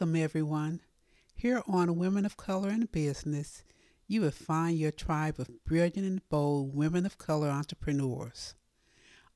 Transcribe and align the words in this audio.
Welcome, 0.00 0.16
everyone. 0.16 0.80
Here 1.34 1.60
on 1.68 1.98
Women 1.98 2.24
of 2.24 2.38
Color 2.38 2.70
in 2.70 2.86
Business, 2.86 3.62
you 4.08 4.22
will 4.22 4.30
find 4.30 4.78
your 4.78 4.92
tribe 4.92 5.38
of 5.38 5.62
brilliant 5.66 5.96
and 5.96 6.26
bold 6.30 6.74
women 6.74 7.04
of 7.04 7.18
color 7.18 7.48
entrepreneurs. 7.48 8.54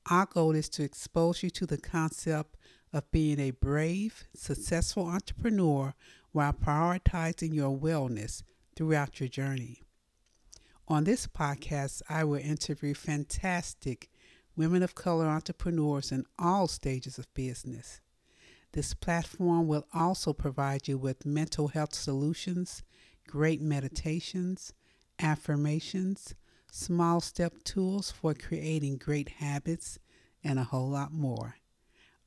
Our 0.09 0.25
goal 0.25 0.55
is 0.55 0.67
to 0.69 0.83
expose 0.83 1.43
you 1.43 1.51
to 1.51 1.67
the 1.67 1.77
concept 1.77 2.57
of 2.91 3.11
being 3.11 3.39
a 3.39 3.51
brave, 3.51 4.23
successful 4.33 5.05
entrepreneur 5.05 5.93
while 6.31 6.53
prioritizing 6.53 7.53
your 7.53 7.77
wellness 7.77 8.41
throughout 8.75 9.19
your 9.19 9.29
journey. 9.29 9.83
On 10.87 11.03
this 11.03 11.27
podcast, 11.27 12.01
I 12.09 12.23
will 12.23 12.39
interview 12.39 12.95
fantastic 12.95 14.09
women 14.55 14.81
of 14.81 14.95
color 14.95 15.27
entrepreneurs 15.27 16.11
in 16.11 16.25
all 16.39 16.67
stages 16.67 17.19
of 17.19 17.31
business. 17.35 18.01
This 18.75 18.93
platform 18.93 19.67
will 19.67 19.87
also 19.93 20.33
provide 20.33 20.89
you 20.89 20.97
with 20.97 21.25
mental 21.25 21.69
health 21.69 21.93
solutions, 21.93 22.83
great 23.25 23.61
meditations, 23.61 24.73
affirmations, 25.17 26.35
small 26.69 27.21
step 27.21 27.63
tools 27.63 28.11
for 28.11 28.33
creating 28.33 28.97
great 28.97 29.29
habits, 29.29 29.97
and 30.43 30.59
a 30.59 30.65
whole 30.65 30.89
lot 30.89 31.13
more. 31.13 31.55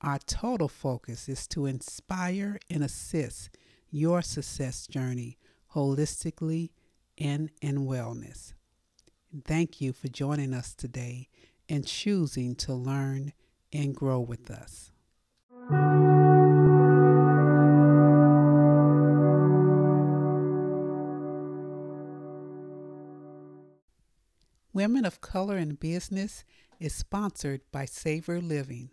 Our 0.00 0.18
total 0.20 0.68
focus 0.68 1.28
is 1.28 1.46
to 1.48 1.66
inspire 1.66 2.58
and 2.70 2.82
assist 2.82 3.50
your 3.90 4.22
success 4.22 4.86
journey 4.86 5.36
holistically 5.74 6.70
and 7.18 7.50
in 7.60 7.80
wellness. 7.80 8.54
Thank 9.44 9.82
you 9.82 9.92
for 9.92 10.08
joining 10.08 10.54
us 10.54 10.72
today 10.74 11.28
and 11.68 11.86
choosing 11.86 12.54
to 12.54 12.72
learn 12.72 13.34
and 13.70 13.94
grow 13.94 14.20
with 14.20 14.50
us. 14.50 14.92
Women 24.78 25.04
of 25.04 25.20
Color 25.20 25.58
in 25.58 25.74
Business 25.74 26.44
is 26.78 26.94
sponsored 26.94 27.62
by 27.72 27.84
Savor 27.84 28.40
Living. 28.40 28.90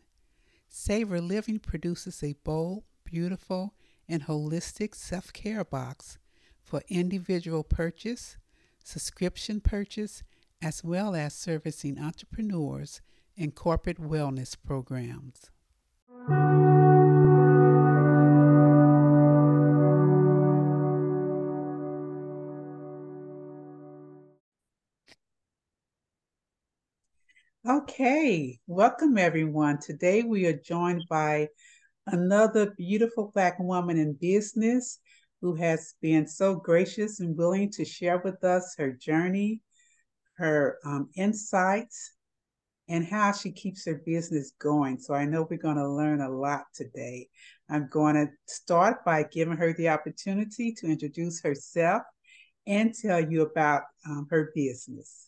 Savor 0.67 1.21
Living 1.21 1.59
produces 1.59 2.23
a 2.23 2.33
bold, 2.43 2.85
beautiful, 3.03 3.75
and 4.09 4.23
holistic 4.23 4.95
self 4.95 5.31
care 5.31 5.63
box 5.63 6.17
for 6.63 6.81
individual 6.87 7.63
purchase, 7.63 8.37
subscription 8.83 9.61
purchase, 9.61 10.23
as 10.59 10.83
well 10.83 11.13
as 11.13 11.35
servicing 11.35 11.99
entrepreneurs 11.99 13.01
and 13.37 13.53
corporate 13.53 14.01
wellness 14.01 14.57
programs. 14.59 15.51
Okay, 27.67 28.59
welcome 28.67 29.17
everyone. 29.17 29.79
Today 29.79 30.21
we 30.21 30.45
are 30.45 30.53
joined 30.53 31.01
by 31.09 31.47
another 32.05 32.75
beautiful 32.77 33.31
Black 33.33 33.57
woman 33.57 33.97
in 33.97 34.13
business 34.13 34.99
who 35.41 35.55
has 35.55 35.95
been 35.99 36.27
so 36.27 36.53
gracious 36.53 37.21
and 37.21 37.35
willing 37.35 37.71
to 37.71 37.83
share 37.83 38.19
with 38.19 38.43
us 38.43 38.75
her 38.77 38.91
journey, 38.91 39.61
her 40.37 40.77
um, 40.85 41.09
insights, 41.15 42.11
and 42.87 43.03
how 43.03 43.31
she 43.31 43.51
keeps 43.51 43.83
her 43.87 43.99
business 44.05 44.51
going. 44.59 44.99
So 44.99 45.15
I 45.15 45.25
know 45.25 45.47
we're 45.49 45.57
going 45.57 45.77
to 45.77 45.89
learn 45.89 46.21
a 46.21 46.29
lot 46.29 46.65
today. 46.75 47.29
I'm 47.67 47.89
going 47.91 48.13
to 48.13 48.27
start 48.45 49.03
by 49.03 49.23
giving 49.23 49.57
her 49.57 49.73
the 49.73 49.89
opportunity 49.89 50.71
to 50.73 50.85
introduce 50.85 51.41
herself 51.41 52.03
and 52.67 52.93
tell 52.93 53.27
you 53.27 53.41
about 53.41 53.81
um, 54.07 54.27
her 54.29 54.51
business. 54.53 55.24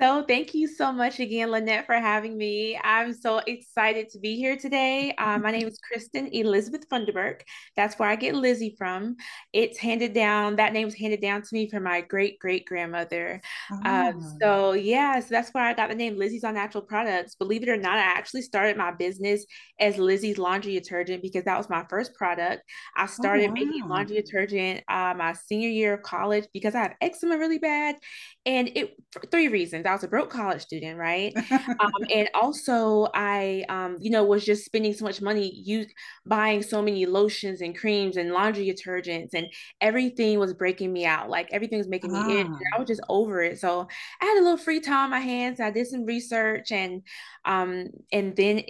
So, 0.00 0.22
thank 0.22 0.54
you 0.54 0.68
so 0.68 0.92
much 0.92 1.18
again, 1.18 1.50
Lynette, 1.50 1.84
for 1.84 1.96
having 1.96 2.38
me. 2.38 2.78
I'm 2.84 3.12
so 3.12 3.38
excited 3.38 4.08
to 4.10 4.20
be 4.20 4.36
here 4.36 4.56
today. 4.56 5.12
Uh, 5.18 5.38
my 5.38 5.50
name 5.50 5.66
is 5.66 5.76
Christen 5.80 6.28
Elizabeth 6.28 6.88
Funderburk. 6.88 7.40
That's 7.74 7.98
where 7.98 8.08
I 8.08 8.14
get 8.14 8.36
Lizzie 8.36 8.76
from. 8.78 9.16
It's 9.52 9.76
handed 9.76 10.12
down, 10.12 10.54
that 10.54 10.72
name 10.72 10.84
was 10.84 10.94
handed 10.94 11.20
down 11.20 11.42
to 11.42 11.48
me 11.50 11.68
from 11.68 11.82
my 11.82 12.00
great 12.00 12.38
great 12.38 12.64
grandmother. 12.64 13.40
Oh. 13.72 13.90
Um, 13.90 14.36
so, 14.40 14.72
yeah, 14.74 15.18
so 15.18 15.26
that's 15.30 15.50
where 15.50 15.64
I 15.64 15.74
got 15.74 15.88
the 15.88 15.96
name 15.96 16.16
Lizzie's 16.16 16.44
All 16.44 16.52
Natural 16.52 16.84
Products. 16.84 17.34
Believe 17.34 17.64
it 17.64 17.68
or 17.68 17.76
not, 17.76 17.98
I 17.98 18.02
actually 18.02 18.42
started 18.42 18.76
my 18.76 18.92
business 18.92 19.44
as 19.80 19.98
Lizzie's 19.98 20.38
Laundry 20.38 20.74
Detergent 20.74 21.22
because 21.22 21.42
that 21.42 21.58
was 21.58 21.68
my 21.68 21.84
first 21.90 22.14
product. 22.14 22.62
I 22.96 23.02
oh, 23.02 23.06
started 23.06 23.46
oh, 23.46 23.48
wow. 23.48 23.54
making 23.54 23.88
laundry 23.88 24.22
detergent 24.22 24.84
uh, 24.88 25.14
my 25.18 25.32
senior 25.32 25.70
year 25.70 25.94
of 25.94 26.02
college 26.02 26.46
because 26.54 26.76
I 26.76 26.82
have 26.82 26.94
eczema 27.00 27.36
really 27.36 27.58
bad. 27.58 27.96
And 28.46 28.70
it, 28.76 28.94
for 29.10 29.22
three 29.26 29.48
reasons. 29.48 29.87
I 29.88 29.92
was 29.92 30.04
a 30.04 30.08
broke 30.08 30.30
college 30.30 30.62
student, 30.62 30.98
right? 30.98 31.32
um, 31.50 32.04
and 32.14 32.28
also, 32.34 33.08
I, 33.14 33.64
um, 33.68 33.96
you 34.00 34.10
know, 34.10 34.24
was 34.24 34.44
just 34.44 34.64
spending 34.64 34.92
so 34.92 35.04
much 35.04 35.20
money, 35.20 35.52
you 35.54 35.86
buying 36.26 36.62
so 36.62 36.82
many 36.82 37.06
lotions 37.06 37.60
and 37.60 37.76
creams 37.76 38.16
and 38.16 38.32
laundry 38.32 38.66
detergents, 38.66 39.34
and 39.34 39.46
everything 39.80 40.38
was 40.38 40.54
breaking 40.54 40.92
me 40.92 41.06
out. 41.06 41.30
Like 41.30 41.48
everything 41.52 41.78
was 41.78 41.88
making 41.88 42.14
ah. 42.14 42.26
me 42.26 42.40
itch. 42.40 42.46
I 42.74 42.78
was 42.78 42.88
just 42.88 43.02
over 43.08 43.42
it. 43.42 43.58
So 43.58 43.88
I 44.20 44.24
had 44.24 44.38
a 44.38 44.42
little 44.42 44.56
free 44.56 44.80
time 44.80 45.04
on 45.04 45.10
my 45.10 45.20
hands. 45.20 45.60
I 45.60 45.70
did 45.70 45.86
some 45.86 46.04
research, 46.04 46.70
and 46.72 47.02
um, 47.44 47.88
and 48.12 48.36
then 48.36 48.62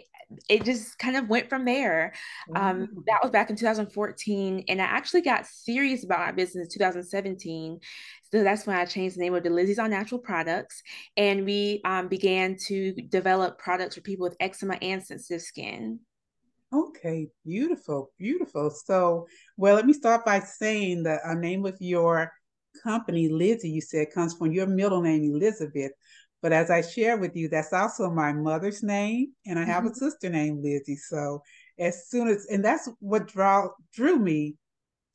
it 0.49 0.65
just 0.65 0.99
kind 0.99 1.17
of 1.17 1.29
went 1.29 1.49
from 1.49 1.65
there. 1.65 2.13
Um, 2.55 2.89
that 3.07 3.21
was 3.23 3.31
back 3.31 3.51
in 3.51 3.57
2014, 3.57 4.65
and 4.69 4.81
I 4.81 4.85
actually 4.85 5.23
got 5.23 5.47
serious 5.47 6.05
about 6.05 6.21
my 6.21 6.33
business 6.33 6.67
in 6.67 6.73
2017. 6.73 7.81
So 8.31 8.43
that's 8.43 8.67
when 8.67 8.77
I 8.77 8.85
changed 8.85 9.17
the 9.17 9.21
name 9.21 9.35
of 9.35 9.43
the 9.43 9.51
Lizzie's 9.51 9.79
All 9.79 9.89
Natural 9.89 10.21
Products, 10.21 10.83
and 11.17 11.45
we 11.45 11.81
um, 11.85 12.09
began 12.09 12.57
to 12.67 12.93
develop 12.93 13.59
products 13.59 13.95
for 13.95 14.03
people 14.03 14.25
with 14.25 14.37
eczema 14.39 14.75
and 14.83 15.03
sensitive 15.03 15.43
skin. 15.43 16.01
Okay, 16.73 17.29
beautiful, 17.47 18.11
beautiful. 18.19 18.69
So, 18.71 19.27
well, 19.57 19.75
let 19.75 19.87
me 19.87 19.95
start 19.95 20.27
by 20.27 20.41
saying 20.41 21.05
the 21.05 21.19
uh, 21.27 21.35
name 21.35 21.65
of 21.65 21.77
your 21.81 22.31
company, 22.83 23.29
Lizzie, 23.29 23.71
you 23.71 23.81
said 23.81 24.13
comes 24.13 24.35
from 24.35 24.53
your 24.53 24.67
middle 24.67 25.01
name, 25.01 25.25
Elizabeth. 25.25 25.93
But 26.43 26.53
as 26.53 26.71
I 26.71 26.83
share 26.83 27.17
with 27.17 27.35
you, 27.35 27.49
that's 27.49 27.73
also 27.73 28.11
my 28.11 28.33
mother's 28.33 28.83
name, 28.83 29.33
and 29.47 29.59
I 29.59 29.65
have 29.65 29.85
mm-hmm. 29.85 29.93
a 29.93 29.95
sister 29.95 30.29
named 30.29 30.63
Lizzie. 30.63 30.97
So 30.97 31.43
as 31.79 32.09
soon 32.09 32.29
as, 32.29 32.47
and 32.51 32.65
that's 32.65 32.89
what 33.01 33.27
draw 33.27 33.69
drew 33.95 34.19
me 34.19 34.57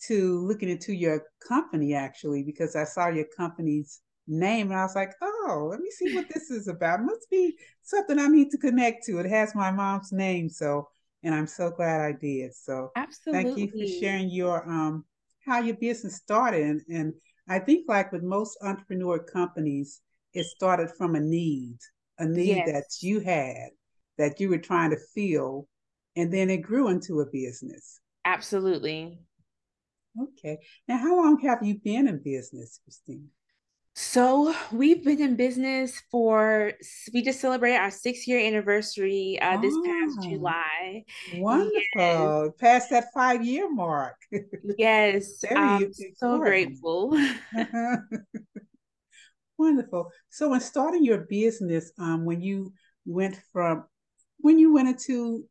to 0.07 0.45
looking 0.47 0.69
into 0.69 0.93
your 0.93 1.23
company 1.47 1.93
actually, 1.93 2.43
because 2.43 2.75
I 2.75 2.83
saw 2.83 3.07
your 3.07 3.27
company's 3.35 4.01
name 4.27 4.71
and 4.71 4.79
I 4.79 4.83
was 4.83 4.95
like, 4.95 5.13
oh, 5.21 5.67
let 5.69 5.79
me 5.79 5.89
see 5.91 6.15
what 6.15 6.27
this 6.33 6.49
is 6.49 6.67
about. 6.67 6.99
It 6.99 7.03
must 7.03 7.29
be 7.29 7.55
something 7.81 8.19
I 8.19 8.27
need 8.27 8.49
to 8.51 8.57
connect 8.57 9.05
to. 9.05 9.19
It 9.19 9.29
has 9.29 9.55
my 9.55 9.71
mom's 9.71 10.11
name, 10.11 10.49
so 10.49 10.87
and 11.23 11.33
I'm 11.33 11.47
so 11.47 11.71
glad 11.71 12.01
I 12.01 12.13
did. 12.13 12.53
So 12.53 12.91
absolutely, 12.95 13.43
thank 13.43 13.57
you 13.57 13.67
for 13.71 13.99
sharing 13.99 14.29
your 14.29 14.67
um 14.69 15.05
how 15.45 15.59
your 15.59 15.75
business 15.75 16.15
started, 16.15 16.63
and, 16.63 16.81
and 16.89 17.13
I 17.49 17.59
think 17.59 17.85
like 17.89 18.11
with 18.11 18.23
most 18.23 18.57
entrepreneur 18.61 19.19
companies 19.19 20.01
it 20.33 20.45
started 20.45 20.89
from 20.97 21.15
a 21.15 21.19
need, 21.19 21.77
a 22.17 22.25
need 22.25 22.57
yes. 22.57 22.71
that 22.71 23.07
you 23.07 23.19
had, 23.19 23.69
that 24.17 24.39
you 24.39 24.49
were 24.49 24.57
trying 24.57 24.89
to 24.89 24.97
fill, 25.13 25.67
and 26.15 26.33
then 26.33 26.49
it 26.49 26.57
grew 26.57 26.87
into 26.87 27.19
a 27.19 27.25
business. 27.31 27.99
Absolutely. 28.25 29.19
Okay. 30.21 30.59
Now, 30.87 30.97
how 30.97 31.17
long 31.17 31.39
have 31.41 31.63
you 31.63 31.79
been 31.83 32.07
in 32.07 32.21
business, 32.21 32.79
Christine? 32.83 33.29
So 33.95 34.55
we've 34.71 35.03
been 35.03 35.21
in 35.21 35.35
business 35.35 36.01
for 36.09 36.73
we 37.13 37.21
just 37.21 37.39
celebrated 37.39 37.77
our 37.77 37.91
six 37.91 38.27
year 38.27 38.39
anniversary 38.39 39.37
uh, 39.39 39.57
this 39.57 39.75
past 39.85 40.17
ah, 40.17 40.29
July. 40.29 41.03
Wonderful, 41.35 41.79
yes. 41.95 42.51
past 42.59 42.89
that 42.89 43.13
five 43.13 43.45
year 43.45 43.71
mark. 43.71 44.15
yes, 44.79 45.45
I'm 45.55 45.93
so 46.15 46.39
grateful. 46.39 47.15
Wonderful. 49.59 50.09
So, 50.29 50.49
when 50.49 50.61
starting 50.61 51.05
your 51.05 51.27
business, 51.29 51.91
um, 51.99 52.25
when 52.25 52.41
you 52.41 52.73
went 53.05 53.39
from 53.51 53.85
when 54.39 54.57
you 54.57 54.73
went 54.73 54.87
into 54.87 55.45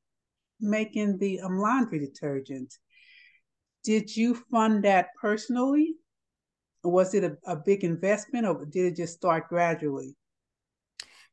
making 0.61 1.19
the 1.19 1.41
um, 1.41 1.59
laundry 1.59 2.01
detergent, 2.01 2.75
did 3.83 4.15
you 4.17 4.35
fund 4.35 4.85
that 4.85 5.09
personally? 5.21 5.95
Or 6.85 6.93
was 6.93 7.15
it 7.15 7.25
a, 7.25 7.37
a 7.47 7.57
big 7.57 7.85
investment 7.85 8.47
or 8.47 8.65
did 8.65 8.87
it 8.87 8.97
just 8.97 9.15
start 9.15 9.49
gradually? 9.49 10.17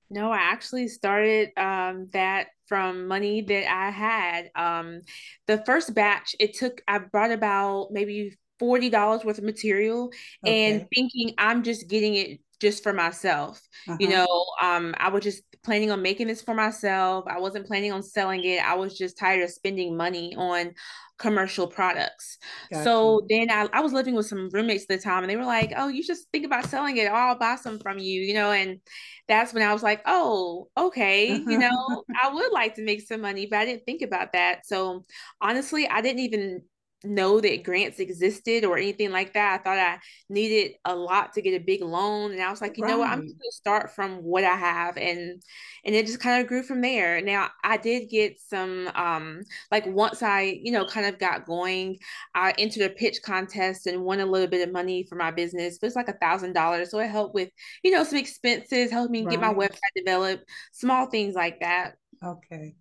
No, 0.10 0.32
I 0.32 0.38
actually 0.38 0.88
started 0.88 1.52
um, 1.58 2.10
that 2.14 2.48
from 2.68 3.08
money 3.08 3.42
that 3.42 3.72
I 3.72 3.90
had. 3.90 4.52
Um, 4.56 5.02
the 5.48 5.64
first 5.66 5.94
batch, 5.94 6.36
it 6.40 6.56
took, 6.56 6.82
I 6.88 7.00
brought 7.00 7.32
about 7.32 7.90
maybe 7.92 8.38
$40 8.60 9.24
worth 9.24 9.38
of 9.38 9.44
material 9.44 10.12
okay. 10.46 10.72
and 10.72 10.88
thinking 10.94 11.34
I'm 11.38 11.64
just 11.64 11.88
getting 11.88 12.16
it 12.16 12.40
just 12.60 12.84
for 12.84 12.94
myself. 12.94 13.62
Uh-huh. 13.88 13.98
You 14.00 14.10
know, 14.10 14.46
um, 14.62 14.94
I 14.98 15.10
was 15.10 15.24
just 15.24 15.44
planning 15.64 15.92
on 15.92 16.02
making 16.02 16.28
this 16.28 16.42
for 16.42 16.54
myself. 16.54 17.26
I 17.28 17.40
wasn't 17.40 17.68
planning 17.68 17.92
on 17.92 18.04
selling 18.04 18.44
it. 18.44 18.64
I 18.64 18.76
was 18.76 18.98
just 18.98 19.18
tired 19.18 19.44
of 19.44 19.50
spending 19.50 19.96
money 19.96 20.36
on 20.36 20.74
commercial 21.20 21.68
products. 21.68 22.38
Gotcha. 22.70 23.06
So 23.06 23.22
then 23.30 23.52
I, 23.52 23.68
I 23.74 23.82
was 23.82 23.94
living 23.94 24.16
with 24.16 24.26
some 24.28 24.50
roommates 24.54 24.86
at 24.90 24.98
the 24.98 24.98
time 25.04 25.24
and 25.24 25.30
they 25.30 25.36
were 25.38 25.46
like, 25.46 25.74
Oh, 25.78 25.88
you 25.90 26.04
just 26.04 26.28
think 26.32 26.46
about 26.46 26.66
selling 26.70 26.98
it, 26.98 27.08
I'll 27.12 27.38
buy 27.38 27.56
some 27.58 27.80
from 27.80 28.00
you, 28.00 28.22
you 28.22 28.34
know, 28.34 28.52
and 28.52 28.80
that's 29.28 29.54
when 29.54 29.64
I 29.64 29.74
was 29.74 29.84
like, 29.84 30.02
Oh, 30.06 30.70
okay, 30.78 31.34
you 31.34 31.58
uh-huh. 31.58 31.60
know, 31.60 32.04
I 32.24 32.30
would 32.34 32.52
like 32.52 32.76
to 32.76 32.84
make 32.84 33.02
some 33.02 33.22
money, 33.22 33.48
but 33.50 33.60
I 33.60 33.66
didn't 33.66 33.86
think 33.86 34.02
about 34.02 34.34
that. 34.34 34.66
So 34.66 35.06
honestly, 35.42 35.88
I 35.88 36.02
didn't 36.02 36.20
even 36.20 36.64
know 37.04 37.40
that 37.40 37.64
grants 37.64 38.00
existed 38.00 38.66
or 38.66 38.78
anything 38.78 39.12
like 39.12 39.34
that. 39.34 39.60
I 39.60 39.64
thought 39.64 39.78
I 39.78 40.00
needed 40.30 40.74
a 40.86 40.96
lot 40.96 41.34
to 41.34 41.42
get 41.42 41.60
a 41.60 41.64
big 41.64 41.82
loan. 41.82 42.32
And 42.32 42.42
I 42.42 42.50
was 42.50 42.62
like, 42.62 42.78
you 42.78 42.84
right. 42.84 42.92
know 42.92 43.00
what, 43.00 43.10
I'm 43.10 43.20
gonna 43.20 43.52
start 43.52 43.96
from 43.96 44.18
what 44.18 44.44
I 44.44 44.56
have 44.56 44.98
and 44.98 45.42
and 45.86 45.96
it 45.96 46.06
just 46.06 46.20
kind 46.20 46.42
of 46.42 46.48
grew 46.48 46.64
from 46.64 46.82
there. 46.82 47.22
Now 47.22 47.50
I 47.64 47.78
did 47.78 48.10
get 48.10 48.40
some 48.40 48.90
um 48.96 49.42
like 49.72 49.86
once 49.86 50.24
I, 50.24 50.60
you 50.62 50.72
know, 50.72 50.86
kind 50.86 51.06
of 51.06 51.20
got 51.20 51.46
going, 51.46 52.00
I 52.36 52.54
entered 52.58 52.84
a 52.84 52.90
pitch 52.90 53.22
contest 53.24 53.88
and 53.88 54.04
won 54.04 54.20
a 54.20 54.26
little 54.26 54.48
bit 54.48 54.68
of 54.68 54.74
money 54.74 55.04
for 55.04 55.16
my 55.16 55.32
business. 55.32 55.78
But 55.78 55.88
was 55.88 55.96
like 55.96 56.10
a 56.10 56.14
thousand 56.14 56.54
dollars. 56.54 56.92
So 56.92 57.00
it 57.00 57.10
helped 57.10 57.34
with, 57.34 57.50
you 57.84 57.92
know, 57.92 58.04
some 58.04 58.20
expenses, 58.20 58.92
helped 58.92 59.12
me 59.12 59.24
right. 59.24 59.32
get 59.32 59.42
my 59.42 59.54
website 59.54 59.80
developed, 59.96 60.46
small 60.72 61.08
things 61.08 61.36
like 61.36 61.60
that. 61.62 61.96
Okay. 62.24 62.76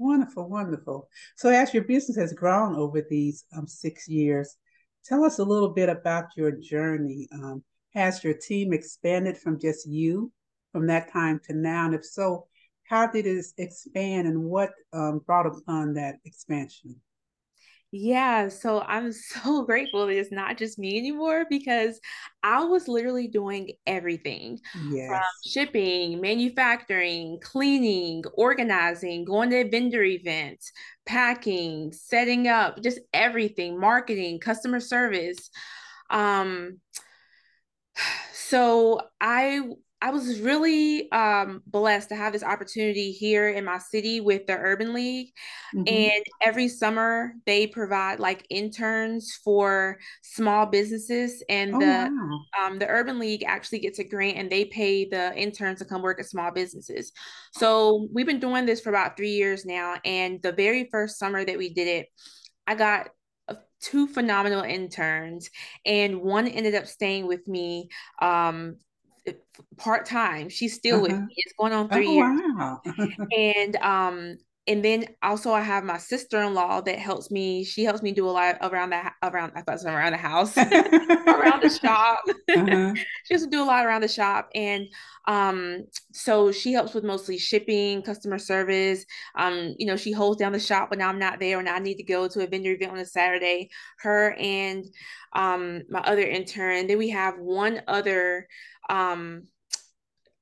Wonderful, 0.00 0.48
wonderful. 0.48 1.10
So, 1.36 1.50
as 1.50 1.74
your 1.74 1.84
business 1.84 2.16
has 2.16 2.32
grown 2.32 2.74
over 2.74 3.02
these 3.02 3.44
um, 3.54 3.66
six 3.66 4.08
years, 4.08 4.56
tell 5.04 5.22
us 5.24 5.38
a 5.38 5.44
little 5.44 5.68
bit 5.68 5.90
about 5.90 6.34
your 6.38 6.52
journey. 6.52 7.28
Um, 7.34 7.62
has 7.92 8.24
your 8.24 8.32
team 8.32 8.72
expanded 8.72 9.36
from 9.36 9.60
just 9.60 9.86
you 9.86 10.32
from 10.72 10.86
that 10.86 11.12
time 11.12 11.38
to 11.44 11.54
now? 11.54 11.84
And 11.84 11.94
if 11.94 12.06
so, 12.06 12.46
how 12.84 13.08
did 13.08 13.26
it 13.26 13.44
expand 13.58 14.26
and 14.26 14.42
what 14.42 14.70
um, 14.94 15.18
brought 15.26 15.44
upon 15.44 15.92
that 15.94 16.14
expansion? 16.24 16.96
Yeah, 17.92 18.48
so 18.48 18.80
I'm 18.80 19.12
so 19.12 19.64
grateful 19.64 20.06
that 20.06 20.16
it's 20.16 20.32
not 20.32 20.56
just 20.56 20.78
me 20.78 20.98
anymore 20.98 21.46
because 21.48 22.00
I 22.42 22.64
was 22.64 22.88
literally 22.88 23.28
doing 23.28 23.72
everything 23.86 24.60
yes. 24.90 25.08
from 25.08 25.22
shipping, 25.46 26.20
manufacturing, 26.20 27.38
cleaning, 27.42 28.22
organizing, 28.34 29.24
going 29.24 29.50
to 29.50 29.68
vendor 29.68 30.02
events, 30.04 30.72
packing, 31.04 31.92
setting 31.92 32.48
up, 32.48 32.80
just 32.82 33.00
everything, 33.12 33.78
marketing, 33.78 34.38
customer 34.38 34.80
service. 34.80 35.50
Um, 36.10 36.80
so 38.32 39.00
I 39.20 39.62
I 40.02 40.10
was 40.10 40.40
really 40.40 41.10
um, 41.12 41.62
blessed 41.66 42.08
to 42.08 42.16
have 42.16 42.32
this 42.32 42.42
opportunity 42.42 43.12
here 43.12 43.50
in 43.50 43.64
my 43.66 43.78
city 43.78 44.20
with 44.20 44.46
the 44.46 44.56
Urban 44.56 44.94
League. 44.94 45.28
Mm-hmm. 45.74 45.84
And 45.88 46.24
every 46.40 46.68
summer 46.68 47.32
they 47.44 47.66
provide 47.66 48.18
like 48.18 48.46
interns 48.48 49.38
for 49.44 49.98
small 50.22 50.66
businesses. 50.66 51.42
And 51.50 51.74
oh, 51.74 51.80
the 51.80 51.86
wow. 51.86 52.66
um, 52.66 52.78
the 52.78 52.88
Urban 52.88 53.18
League 53.18 53.44
actually 53.46 53.80
gets 53.80 53.98
a 53.98 54.04
grant 54.04 54.38
and 54.38 54.50
they 54.50 54.64
pay 54.64 55.04
the 55.04 55.36
interns 55.36 55.80
to 55.80 55.84
come 55.84 56.00
work 56.00 56.18
at 56.18 56.26
small 56.26 56.50
businesses. 56.50 57.12
So 57.52 58.08
we've 58.12 58.26
been 58.26 58.40
doing 58.40 58.64
this 58.64 58.80
for 58.80 58.88
about 58.88 59.18
three 59.18 59.32
years 59.32 59.66
now. 59.66 59.96
And 60.04 60.40
the 60.40 60.52
very 60.52 60.88
first 60.90 61.18
summer 61.18 61.44
that 61.44 61.58
we 61.58 61.74
did 61.74 61.88
it, 61.88 62.06
I 62.66 62.74
got 62.74 63.10
two 63.80 64.06
phenomenal 64.06 64.62
interns 64.62 65.50
and 65.86 66.20
one 66.20 66.46
ended 66.46 66.74
up 66.74 66.86
staying 66.86 67.26
with 67.26 67.46
me 67.48 67.88
um, 68.20 68.76
part 69.76 70.06
time. 70.06 70.48
She's 70.48 70.74
still 70.74 70.96
uh-huh. 70.96 71.02
with 71.02 71.12
me. 71.12 71.34
It's 71.36 71.54
going 71.58 71.72
on 71.72 71.88
three 71.88 72.08
oh, 72.08 72.12
years. 72.12 72.40
Wow. 72.56 72.82
and 73.36 73.76
um 73.76 74.36
and 74.66 74.84
then 74.84 75.04
also 75.22 75.52
I 75.52 75.62
have 75.62 75.84
my 75.84 75.98
sister-in-law 75.98 76.82
that 76.82 76.98
helps 76.98 77.30
me. 77.30 77.64
She 77.64 77.82
helps 77.82 78.02
me 78.02 78.12
do 78.12 78.28
a 78.28 78.30
lot 78.30 78.58
around 78.62 78.90
that 78.90 79.14
around 79.22 79.52
I 79.56 79.62
thought 79.62 79.82
around 79.84 80.12
the 80.12 80.18
house, 80.18 80.56
around 80.58 81.62
the 81.62 81.78
shop. 81.82 82.20
Uh-huh. 82.28 82.94
she 83.24 83.34
has 83.34 83.42
to 83.42 83.50
do 83.50 83.62
a 83.62 83.64
lot 83.64 83.84
around 83.84 84.02
the 84.02 84.08
shop. 84.08 84.48
And 84.54 84.86
um, 85.26 85.86
so 86.12 86.52
she 86.52 86.72
helps 86.72 86.94
with 86.94 87.04
mostly 87.04 87.36
shipping, 87.36 88.02
customer 88.02 88.38
service. 88.38 89.04
Um, 89.34 89.74
you 89.78 89.86
know, 89.86 89.96
she 89.96 90.12
holds 90.12 90.38
down 90.38 90.52
the 90.52 90.60
shop 90.60 90.90
when 90.90 91.02
I'm 91.02 91.18
not 91.18 91.40
there 91.40 91.58
and 91.58 91.68
I 91.68 91.78
need 91.78 91.96
to 91.96 92.04
go 92.04 92.28
to 92.28 92.44
a 92.44 92.46
vendor 92.46 92.72
event 92.72 92.92
on 92.92 92.98
a 92.98 93.06
Saturday. 93.06 93.70
Her 93.98 94.36
and 94.38 94.84
um 95.32 95.82
my 95.88 96.00
other 96.00 96.22
intern. 96.22 96.86
Then 96.86 96.98
we 96.98 97.08
have 97.08 97.38
one 97.38 97.82
other 97.88 98.46
um 98.90 99.44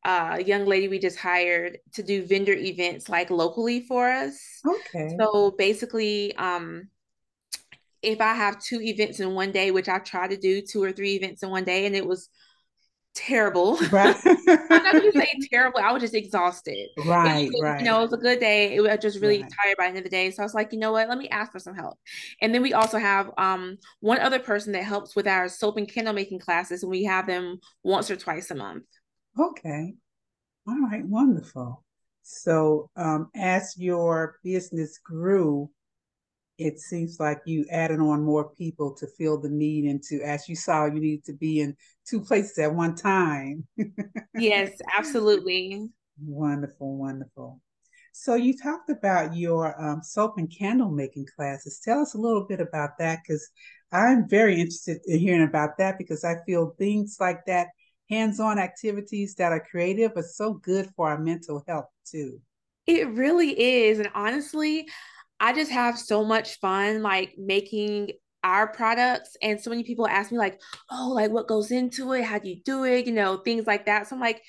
uh, 0.04 0.40
young 0.44 0.64
lady 0.64 0.88
we 0.88 0.98
just 0.98 1.18
hired 1.18 1.78
to 1.92 2.02
do 2.02 2.24
vendor 2.24 2.54
events 2.54 3.08
like 3.08 3.30
locally 3.30 3.80
for 3.80 4.08
us. 4.08 4.40
Okay. 4.66 5.14
So 5.20 5.50
basically, 5.50 6.34
um, 6.36 6.88
if 8.00 8.20
I 8.20 8.32
have 8.32 8.58
two 8.58 8.80
events 8.80 9.20
in 9.20 9.34
one 9.34 9.52
day, 9.52 9.70
which 9.70 9.88
I 9.88 9.98
try 9.98 10.28
to 10.28 10.36
do 10.36 10.62
two 10.62 10.82
or 10.82 10.92
three 10.92 11.16
events 11.16 11.42
in 11.42 11.50
one 11.50 11.64
day, 11.64 11.84
and 11.84 11.94
it 11.94 12.06
was 12.06 12.30
terrible. 13.14 13.78
Right. 13.90 14.16
I'm 14.24 14.82
not 14.82 14.92
gonna 14.92 15.12
say 15.12 15.32
terrible. 15.50 15.80
I 15.80 15.92
was 15.92 16.02
just 16.02 16.14
exhausted. 16.14 16.88
Right, 17.06 17.48
right. 17.60 17.80
You 17.80 17.86
know, 17.86 17.98
it 17.98 18.02
was 18.02 18.12
a 18.12 18.18
good 18.18 18.40
day. 18.40 18.74
It 18.74 18.80
was 18.80 18.98
just 19.00 19.20
really 19.20 19.42
right. 19.42 19.52
tired 19.64 19.76
by 19.76 19.84
the 19.84 19.88
end 19.88 19.98
of 19.98 20.04
the 20.04 20.10
day. 20.10 20.30
So 20.30 20.42
I 20.42 20.46
was 20.46 20.54
like, 20.54 20.72
you 20.72 20.78
know 20.78 20.92
what? 20.92 21.08
Let 21.08 21.18
me 21.18 21.28
ask 21.28 21.52
for 21.52 21.58
some 21.58 21.74
help. 21.74 21.98
And 22.40 22.54
then 22.54 22.62
we 22.62 22.74
also 22.74 22.98
have 22.98 23.30
um 23.38 23.78
one 24.00 24.20
other 24.20 24.38
person 24.38 24.72
that 24.72 24.84
helps 24.84 25.16
with 25.16 25.26
our 25.26 25.48
soap 25.48 25.76
and 25.76 25.88
candle 25.88 26.14
making 26.14 26.40
classes, 26.40 26.82
and 26.82 26.90
we 26.90 27.04
have 27.04 27.26
them 27.26 27.60
once 27.82 28.10
or 28.10 28.16
twice 28.16 28.50
a 28.50 28.54
month. 28.54 28.84
Okay. 29.38 29.94
All 30.66 30.80
right, 30.90 31.04
wonderful. 31.04 31.84
So 32.22 32.90
um 32.96 33.30
as 33.34 33.74
your 33.76 34.38
business 34.44 34.98
grew, 34.98 35.70
it 36.58 36.80
seems 36.80 37.18
like 37.20 37.40
you 37.46 37.64
added 37.70 38.00
on 38.00 38.22
more 38.22 38.50
people 38.50 38.94
to 38.96 39.06
fill 39.06 39.40
the 39.40 39.48
need 39.48 39.84
and 39.84 40.02
to 40.02 40.20
as 40.22 40.48
you 40.48 40.56
saw 40.56 40.86
you 40.86 41.00
needed 41.00 41.24
to 41.24 41.32
be 41.32 41.60
in 41.60 41.76
two 42.06 42.20
places 42.20 42.58
at 42.58 42.74
one 42.74 42.94
time. 42.94 43.66
Yes 44.36 44.72
absolutely. 44.98 45.88
Wonderful 46.20 46.96
wonderful. 46.96 47.60
So 48.12 48.34
you 48.34 48.56
talked 48.56 48.90
about 48.90 49.36
your 49.36 49.80
um, 49.80 50.02
soap 50.02 50.34
and 50.38 50.52
candle 50.52 50.90
making 50.90 51.26
classes. 51.36 51.80
Tell 51.84 52.00
us 52.00 52.14
a 52.14 52.18
little 52.18 52.44
bit 52.44 52.60
about 52.60 52.98
that 52.98 53.20
because 53.22 53.48
i'm 53.90 54.28
very 54.28 54.54
interested 54.54 54.98
in 55.06 55.18
hearing 55.18 55.48
about 55.48 55.78
that 55.78 55.96
because 55.96 56.22
i 56.22 56.34
feel 56.44 56.74
things 56.78 57.16
like 57.18 57.38
that 57.46 57.68
hands-on 58.10 58.58
activities 58.58 59.34
that 59.34 59.52
are 59.52 59.64
creative 59.70 60.12
are 60.16 60.22
so 60.22 60.54
good 60.54 60.88
for 60.96 61.08
our 61.08 61.18
mental 61.18 61.62
health 61.66 61.86
too. 62.06 62.40
It 62.86 63.06
really 63.08 63.50
is 63.60 63.98
and 63.98 64.08
honestly 64.14 64.88
I 65.40 65.52
just 65.52 65.70
have 65.70 65.98
so 65.98 66.24
much 66.24 66.58
fun 66.60 67.02
like 67.02 67.34
making 67.38 68.10
our 68.44 68.68
products 68.68 69.36
and 69.42 69.60
so 69.60 69.70
many 69.70 69.82
people 69.82 70.06
ask 70.06 70.30
me 70.30 70.38
like 70.38 70.60
oh 70.90 71.10
like 71.14 71.30
what 71.30 71.48
goes 71.48 71.70
into 71.70 72.12
it 72.12 72.24
how 72.24 72.38
do 72.38 72.48
you 72.48 72.60
do 72.64 72.84
it 72.84 73.04
you 73.04 73.12
know 73.12 73.38
things 73.38 73.66
like 73.66 73.86
that 73.86 74.06
so 74.06 74.14
i'm 74.14 74.20
like 74.20 74.40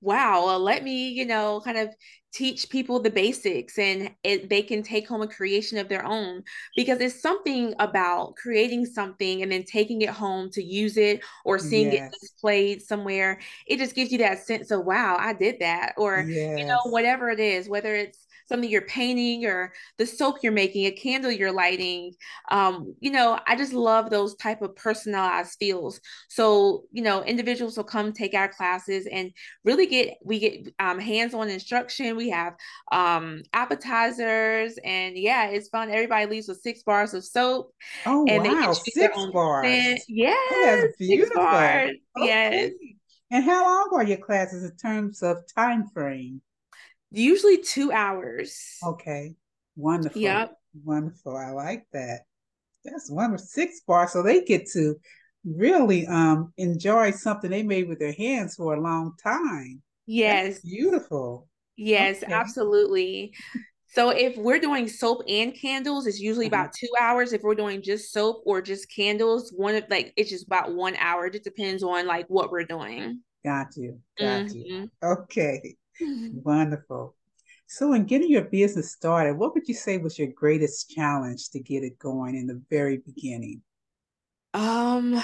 wow 0.00 0.44
well, 0.44 0.60
let 0.60 0.84
me 0.84 1.08
you 1.08 1.24
know 1.24 1.60
kind 1.64 1.78
of 1.78 1.88
teach 2.32 2.68
people 2.68 3.00
the 3.00 3.10
basics 3.10 3.78
and 3.78 4.14
it, 4.22 4.50
they 4.50 4.62
can 4.62 4.82
take 4.82 5.08
home 5.08 5.22
a 5.22 5.26
creation 5.26 5.78
of 5.78 5.88
their 5.88 6.04
own 6.04 6.42
because 6.76 7.00
it's 7.00 7.22
something 7.22 7.74
about 7.78 8.36
creating 8.36 8.84
something 8.84 9.42
and 9.42 9.50
then 9.50 9.64
taking 9.64 10.02
it 10.02 10.10
home 10.10 10.50
to 10.50 10.62
use 10.62 10.98
it 10.98 11.24
or 11.46 11.58
seeing 11.58 11.90
yes. 11.90 12.12
it 12.12 12.20
displayed 12.20 12.82
somewhere 12.82 13.40
it 13.66 13.78
just 13.78 13.94
gives 13.94 14.12
you 14.12 14.18
that 14.18 14.44
sense 14.44 14.70
of 14.70 14.84
wow 14.84 15.16
i 15.18 15.32
did 15.32 15.58
that 15.58 15.94
or 15.96 16.20
yes. 16.20 16.58
you 16.58 16.66
know 16.66 16.80
whatever 16.84 17.30
it 17.30 17.40
is 17.40 17.66
whether 17.66 17.94
it's 17.94 18.27
something 18.48 18.68
you're 18.68 18.82
painting 18.82 19.44
or 19.44 19.72
the 19.98 20.06
soap 20.06 20.38
you're 20.42 20.52
making, 20.52 20.86
a 20.86 20.90
candle 20.90 21.30
you're 21.30 21.52
lighting. 21.52 22.14
Um, 22.50 22.94
you 23.00 23.10
know, 23.10 23.38
I 23.46 23.56
just 23.56 23.72
love 23.72 24.10
those 24.10 24.34
type 24.36 24.62
of 24.62 24.74
personalized 24.76 25.56
feels. 25.58 26.00
So, 26.28 26.84
you 26.92 27.02
know, 27.02 27.22
individuals 27.22 27.76
will 27.76 27.84
come 27.84 28.12
take 28.12 28.34
our 28.34 28.48
classes 28.48 29.06
and 29.10 29.32
really 29.64 29.86
get 29.86 30.18
we 30.24 30.38
get 30.38 30.74
um, 30.78 30.98
hands-on 30.98 31.48
instruction. 31.48 32.16
We 32.16 32.30
have 32.30 32.54
um, 32.92 33.42
appetizers, 33.52 34.78
and 34.84 35.16
yeah, 35.16 35.48
it's 35.48 35.68
fun. 35.68 35.90
Everybody 35.90 36.26
leaves 36.26 36.48
with 36.48 36.60
six 36.60 36.82
bars 36.82 37.14
of 37.14 37.24
soap. 37.24 37.74
Oh 38.06 38.26
and 38.26 38.44
wow, 38.44 38.72
six 38.72 39.16
bars! 39.32 39.66
That's 40.64 40.96
beautiful. 40.96 41.42
Okay. 41.42 41.98
Yes. 42.16 42.70
And 43.30 43.44
how 43.44 43.62
long 43.62 43.90
are 43.92 44.04
your 44.04 44.18
classes 44.18 44.64
in 44.64 44.76
terms 44.76 45.22
of 45.22 45.36
time 45.54 45.88
frame? 45.92 46.40
Usually 47.10 47.58
two 47.62 47.92
hours. 47.92 48.78
Okay. 48.84 49.34
Wonderful. 49.76 50.20
Yep. 50.20 50.54
Wonderful. 50.84 51.36
I 51.36 51.50
like 51.50 51.86
that. 51.92 52.20
That's 52.84 53.10
one 53.10 53.30
wonderful. 53.30 53.46
Six 53.46 53.80
bars. 53.86 54.12
So 54.12 54.22
they 54.22 54.42
get 54.42 54.68
to 54.72 54.96
really 55.44 56.06
um 56.06 56.52
enjoy 56.56 57.12
something 57.12 57.50
they 57.50 57.62
made 57.62 57.88
with 57.88 57.98
their 57.98 58.12
hands 58.12 58.56
for 58.56 58.74
a 58.74 58.80
long 58.80 59.14
time. 59.22 59.82
Yes. 60.06 60.54
That's 60.54 60.64
beautiful. 60.64 61.48
Yes, 61.76 62.24
okay. 62.24 62.32
absolutely. 62.32 63.34
So 63.90 64.10
if 64.10 64.36
we're 64.36 64.58
doing 64.58 64.88
soap 64.88 65.22
and 65.28 65.54
candles, 65.54 66.06
it's 66.06 66.20
usually 66.20 66.46
uh-huh. 66.46 66.56
about 66.62 66.72
two 66.72 66.88
hours. 67.00 67.32
If 67.32 67.42
we're 67.42 67.54
doing 67.54 67.82
just 67.82 68.12
soap 68.12 68.42
or 68.44 68.60
just 68.60 68.92
candles, 68.94 69.52
one 69.56 69.76
of 69.76 69.84
like 69.88 70.12
it's 70.16 70.30
just 70.30 70.46
about 70.46 70.74
one 70.74 70.96
hour. 70.96 71.26
It 71.26 71.34
just 71.34 71.44
depends 71.44 71.82
on 71.82 72.06
like 72.06 72.26
what 72.28 72.50
we're 72.50 72.64
doing. 72.64 73.20
Got 73.44 73.76
you. 73.76 74.00
Got 74.18 74.46
mm-hmm. 74.46 74.58
you. 74.58 74.90
Okay. 75.02 75.76
Wonderful. 76.00 77.14
So, 77.66 77.92
in 77.92 78.04
getting 78.04 78.30
your 78.30 78.44
business 78.44 78.92
started, 78.92 79.36
what 79.36 79.54
would 79.54 79.68
you 79.68 79.74
say 79.74 79.98
was 79.98 80.18
your 80.18 80.28
greatest 80.28 80.90
challenge 80.90 81.50
to 81.50 81.60
get 81.60 81.82
it 81.82 81.98
going 81.98 82.34
in 82.34 82.46
the 82.46 82.62
very 82.70 82.98
beginning? 82.98 83.62
Um, 84.54 85.22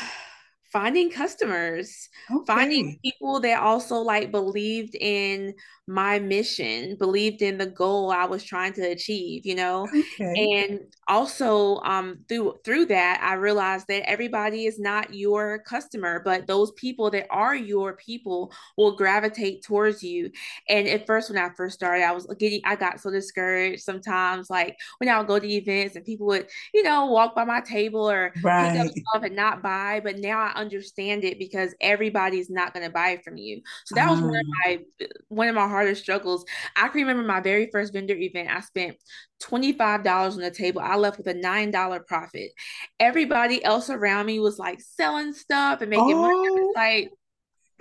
finding 0.74 1.08
customers, 1.08 2.08
okay. 2.28 2.44
finding 2.52 2.98
people 3.04 3.38
that 3.38 3.62
also 3.62 3.98
like 3.98 4.32
believed 4.32 4.96
in 4.96 5.54
my 5.86 6.18
mission, 6.18 6.96
believed 6.96 7.42
in 7.42 7.58
the 7.58 7.66
goal 7.66 8.10
I 8.10 8.24
was 8.24 8.42
trying 8.42 8.72
to 8.74 8.82
achieve, 8.82 9.46
you 9.46 9.54
know. 9.54 9.86
Okay. 10.14 10.66
And 10.66 10.80
also 11.06 11.76
um 11.80 12.18
through 12.28 12.54
through 12.64 12.86
that 12.86 13.20
I 13.22 13.34
realized 13.34 13.86
that 13.88 14.08
everybody 14.08 14.64
is 14.64 14.78
not 14.78 15.14
your 15.14 15.60
customer, 15.60 16.20
but 16.24 16.46
those 16.46 16.72
people 16.72 17.10
that 17.10 17.26
are 17.30 17.54
your 17.54 17.94
people 17.96 18.52
will 18.76 18.96
gravitate 18.96 19.62
towards 19.62 20.02
you. 20.02 20.30
And 20.68 20.88
at 20.88 21.06
first 21.06 21.30
when 21.30 21.38
I 21.38 21.50
first 21.50 21.74
started, 21.74 22.02
I 22.02 22.12
was 22.12 22.26
getting 22.38 22.62
I 22.64 22.74
got 22.74 23.00
so 23.00 23.10
discouraged 23.10 23.82
sometimes 23.82 24.50
like 24.50 24.76
when 24.98 25.08
I 25.08 25.18
would 25.18 25.28
go 25.28 25.38
to 25.38 25.48
events 25.48 25.94
and 25.94 26.04
people 26.04 26.26
would, 26.28 26.48
you 26.72 26.82
know, 26.82 27.06
walk 27.06 27.36
by 27.36 27.44
my 27.44 27.60
table 27.60 28.10
or 28.10 28.32
right. 28.42 28.72
pick 28.72 28.80
up 28.80 28.90
stuff 28.90 29.22
and 29.22 29.36
not 29.36 29.62
buy, 29.62 30.00
but 30.02 30.18
now 30.18 30.40
I 30.40 30.63
understand 30.64 31.24
it 31.24 31.38
because 31.38 31.74
everybody's 31.80 32.50
not 32.50 32.72
going 32.72 32.84
to 32.86 32.92
buy 32.92 33.10
it 33.10 33.24
from 33.24 33.36
you. 33.36 33.60
So 33.84 33.94
that 33.94 34.10
was 34.10 34.20
one 34.20 34.36
of 34.36 34.42
ah. 34.46 34.60
my 34.64 34.80
one 35.28 35.48
of 35.48 35.54
my 35.54 35.68
hardest 35.68 36.02
struggles. 36.02 36.44
I 36.76 36.88
can 36.88 37.02
remember 37.02 37.22
my 37.22 37.40
very 37.40 37.68
first 37.70 37.92
vendor 37.92 38.14
event. 38.14 38.50
I 38.50 38.60
spent 38.60 38.96
$25 39.42 40.32
on 40.32 40.38
the 40.38 40.50
table. 40.50 40.80
I 40.80 40.96
left 40.96 41.18
with 41.18 41.26
a 41.26 41.34
$9 41.34 42.06
profit. 42.06 42.50
Everybody 42.98 43.62
else 43.62 43.90
around 43.90 44.26
me 44.26 44.40
was 44.40 44.58
like 44.58 44.80
selling 44.80 45.34
stuff 45.34 45.80
and 45.80 45.90
making 45.90 46.14
oh. 46.14 46.22
money. 46.22 46.72
like, 46.74 47.10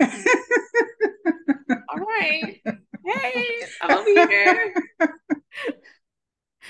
all 1.88 1.98
right. 1.98 2.60
Hey, 3.06 3.60
I'm 3.82 3.98
over 3.98 4.30
here. 4.30 4.74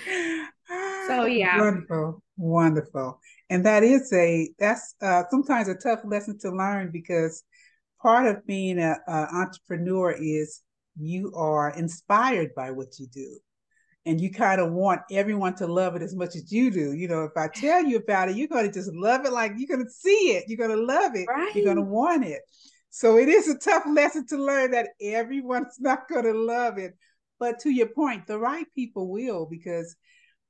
so 1.07 1.25
yeah. 1.27 1.61
Wonderful. 1.61 2.23
Wonderful. 2.37 3.21
And 3.51 3.67
that 3.67 3.83
is 3.83 4.13
a 4.13 4.51
that's 4.59 4.95
uh, 5.03 5.25
sometimes 5.31 5.69
a 5.69 5.75
tough 5.75 6.01
lesson 6.05 6.39
to 6.41 6.51
learn 6.51 6.91
because 6.91 7.43
part 8.01 8.27
of 8.27 8.47
being 8.47 8.79
an 8.79 8.97
entrepreneur 9.09 10.13
is 10.13 10.61
you 10.97 11.33
are 11.35 11.71
inspired 11.71 12.55
by 12.55 12.71
what 12.71 12.99
you 12.99 13.07
do 13.07 13.39
and 14.07 14.21
you 14.21 14.31
kind 14.31 14.61
of 14.61 14.73
want 14.73 15.01
everyone 15.11 15.55
to 15.57 15.67
love 15.67 15.97
it 15.97 16.03
as 16.03 16.15
much 16.15 16.37
as 16.37 16.53
you 16.53 16.71
do. 16.71 16.93
You 16.93 17.09
know, 17.09 17.25
if 17.25 17.37
I 17.37 17.49
tell 17.49 17.83
you 17.85 17.97
about 17.97 18.29
it, 18.29 18.37
you're 18.37 18.49
going 18.49 18.67
to 18.67 18.73
just 18.73 18.93
love 18.93 19.25
it 19.25 19.33
like 19.33 19.53
you're 19.57 19.75
going 19.75 19.85
to 19.85 19.91
see 19.91 20.37
it, 20.37 20.45
you're 20.47 20.59
going 20.59 20.77
to 20.79 20.85
love 20.85 21.13
it, 21.15 21.27
right. 21.29 21.55
you're 21.55 21.65
going 21.65 21.77
to 21.77 21.83
want 21.83 22.25
it. 22.25 22.43
So 22.91 23.19
it 23.19 23.29
is 23.29 23.49
a 23.49 23.59
tough 23.59 23.85
lesson 23.89 24.27
to 24.29 24.37
learn 24.37 24.73
that 24.73 24.91
everyone's 25.01 25.77
not 25.81 26.09
going 26.09 26.25
to 26.25 26.35
love 26.35 26.79
it. 26.79 26.95
But 27.41 27.59
to 27.61 27.71
your 27.71 27.89
point, 27.89 28.27
the 28.27 28.39
right 28.39 28.67
people 28.75 29.11
will 29.11 29.47
because 29.51 29.97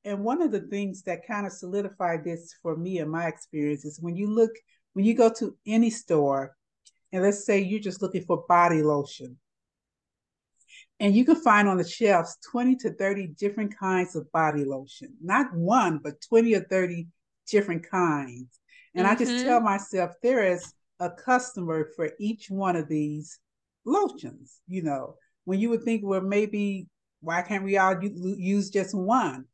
and 0.04 0.22
one 0.22 0.42
of 0.42 0.52
the 0.52 0.60
things 0.60 1.02
that 1.02 1.26
kind 1.26 1.46
of 1.46 1.52
solidified 1.52 2.24
this 2.24 2.54
for 2.62 2.76
me 2.76 2.98
in 2.98 3.08
my 3.08 3.26
experience 3.26 3.84
is 3.84 4.00
when 4.00 4.16
you 4.16 4.28
look 4.28 4.50
when 4.92 5.04
you 5.04 5.14
go 5.14 5.32
to 5.32 5.56
any 5.66 5.90
store 5.90 6.54
and 7.12 7.22
let's 7.22 7.44
say 7.44 7.60
you're 7.60 7.80
just 7.80 8.02
looking 8.02 8.22
for 8.22 8.44
body 8.48 8.82
lotion 8.82 9.36
and 11.00 11.14
you 11.14 11.24
can 11.24 11.36
find 11.36 11.68
on 11.68 11.76
the 11.76 11.88
shelves 11.88 12.36
20 12.50 12.76
to 12.76 12.92
30 12.94 13.28
different 13.38 13.76
kinds 13.76 14.14
of 14.14 14.30
body 14.32 14.64
lotion 14.64 15.14
not 15.22 15.52
one 15.54 15.98
but 16.02 16.20
20 16.28 16.54
or 16.54 16.60
30 16.60 17.06
different 17.50 17.88
kinds 17.88 18.60
and 18.94 19.06
mm-hmm. 19.06 19.14
i 19.14 19.18
just 19.18 19.44
tell 19.44 19.58
mm-hmm. 19.58 19.66
myself 19.66 20.12
there 20.22 20.44
is 20.44 20.74
a 21.00 21.10
customer 21.10 21.88
for 21.96 22.10
each 22.20 22.50
one 22.50 22.76
of 22.76 22.88
these 22.88 23.38
lotions 23.84 24.60
you 24.68 24.82
know 24.82 25.16
when 25.44 25.58
you 25.58 25.68
would 25.68 25.82
think 25.82 26.02
well 26.04 26.20
maybe 26.20 26.86
why 27.20 27.42
can't 27.42 27.64
we 27.64 27.76
all 27.76 27.96
use 28.02 28.70
just 28.70 28.94
one 28.94 29.44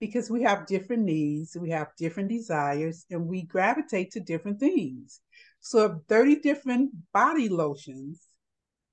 because 0.00 0.30
we 0.30 0.42
have 0.42 0.66
different 0.66 1.02
needs, 1.02 1.56
we 1.60 1.70
have 1.70 1.88
different 1.98 2.30
desires, 2.30 3.04
and 3.10 3.26
we 3.26 3.42
gravitate 3.42 4.10
to 4.12 4.20
different 4.20 4.58
things. 4.58 5.20
So 5.60 5.84
if 5.84 5.92
30 6.08 6.36
different 6.36 6.90
body 7.12 7.48
lotions 7.48 8.22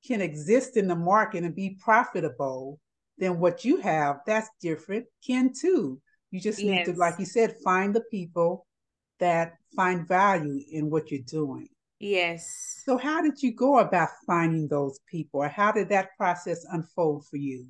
can 0.05 0.21
exist 0.21 0.77
in 0.77 0.87
the 0.87 0.95
market 0.95 1.43
and 1.43 1.55
be 1.55 1.77
profitable, 1.81 2.79
then 3.17 3.39
what 3.39 3.65
you 3.65 3.77
have 3.77 4.17
that's 4.27 4.49
different 4.61 5.05
can 5.25 5.51
too. 5.59 5.99
You 6.29 6.41
just 6.41 6.59
need 6.59 6.85
to, 6.85 6.93
like 6.93 7.17
you 7.19 7.25
said, 7.25 7.55
find 7.63 7.95
the 7.95 8.03
people 8.11 8.67
that 9.19 9.53
find 9.75 10.07
value 10.07 10.61
in 10.71 10.89
what 10.89 11.09
you're 11.09 11.21
doing. 11.21 11.69
Yes. 11.99 12.83
So, 12.85 12.97
how 12.97 13.21
did 13.21 13.41
you 13.41 13.55
go 13.55 13.79
about 13.79 14.09
finding 14.27 14.67
those 14.67 14.99
people, 15.09 15.41
or 15.41 15.47
how 15.47 15.71
did 15.71 15.89
that 15.89 16.09
process 16.17 16.65
unfold 16.71 17.25
for 17.27 17.37
you? 17.37 17.67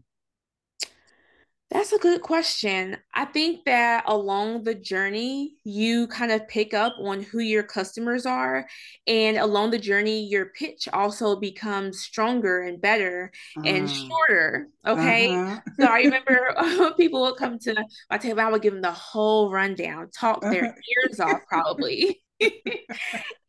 That's 1.69 1.91
a 1.91 1.97
good 1.97 2.21
question. 2.21 2.95
I 3.13 3.25
think 3.25 3.65
that 3.65 4.05
along 4.07 4.63
the 4.63 4.73
journey, 4.73 5.55
you 5.65 6.07
kind 6.07 6.31
of 6.31 6.47
pick 6.47 6.73
up 6.73 6.93
on 6.97 7.21
who 7.21 7.39
your 7.39 7.63
customers 7.63 8.25
are. 8.25 8.65
And 9.05 9.35
along 9.35 9.71
the 9.71 9.77
journey, 9.77 10.27
your 10.27 10.45
pitch 10.45 10.87
also 10.93 11.35
becomes 11.35 11.99
stronger 11.99 12.61
and 12.61 12.79
better 12.79 13.33
uh, 13.57 13.63
and 13.65 13.89
ah. 13.89 13.91
shorter. 13.91 14.69
Okay. 14.87 15.35
Uh-huh. 15.35 15.59
so 15.77 15.85
I 15.87 15.97
remember 16.03 16.93
people 16.97 17.21
would 17.21 17.35
come 17.35 17.59
to 17.59 17.75
my 18.09 18.17
table, 18.17 18.39
I 18.39 18.49
would 18.49 18.61
give 18.61 18.73
them 18.73 18.81
the 18.81 18.91
whole 18.91 19.51
rundown, 19.51 20.09
talk 20.17 20.39
their 20.41 20.67
uh-huh. 20.67 20.73
ears 21.09 21.19
off, 21.19 21.41
probably. 21.49 22.21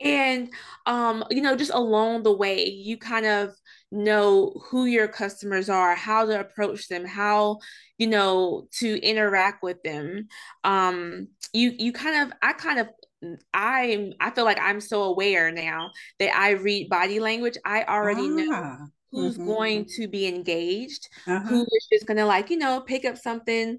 and 0.00 0.48
um 0.87 1.22
you 1.30 1.42
know 1.42 1.54
just 1.54 1.72
along 1.75 2.22
the 2.22 2.32
way 2.32 2.64
you 2.64 2.96
kind 2.96 3.26
of 3.26 3.54
know 3.90 4.52
who 4.68 4.85
your 4.85 5.09
customers 5.09 5.68
are 5.71 5.95
how 5.95 6.26
to 6.26 6.38
approach 6.38 6.88
them 6.88 7.07
how 7.07 7.59
you 7.97 8.07
know 8.07 8.66
to 8.71 8.99
interact 9.00 9.62
with 9.62 9.83
them 9.83 10.28
um 10.64 11.26
you 11.52 11.73
you 11.78 11.92
kind 11.92 12.26
of 12.26 12.37
i 12.42 12.52
kind 12.52 12.78
of 12.78 12.88
I'm 13.54 14.12
i 14.21 14.30
feel 14.30 14.45
like 14.45 14.61
i'm 14.61 14.80
so 14.80 15.04
aware 15.04 15.50
now 15.50 15.90
that 16.18 16.37
i 16.37 16.50
read 16.50 16.88
body 16.88 17.18
language 17.18 17.57
i 17.64 17.83
already 17.85 18.23
ah. 18.23 18.28
know 18.28 18.87
who's 19.11 19.35
mm-hmm. 19.35 19.47
going 19.47 19.85
to 19.97 20.07
be 20.07 20.26
engaged 20.26 21.09
uh-huh. 21.26 21.49
who 21.49 21.62
is 21.62 21.88
just 21.90 22.07
going 22.07 22.18
to 22.18 22.26
like 22.26 22.50
you 22.50 22.59
know 22.59 22.80
pick 22.80 23.04
up 23.04 23.16
something 23.16 23.78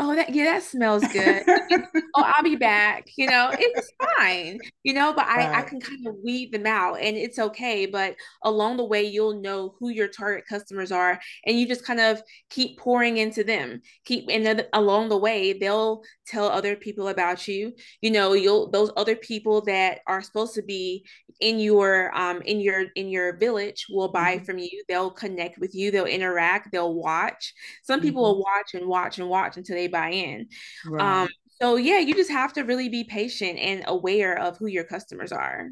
oh 0.00 0.14
that 0.14 0.34
yeah 0.34 0.44
that 0.44 0.62
smells 0.62 1.04
good 1.12 1.42
oh 1.46 2.24
i'll 2.24 2.42
be 2.42 2.56
back 2.56 3.06
you 3.16 3.28
know 3.28 3.50
it's 3.52 3.92
fine 4.16 4.58
you 4.82 4.92
know 4.92 5.12
but 5.12 5.26
right. 5.26 5.48
I, 5.48 5.60
I 5.60 5.62
can 5.62 5.80
kind 5.80 6.06
of 6.06 6.16
weed 6.24 6.52
them 6.52 6.66
out 6.66 6.94
and 7.00 7.16
it's 7.16 7.38
okay 7.38 7.86
but 7.86 8.16
along 8.42 8.76
the 8.76 8.84
way 8.84 9.04
you'll 9.04 9.40
know 9.40 9.74
who 9.78 9.90
your 9.90 10.08
target 10.08 10.44
customers 10.48 10.90
are 10.90 11.20
and 11.46 11.58
you 11.58 11.68
just 11.68 11.84
kind 11.84 12.00
of 12.00 12.20
keep 12.50 12.78
pouring 12.78 13.18
into 13.18 13.44
them 13.44 13.80
keep 14.04 14.26
and 14.30 14.44
then 14.44 14.62
along 14.72 15.10
the 15.10 15.16
way 15.16 15.52
they'll 15.52 16.02
tell 16.26 16.48
other 16.48 16.74
people 16.74 17.08
about 17.08 17.46
you 17.46 17.72
you 18.00 18.10
know 18.10 18.32
you'll 18.32 18.70
those 18.70 18.90
other 18.96 19.14
people 19.14 19.60
that 19.60 20.00
are 20.06 20.22
supposed 20.22 20.54
to 20.54 20.62
be 20.62 21.04
in 21.40 21.58
your 21.58 22.16
um 22.16 22.40
in 22.42 22.60
your 22.60 22.86
in 22.96 23.08
your 23.08 23.36
village 23.36 23.86
will 23.90 24.08
buy 24.08 24.36
mm-hmm. 24.36 24.44
from 24.44 24.58
you 24.58 24.84
they'll 24.88 25.10
connect 25.10 25.58
with 25.58 25.74
you 25.74 25.90
they'll 25.90 26.04
interact 26.04 26.70
they'll 26.72 26.94
watch 26.94 27.52
some 27.82 28.00
people 28.00 28.22
mm-hmm. 28.22 28.38
will 28.38 28.42
watch 28.42 28.74
and 28.74 28.86
watch 28.86 29.18
and 29.18 29.28
watch 29.28 29.56
until 29.56 29.76
they 29.76 29.83
buy 29.88 30.10
in 30.10 30.46
right. 30.86 31.22
um 31.22 31.28
so 31.60 31.76
yeah 31.76 31.98
you 31.98 32.14
just 32.14 32.30
have 32.30 32.52
to 32.52 32.62
really 32.62 32.88
be 32.88 33.04
patient 33.04 33.58
and 33.58 33.84
aware 33.86 34.38
of 34.38 34.56
who 34.58 34.66
your 34.66 34.84
customers 34.84 35.32
are 35.32 35.68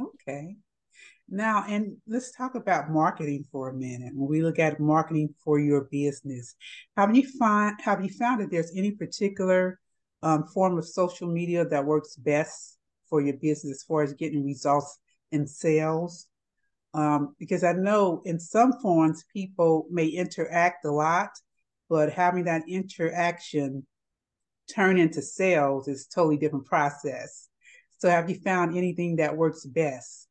okay 0.00 0.56
now 1.28 1.64
and 1.68 1.96
let's 2.06 2.30
talk 2.32 2.54
about 2.54 2.90
marketing 2.90 3.44
for 3.50 3.70
a 3.70 3.74
minute 3.74 4.12
when 4.14 4.28
we 4.28 4.42
look 4.42 4.58
at 4.58 4.78
marketing 4.78 5.28
for 5.44 5.58
your 5.58 5.88
business 5.90 6.54
have 6.96 7.14
you 7.14 7.28
find 7.38 7.74
have 7.82 8.02
you 8.02 8.10
found 8.10 8.40
that 8.40 8.50
there's 8.50 8.72
any 8.76 8.92
particular 8.92 9.78
um, 10.22 10.44
form 10.44 10.78
of 10.78 10.86
social 10.86 11.28
media 11.28 11.64
that 11.64 11.84
works 11.84 12.16
best 12.16 12.78
for 13.08 13.20
your 13.20 13.36
business 13.36 13.78
as 13.78 13.82
far 13.82 14.02
as 14.02 14.12
getting 14.14 14.44
results 14.44 14.98
in 15.32 15.46
sales? 15.46 16.26
Um, 16.94 17.34
because 17.38 17.62
I 17.62 17.72
know 17.72 18.22
in 18.24 18.40
some 18.40 18.72
forms 18.80 19.24
people 19.32 19.86
may 19.90 20.06
interact 20.06 20.84
a 20.84 20.90
lot, 20.90 21.30
but 21.88 22.12
having 22.12 22.44
that 22.44 22.62
interaction 22.68 23.86
turn 24.74 24.98
into 24.98 25.22
sales 25.22 25.88
is 25.88 26.06
totally 26.06 26.36
different 26.36 26.66
process. 26.66 27.48
So 27.98 28.10
have 28.10 28.28
you 28.28 28.36
found 28.36 28.76
anything 28.76 29.16
that 29.16 29.36
works 29.36 29.64
best? 29.64 30.28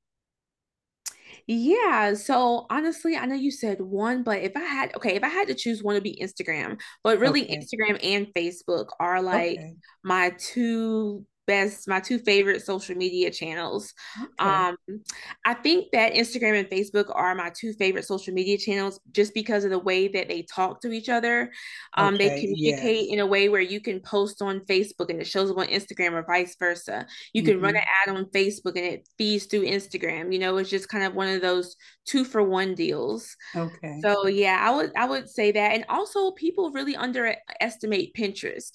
Yeah. 1.48 2.14
So 2.16 2.66
honestly, 2.70 3.16
I 3.16 3.26
know 3.26 3.36
you 3.36 3.52
said 3.52 3.80
one, 3.80 4.24
but 4.24 4.40
if 4.42 4.56
I 4.56 4.62
had, 4.62 4.96
okay, 4.96 5.16
if 5.16 5.24
I 5.24 5.30
had 5.30 5.48
to 5.48 5.54
choose 5.54 5.84
one, 5.84 5.94
would 5.94 6.04
be 6.04 6.20
Instagram. 6.22 6.80
But 7.04 7.20
really, 7.20 7.44
okay. 7.44 7.58
Instagram 7.58 8.00
and 8.04 8.28
Facebook 8.34 8.88
are 9.00 9.22
like 9.22 9.58
okay. 9.58 9.76
my 10.04 10.34
two 10.38 11.26
best, 11.48 11.88
my 11.88 12.00
two 12.00 12.20
favorite 12.20 12.62
social 12.64 12.96
media 12.96 13.32
channels. 13.32 13.94
Okay. 14.22 14.30
Um, 14.40 14.78
I 15.46 15.54
think 15.54 15.92
that 15.92 16.14
Instagram 16.14 16.60
and 16.60 16.70
Facebook 16.70 17.12
are 17.14 17.36
my 17.36 17.52
two 17.56 17.74
favorite 17.74 18.06
social 18.06 18.34
media 18.34 18.58
channels 18.58 19.00
just 19.12 19.34
because 19.34 19.64
of 19.64 19.72
the 19.72 19.80
way 19.80 20.08
that 20.08 20.28
they 20.28 20.44
talk 20.44 20.82
to 20.82 20.92
each 20.92 21.10
other. 21.10 21.52
Um, 21.96 22.16
okay, 22.16 22.30
they 22.30 22.42
communicate 22.42 23.06
yes. 23.06 23.14
in 23.14 23.20
a 23.20 23.26
way 23.26 23.50
where 23.50 23.62
you 23.62 23.80
can 23.80 24.00
post 24.00 24.42
on 24.42 24.62
Facebook 24.62 25.10
and 25.10 25.22
it 25.22 25.28
shows 25.28 25.52
up 25.52 25.58
on 25.58 25.68
Instagram 25.68 26.14
or 26.14 26.24
vice 26.24 26.56
versa. 26.58 27.06
You 27.34 27.44
can 27.44 27.56
mm-hmm. 27.56 27.66
run 27.66 27.76
an 27.76 27.84
ad 28.06 28.16
on 28.16 28.26
Facebook 28.26 28.76
and 28.76 28.86
it 28.86 29.10
feeds 29.18 29.46
through 29.46 29.66
Instagram. 29.66 30.34
You 30.34 30.40
know, 30.40 30.58
it's 30.58 30.70
just 30.70 30.90
kind 30.90 31.04
of 31.04 31.16
one 31.16 31.30
of 31.30 31.42
those 31.42 31.76
two 32.06 32.24
for 32.24 32.44
one 32.44 32.76
deals. 32.76 33.36
Okay. 33.56 34.00
So 34.02 34.28
yeah, 34.28 34.60
I 34.62 34.76
would 34.76 34.92
I 34.96 35.06
would 35.06 35.30
say 35.30 35.52
that. 35.52 35.74
And 35.74 35.86
also 35.90 36.32
people 36.32 36.72
really 36.72 36.96
underestimate 36.96 38.16
Pinterest. 38.16 38.72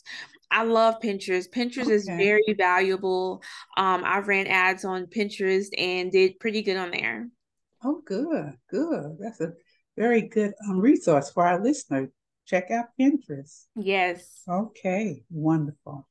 I 0.50 0.64
love 0.64 0.96
Pinterest. 1.02 1.48
Pinterest 1.50 1.86
okay. 1.86 1.92
is 1.92 2.06
very 2.06 2.54
valuable. 2.56 3.42
Um, 3.76 4.04
I 4.04 4.18
ran 4.18 4.46
ads 4.46 4.84
on 4.84 5.06
Pinterest 5.06 5.68
and 5.78 6.10
did 6.10 6.40
pretty 6.40 6.62
good 6.62 6.76
on 6.76 6.90
there. 6.90 7.28
Oh, 7.84 8.02
good, 8.04 8.54
good. 8.68 9.16
That's 9.20 9.40
a 9.40 9.52
very 9.96 10.22
good 10.22 10.52
um, 10.68 10.80
resource 10.80 11.30
for 11.30 11.46
our 11.46 11.62
listeners. 11.62 12.10
Check 12.46 12.70
out 12.70 12.86
Pinterest. 13.00 13.66
Yes. 13.76 14.42
Okay, 14.48 15.22
wonderful. 15.30 16.08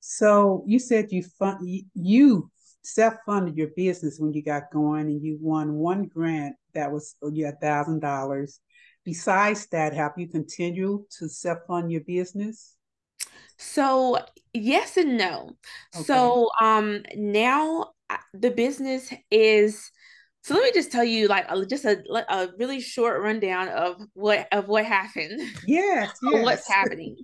So 0.00 0.62
you 0.66 0.78
said 0.78 1.10
you 1.10 1.22
fund 1.22 1.66
you 1.94 2.50
self-funded 2.82 3.56
your 3.56 3.70
business 3.76 4.20
when 4.20 4.32
you 4.32 4.42
got 4.42 4.70
going, 4.70 5.06
and 5.06 5.20
you 5.20 5.38
won 5.40 5.74
one 5.74 6.04
grant 6.04 6.54
that 6.74 6.92
was 6.92 7.16
oh, 7.22 7.30
you 7.32 7.48
a 7.48 7.52
thousand 7.52 8.00
dollars. 8.00 8.60
Besides 9.04 9.66
that, 9.68 9.94
have 9.94 10.12
you 10.16 10.28
continued 10.28 11.10
to 11.18 11.28
self-fund 11.28 11.90
your 11.90 12.02
business? 12.02 12.75
So, 13.58 14.18
yes 14.52 14.96
and 14.96 15.16
no. 15.16 15.56
Okay. 15.94 16.04
So, 16.04 16.50
um 16.60 17.02
now 17.16 17.92
the 18.34 18.50
business 18.50 19.12
is 19.30 19.90
so 20.42 20.54
let 20.54 20.62
me 20.62 20.70
just 20.72 20.92
tell 20.92 21.02
you 21.02 21.26
like 21.26 21.44
a, 21.48 21.66
just 21.66 21.84
a, 21.84 22.00
a 22.28 22.48
really 22.56 22.80
short 22.80 23.20
rundown 23.20 23.66
of 23.66 23.96
what 24.14 24.46
of 24.52 24.68
what 24.68 24.84
happened. 24.84 25.40
Yes, 25.66 26.16
yes. 26.22 26.44
what's 26.44 26.68
happening. 26.72 27.16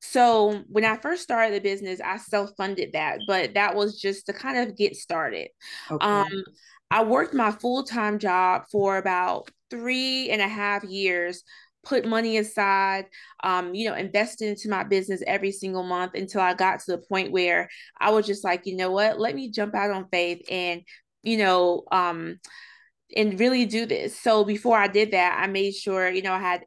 So 0.00 0.64
when 0.68 0.84
I 0.84 0.96
first 0.96 1.22
started 1.22 1.54
the 1.54 1.60
business, 1.60 2.00
I 2.00 2.18
self-funded 2.18 2.92
that, 2.92 3.20
but 3.26 3.54
that 3.54 3.74
was 3.74 4.00
just 4.00 4.26
to 4.26 4.32
kind 4.32 4.58
of 4.58 4.76
get 4.76 4.96
started. 4.96 5.48
Okay. 5.90 6.04
Um, 6.04 6.44
I 6.90 7.04
worked 7.04 7.32
my 7.32 7.52
full-time 7.52 8.18
job 8.18 8.64
for 8.70 8.98
about 8.98 9.50
three 9.70 10.30
and 10.30 10.42
a 10.42 10.48
half 10.48 10.84
years 10.84 11.42
put 11.84 12.06
money 12.06 12.38
aside, 12.38 13.06
um, 13.42 13.74
you 13.74 13.88
know, 13.88 13.94
invested 13.94 14.48
into 14.48 14.68
my 14.68 14.84
business 14.84 15.22
every 15.26 15.52
single 15.52 15.82
month 15.82 16.14
until 16.14 16.40
I 16.40 16.54
got 16.54 16.80
to 16.80 16.92
the 16.92 16.98
point 16.98 17.32
where 17.32 17.68
I 18.00 18.10
was 18.10 18.26
just 18.26 18.44
like, 18.44 18.66
you 18.66 18.76
know 18.76 18.90
what, 18.90 19.20
let 19.20 19.34
me 19.34 19.50
jump 19.50 19.74
out 19.74 19.90
on 19.90 20.08
faith 20.10 20.44
and, 20.50 20.82
you 21.22 21.38
know, 21.38 21.84
um, 21.92 22.40
and 23.16 23.38
really 23.38 23.66
do 23.66 23.86
this. 23.86 24.18
So 24.18 24.44
before 24.44 24.78
I 24.78 24.88
did 24.88 25.12
that, 25.12 25.38
I 25.40 25.46
made 25.46 25.74
sure, 25.74 26.08
you 26.08 26.22
know, 26.22 26.32
I 26.32 26.40
had 26.40 26.64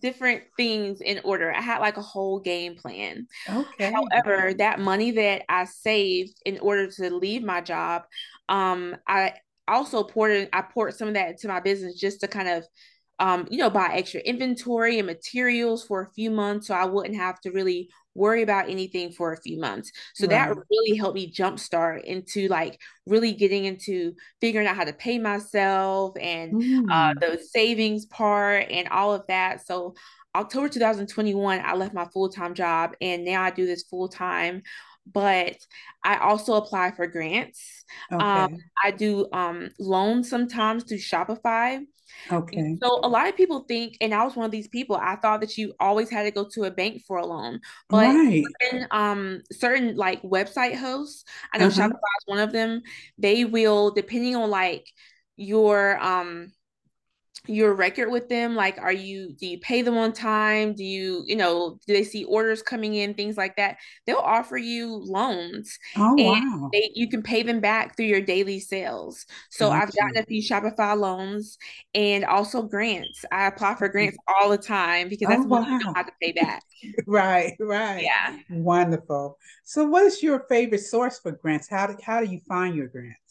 different 0.00 0.42
things 0.56 1.00
in 1.00 1.20
order. 1.24 1.54
I 1.54 1.60
had 1.60 1.80
like 1.80 1.96
a 1.96 2.02
whole 2.02 2.40
game 2.40 2.74
plan. 2.76 3.26
Okay. 3.48 3.92
However, 3.92 4.54
that 4.54 4.80
money 4.80 5.12
that 5.12 5.42
I 5.48 5.64
saved 5.64 6.34
in 6.44 6.58
order 6.58 6.88
to 6.92 7.14
leave 7.14 7.42
my 7.42 7.60
job, 7.60 8.02
um, 8.48 8.96
I 9.06 9.34
also 9.66 10.02
poured 10.02 10.32
in, 10.32 10.48
I 10.52 10.62
poured 10.62 10.94
some 10.94 11.08
of 11.08 11.14
that 11.14 11.30
into 11.30 11.48
my 11.48 11.60
business 11.60 11.94
just 11.94 12.20
to 12.20 12.28
kind 12.28 12.48
of 12.48 12.66
um, 13.18 13.48
you 13.50 13.58
know, 13.58 13.70
buy 13.70 13.90
extra 13.94 14.20
inventory 14.20 14.98
and 14.98 15.06
materials 15.06 15.84
for 15.84 16.02
a 16.02 16.10
few 16.12 16.30
months 16.30 16.68
so 16.68 16.74
I 16.74 16.84
wouldn't 16.84 17.16
have 17.16 17.40
to 17.40 17.50
really 17.50 17.90
worry 18.14 18.42
about 18.42 18.68
anything 18.68 19.12
for 19.12 19.32
a 19.32 19.40
few 19.40 19.60
months. 19.60 19.92
So 20.14 20.26
right. 20.26 20.30
that 20.30 20.56
really 20.70 20.96
helped 20.96 21.14
me 21.14 21.32
jumpstart 21.32 22.04
into 22.04 22.48
like 22.48 22.80
really 23.06 23.32
getting 23.32 23.64
into 23.64 24.14
figuring 24.40 24.66
out 24.66 24.76
how 24.76 24.84
to 24.84 24.92
pay 24.92 25.18
myself 25.18 26.16
and 26.20 26.52
mm. 26.54 26.86
uh, 26.90 27.14
the 27.20 27.38
savings 27.38 28.06
part 28.06 28.66
and 28.70 28.88
all 28.88 29.14
of 29.14 29.26
that. 29.28 29.66
So 29.66 29.94
October 30.34 30.68
2021, 30.68 31.60
I 31.64 31.74
left 31.74 31.94
my 31.94 32.06
full 32.06 32.28
time 32.28 32.54
job 32.54 32.94
and 33.00 33.24
now 33.24 33.42
I 33.42 33.50
do 33.50 33.66
this 33.66 33.84
full 33.84 34.08
time 34.08 34.62
but 35.10 35.56
I 36.04 36.18
also 36.18 36.54
apply 36.54 36.90
for 36.90 37.06
grants. 37.06 37.84
Um, 38.12 38.20
okay. 38.20 38.26
Um, 38.26 38.58
I 38.84 38.90
do 38.90 39.26
um, 39.32 39.70
loans 39.78 40.28
sometimes 40.28 40.84
through 40.84 40.98
Shopify. 40.98 41.82
Okay. 42.30 42.76
So 42.82 43.00
a 43.02 43.08
lot 43.08 43.28
of 43.28 43.36
people 43.36 43.60
think, 43.60 43.96
and 44.00 44.14
I 44.14 44.24
was 44.24 44.36
one 44.36 44.46
of 44.46 44.50
these 44.50 44.68
people. 44.68 44.96
I 44.96 45.16
thought 45.16 45.40
that 45.40 45.56
you 45.56 45.74
always 45.80 46.10
had 46.10 46.24
to 46.24 46.30
go 46.30 46.48
to 46.54 46.64
a 46.64 46.70
bank 46.70 47.02
for 47.06 47.18
a 47.18 47.26
loan, 47.26 47.60
but 47.88 48.06
right. 48.06 48.44
certain, 48.62 48.86
um, 48.90 49.42
certain 49.52 49.96
like 49.96 50.22
website 50.22 50.76
hosts, 50.76 51.24
I 51.52 51.58
know 51.58 51.66
uh-huh. 51.66 51.88
Shopify 51.88 51.92
is 51.92 52.26
one 52.26 52.38
of 52.38 52.52
them. 52.52 52.82
They 53.18 53.44
will, 53.44 53.92
depending 53.92 54.36
on 54.36 54.50
like 54.50 54.86
your 55.36 55.98
um 56.00 56.52
your 57.46 57.74
record 57.74 58.10
with 58.10 58.28
them? 58.28 58.54
Like 58.54 58.78
are 58.78 58.92
you 58.92 59.32
do 59.38 59.46
you 59.46 59.58
pay 59.60 59.82
them 59.82 59.96
on 59.96 60.12
time? 60.12 60.74
Do 60.74 60.84
you 60.84 61.22
you 61.26 61.36
know 61.36 61.78
do 61.86 61.92
they 61.92 62.04
see 62.04 62.24
orders 62.24 62.62
coming 62.62 62.94
in 62.94 63.14
things 63.14 63.36
like 63.36 63.56
that? 63.56 63.76
They'll 64.06 64.16
offer 64.16 64.56
you 64.56 64.96
loans 64.96 65.78
oh 65.96 66.14
wow. 66.14 66.70
they, 66.72 66.90
you 66.94 67.08
can 67.08 67.22
pay 67.22 67.42
them 67.42 67.60
back 67.60 67.96
through 67.96 68.06
your 68.06 68.20
daily 68.20 68.60
sales. 68.60 69.26
So 69.50 69.70
Thank 69.70 69.82
i've 69.82 69.94
gotten 69.94 70.16
a 70.18 70.26
few 70.26 70.42
shopify 70.42 70.98
loans 70.98 71.58
and 71.94 72.24
also 72.24 72.62
grants. 72.62 73.24
I 73.32 73.46
apply 73.46 73.74
for 73.74 73.88
mm-hmm. 73.88 73.92
grants 73.92 74.18
all 74.26 74.48
the 74.48 74.58
time 74.58 75.08
because 75.08 75.28
that's 75.28 75.42
oh, 75.42 75.46
what 75.46 75.62
wow. 75.62 75.68
you 75.68 75.78
know 75.84 75.92
how 75.94 76.02
to 76.02 76.12
pay 76.20 76.32
back. 76.32 76.62
Right 77.06 77.54
right. 77.58 78.04
Yeah. 78.04 78.38
Wonderful. 78.50 79.36
So 79.64 79.84
what 79.84 80.04
is 80.04 80.22
your 80.22 80.44
favorite 80.48 80.80
source 80.80 81.18
for 81.18 81.32
grants? 81.32 81.68
How 81.68 81.88
do, 81.88 81.96
how 82.02 82.20
do 82.20 82.30
you 82.30 82.38
find 82.48 82.76
your 82.76 82.86
grants 82.86 83.27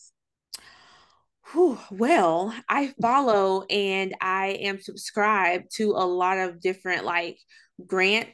Whew, 1.52 1.80
well, 1.92 2.54
I 2.68 2.94
follow 3.02 3.64
and 3.70 4.16
I 4.20 4.58
am 4.62 4.82
subscribed 4.82 5.76
to 5.76 5.92
a 5.92 6.06
lot 6.06 6.38
of 6.38 6.60
different 6.60 7.06
like 7.06 7.40
grant 7.86 8.28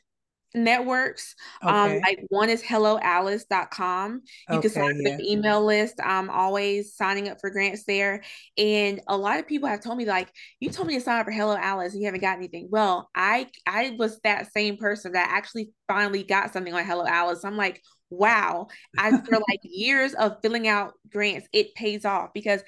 networks. 0.55 1.35
Um, 1.61 1.73
okay. 1.73 1.95
Um, 1.95 2.01
like 2.01 2.25
one 2.29 2.49
is 2.49 2.63
helloalice.com. 2.63 4.21
You 4.49 4.55
okay, 4.55 4.61
can 4.61 4.69
sign 4.69 4.91
up 4.91 4.95
yeah. 4.99 5.17
the 5.17 5.31
email 5.31 5.63
list. 5.63 5.95
I'm 6.03 6.29
always 6.29 6.95
signing 6.95 7.29
up 7.29 7.39
for 7.39 7.49
grants 7.49 7.83
there. 7.85 8.23
And 8.57 9.01
a 9.07 9.17
lot 9.17 9.39
of 9.39 9.47
people 9.47 9.69
have 9.69 9.81
told 9.81 9.97
me, 9.97 10.05
like, 10.05 10.31
you 10.59 10.69
told 10.69 10.87
me 10.87 10.95
to 10.95 11.01
sign 11.01 11.19
up 11.19 11.25
for 11.25 11.31
Hello 11.31 11.55
Alice 11.55 11.93
and 11.93 12.01
you 12.01 12.07
haven't 12.07 12.21
got 12.21 12.37
anything. 12.37 12.67
Well, 12.71 13.09
I 13.15 13.47
I 13.67 13.95
was 13.97 14.19
that 14.23 14.51
same 14.53 14.77
person 14.77 15.13
that 15.13 15.29
actually 15.31 15.71
finally 15.87 16.23
got 16.23 16.53
something 16.53 16.73
on 16.73 16.85
Hello 16.85 17.05
Alice. 17.05 17.43
I'm 17.43 17.57
like, 17.57 17.81
wow, 18.17 18.67
after 18.97 19.31
like 19.33 19.59
years 19.63 20.13
of 20.13 20.37
filling 20.41 20.67
out 20.67 20.93
grants, 21.11 21.47
it 21.53 21.73
pays 21.75 22.05
off 22.05 22.29
because, 22.33 22.61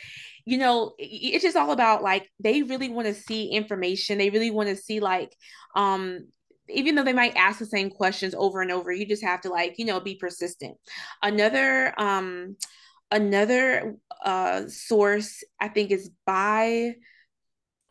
you 0.45 0.57
know, 0.57 0.93
it's 0.97 1.43
just 1.43 1.57
all 1.57 1.71
about 1.71 2.03
like 2.03 2.29
they 2.39 2.63
really 2.63 2.89
want 2.89 3.07
to 3.07 3.13
see 3.13 3.49
information. 3.49 4.17
They 4.17 4.29
really 4.29 4.51
want 4.51 4.69
to 4.69 4.75
see 4.75 4.99
like, 4.99 5.35
um, 5.75 6.27
even 6.69 6.95
though 6.95 7.03
they 7.03 7.13
might 7.13 7.35
ask 7.35 7.59
the 7.59 7.65
same 7.65 7.89
questions 7.91 8.33
over 8.35 8.61
and 8.61 8.71
over, 8.71 8.91
you 8.91 9.05
just 9.05 9.23
have 9.23 9.41
to 9.41 9.49
like, 9.49 9.75
you 9.77 9.85
know, 9.85 9.99
be 9.99 10.15
persistent. 10.15 10.77
Another, 11.21 11.93
um, 11.99 12.55
another 13.11 13.95
uh 14.23 14.67
source 14.67 15.43
I 15.59 15.67
think 15.67 15.91
is 15.91 16.09
by 16.25 16.95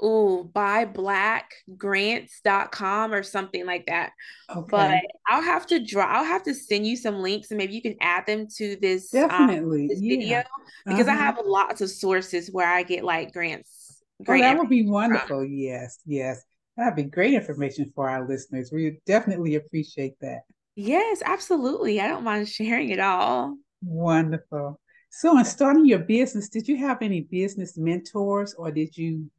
oh 0.01 0.43
buy 0.45 0.85
blackgrants.com 0.85 3.13
or 3.13 3.23
something 3.23 3.65
like 3.65 3.87
that 3.87 4.11
okay. 4.51 4.67
but 4.69 5.01
i'll 5.29 5.43
have 5.43 5.65
to 5.67 5.79
draw 5.79 6.07
i'll 6.07 6.25
have 6.25 6.43
to 6.43 6.53
send 6.55 6.85
you 6.87 6.97
some 6.97 7.17
links 7.17 7.51
and 7.51 7.59
maybe 7.59 7.75
you 7.75 7.83
can 7.83 7.97
add 8.01 8.27
them 8.27 8.49
to 8.49 8.77
this 8.81 9.11
definitely 9.11 9.83
um, 9.83 9.89
this 9.89 10.01
yeah. 10.01 10.17
video 10.17 10.43
because 10.87 11.07
uh-huh. 11.07 11.19
i 11.19 11.21
have 11.21 11.39
lots 11.45 11.81
of 11.81 11.89
sources 11.89 12.51
where 12.51 12.69
i 12.69 12.83
get 12.83 13.05
like 13.05 13.33
grants 13.33 14.03
oh 14.29 14.39
that 14.39 14.59
would 14.59 14.69
be 14.69 14.85
wonderful 14.87 15.41
from. 15.41 15.53
yes 15.53 16.01
yes 16.07 16.43
that'd 16.77 16.97
be 16.97 17.05
great 17.05 17.35
information 17.35 17.93
for 17.95 18.11
our 18.11 18.27
listeners 18.27 18.73
we 18.73 18.99
definitely 19.07 19.55
appreciate 19.55 20.19
that 20.21 20.41
yes 20.75 21.23
absolutely 21.25 22.01
i 22.01 22.09
don't 22.09 22.25
mind 22.25 22.49
sharing 22.49 22.91
it 22.91 22.99
all 22.99 23.57
wonderful 23.83 24.81
so 25.11 25.39
in 25.39 25.45
starting 25.45 25.87
your 25.87 26.01
business 26.01 26.49
did 26.49 26.67
you 26.67 26.77
have 26.77 26.99
any 27.01 27.21
business 27.21 27.79
mentors 27.79 28.55
or 28.55 28.73
did 28.73 28.97
you 28.97 29.31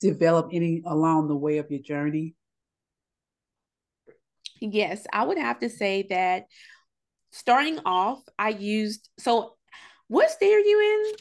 develop 0.00 0.50
any 0.52 0.82
along 0.86 1.28
the 1.28 1.36
way 1.36 1.58
of 1.58 1.70
your 1.70 1.80
journey? 1.80 2.34
Yes, 4.60 5.06
I 5.12 5.24
would 5.24 5.38
have 5.38 5.60
to 5.60 5.68
say 5.68 6.06
that 6.10 6.46
starting 7.30 7.78
off, 7.84 8.20
I 8.38 8.50
used 8.50 9.08
so 9.18 9.54
what 10.08 10.30
state 10.30 10.52
are 10.52 10.60
you 10.60 11.04
in? 11.08 11.16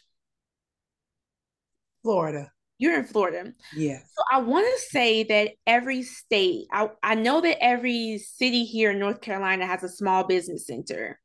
Florida. 2.03 2.51
You're 2.79 2.99
in 2.99 3.05
Florida. 3.05 3.53
Yeah. 3.75 3.97
So 3.97 4.23
I 4.31 4.39
want 4.39 4.67
to 4.67 4.81
say 4.89 5.23
that 5.23 5.51
every 5.65 6.03
state, 6.03 6.67
I, 6.71 6.89
I 7.01 7.15
know 7.15 7.41
that 7.41 7.61
every 7.61 8.19
city 8.19 8.65
here 8.65 8.91
in 8.91 8.99
North 8.99 9.21
Carolina 9.21 9.65
has 9.65 9.83
a 9.83 9.89
small 9.89 10.23
business 10.23 10.67
center. 10.67 11.19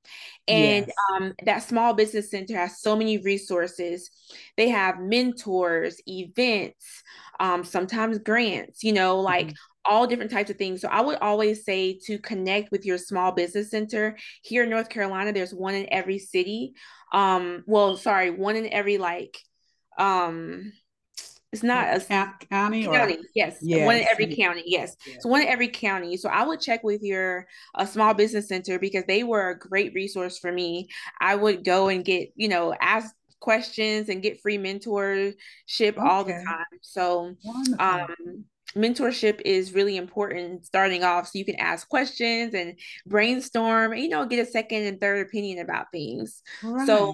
And 0.48 0.86
yes. 0.86 0.96
um, 1.12 1.34
that 1.44 1.62
small 1.62 1.92
business 1.92 2.30
center 2.30 2.56
has 2.56 2.80
so 2.80 2.96
many 2.96 3.18
resources. 3.18 4.10
They 4.56 4.70
have 4.70 4.98
mentors, 4.98 6.00
events, 6.06 7.02
um, 7.38 7.64
sometimes 7.64 8.18
grants, 8.18 8.82
you 8.82 8.94
know, 8.94 9.20
like 9.20 9.48
mm-hmm. 9.48 9.92
all 9.92 10.06
different 10.06 10.30
types 10.30 10.50
of 10.50 10.56
things. 10.56 10.80
So 10.80 10.88
I 10.88 11.02
would 11.02 11.18
always 11.18 11.64
say 11.64 11.98
to 12.06 12.18
connect 12.18 12.70
with 12.72 12.86
your 12.86 12.98
small 12.98 13.30
business 13.32 13.70
center. 13.70 14.16
Here 14.42 14.64
in 14.64 14.70
North 14.70 14.88
Carolina, 14.88 15.32
there's 15.32 15.54
one 15.54 15.74
in 15.74 15.86
every 15.92 16.18
city. 16.18 16.72
Um, 17.12 17.62
well, 17.66 17.98
sorry, 17.98 18.30
one 18.30 18.56
in 18.56 18.72
every 18.72 18.96
like 18.96 19.36
um 19.98 20.72
it's 21.52 21.62
not 21.62 21.94
a 21.94 22.00
county, 22.48 22.86
county. 22.86 23.18
Yes. 23.34 23.58
yes. 23.60 23.86
One 23.86 23.96
in 23.96 24.06
every 24.10 24.34
county. 24.34 24.62
Yes. 24.64 24.96
yes. 25.06 25.22
So 25.22 25.28
one 25.28 25.42
in 25.42 25.48
every 25.48 25.68
county. 25.68 26.16
So 26.16 26.30
I 26.30 26.44
would 26.44 26.60
check 26.60 26.82
with 26.82 27.02
your 27.02 27.46
a 27.74 27.86
small 27.86 28.14
business 28.14 28.48
center 28.48 28.78
because 28.78 29.04
they 29.06 29.22
were 29.22 29.50
a 29.50 29.58
great 29.58 29.92
resource 29.92 30.38
for 30.38 30.50
me. 30.50 30.88
I 31.20 31.34
would 31.34 31.62
go 31.62 31.88
and 31.88 32.04
get, 32.04 32.30
you 32.36 32.48
know, 32.48 32.74
ask 32.80 33.14
questions 33.40 34.08
and 34.08 34.22
get 34.22 34.40
free 34.40 34.56
mentorship 34.56 35.34
okay. 35.80 36.00
all 36.00 36.24
the 36.24 36.32
time. 36.32 36.64
So 36.80 37.34
Wonderful. 37.44 37.86
um 37.86 38.44
mentorship 38.74 39.42
is 39.44 39.74
really 39.74 39.98
important 39.98 40.64
starting 40.64 41.04
off 41.04 41.26
so 41.26 41.38
you 41.38 41.44
can 41.44 41.56
ask 41.56 41.86
questions 41.90 42.54
and 42.54 42.78
brainstorm 43.04 43.92
you 43.92 44.08
know 44.08 44.24
get 44.24 44.38
a 44.38 44.50
second 44.50 44.84
and 44.84 44.98
third 44.98 45.26
opinion 45.26 45.58
about 45.58 45.92
things 45.92 46.42
right. 46.62 46.86
so 46.86 47.12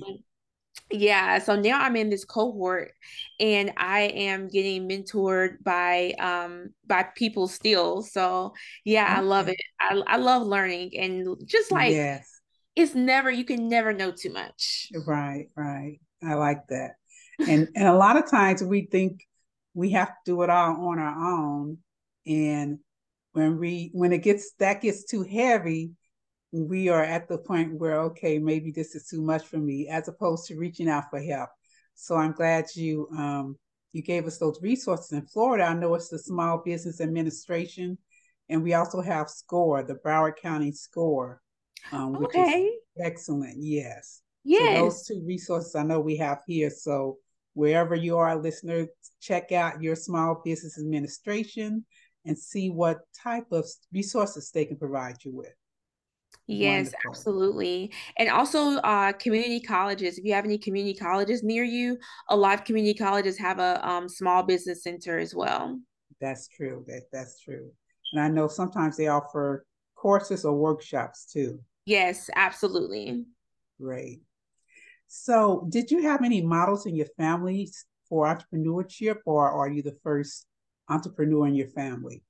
yeah 0.90 1.38
so 1.38 1.55
now 1.55 1.81
i'm 1.81 1.96
in 1.96 2.09
this 2.09 2.24
cohort 2.24 2.92
and 3.40 3.72
i 3.77 4.01
am 4.01 4.48
getting 4.48 4.88
mentored 4.88 5.62
by 5.62 6.12
um 6.18 6.70
by 6.87 7.03
people 7.14 7.46
still 7.46 8.03
so 8.03 8.53
yeah 8.85 9.05
okay. 9.05 9.14
i 9.14 9.20
love 9.20 9.48
it 9.48 9.57
I, 9.81 10.03
I 10.07 10.16
love 10.16 10.46
learning 10.46 10.92
and 10.98 11.37
just 11.44 11.70
like 11.70 11.92
yes 11.92 12.29
it's 12.74 12.94
never 12.94 13.31
you 13.31 13.44
can 13.44 13.68
never 13.68 13.92
know 13.92 14.12
too 14.12 14.33
much 14.33 14.88
right 15.07 15.48
right 15.57 16.01
i 16.22 16.35
like 16.35 16.66
that 16.68 16.92
and 17.46 17.68
and 17.74 17.88
a 17.88 17.94
lot 17.94 18.16
of 18.16 18.31
times 18.31 18.62
we 18.62 18.87
think 18.90 19.20
we 19.79 19.90
have 19.90 20.09
to 20.09 20.14
do 20.24 20.42
it 20.42 20.51
all 20.51 20.88
on 20.88 20.98
our 20.98 21.38
own. 21.38 21.79
And 22.27 22.81
when 23.33 23.59
we 23.59 23.90
when 23.92 24.12
it 24.12 24.24
gets 24.24 24.53
that 24.59 24.83
gets 24.83 25.05
too 25.05 25.22
heavy, 25.22 25.92
we 26.53 26.89
are 26.89 27.03
at 27.03 27.29
the 27.29 27.39
point 27.39 27.79
where 27.79 28.01
okay, 28.01 28.39
maybe 28.39 28.71
this 28.71 28.95
is 28.95 29.07
too 29.07 29.23
much 29.23 29.47
for 29.47 29.59
me, 29.59 29.89
as 29.89 30.09
opposed 30.09 30.47
to 30.47 30.57
reaching 30.57 30.89
out 30.89 31.11
for 31.11 31.21
help. 31.21 31.51
So 31.95 32.17
I'm 32.17 32.33
glad 32.33 32.67
you 32.75 33.09
um, 33.17 33.57
you 33.93 34.03
gave 34.03 34.27
us 34.27 34.39
those 34.39 34.61
resources 34.63 35.13
in 35.13 35.27
Florida. 35.27 35.65
I 35.65 35.75
know 35.75 35.95
it's 35.95 36.09
the 36.09 36.19
Small 36.19 36.63
Business 36.65 37.01
Administration, 37.01 37.99
and 38.49 38.63
we 38.63 38.75
also 38.75 39.01
have 39.01 39.29
SCORE, 39.29 39.83
the 39.83 39.97
Broward 39.97 40.37
County 40.37 40.73
SCORE, 40.73 41.41
um, 41.93 42.13
which 42.13 42.31
okay. 42.31 42.65
is 42.65 42.81
excellent. 43.01 43.57
Yes. 43.59 44.23
Yes. 44.45 44.79
So 44.79 44.85
those 44.85 45.07
two 45.07 45.23
resources 45.27 45.75
I 45.75 45.83
know 45.83 46.01
we 46.01 46.17
have 46.17 46.41
here. 46.47 46.71
So 46.71 47.19
wherever 47.55 47.95
you 47.95 48.17
are, 48.17 48.37
listener, 48.37 48.87
check 49.21 49.53
out 49.53 49.83
your 49.83 49.97
small 49.97 50.41
business 50.45 50.79
administration 50.79 51.85
and 52.25 52.39
see 52.39 52.71
what 52.71 52.99
type 53.21 53.51
of 53.53 53.67
resources 53.93 54.51
they 54.51 54.65
can 54.65 54.77
provide 54.77 55.17
you 55.25 55.35
with. 55.35 55.53
Yes, 56.49 56.87
Wonderful. 56.87 57.11
absolutely. 57.11 57.93
And 58.17 58.31
also 58.31 58.79
uh, 58.79 59.13
community 59.13 59.61
colleges. 59.61 60.17
If 60.17 60.25
you 60.25 60.33
have 60.33 60.47
any 60.47 60.57
community 60.57 60.99
colleges 60.99 61.43
near 61.43 61.63
you, 61.63 61.99
a 62.31 62.37
lot 62.37 62.59
of 62.59 62.65
community 62.65 62.99
colleges 62.99 63.39
have 63.39 63.59
a 63.59 63.87
um, 63.87 64.09
small 64.09 64.43
business 64.43 64.83
center 64.83 65.19
as 65.19 65.35
well. 65.35 65.79
That's 66.23 66.49
true. 66.49 66.85
That 66.87 67.03
that's 67.13 67.39
true. 67.41 67.71
And 68.13 68.23
I 68.23 68.29
know 68.29 68.49
sometimes 68.49 68.97
they 68.97 69.09
offer 69.09 69.67
courses 69.95 70.47
or 70.47 70.55
workshops 70.55 71.31
too. 71.31 71.61
Yes, 71.85 72.31
absolutely. 72.35 73.27
Great. 73.79 74.23
So, 75.07 75.67
did 75.69 75.91
you 75.91 76.03
have 76.03 76.23
any 76.25 76.41
models 76.41 76.87
in 76.87 76.97
your 76.97 77.09
family 77.19 77.71
for 78.09 78.27
entrepreneurship, 78.27 79.17
or 79.27 79.51
are 79.51 79.69
you 79.69 79.83
the 79.83 79.97
first 80.03 80.47
entrepreneur 80.89 81.47
in 81.47 81.55
your 81.55 81.69
family? 81.69 82.23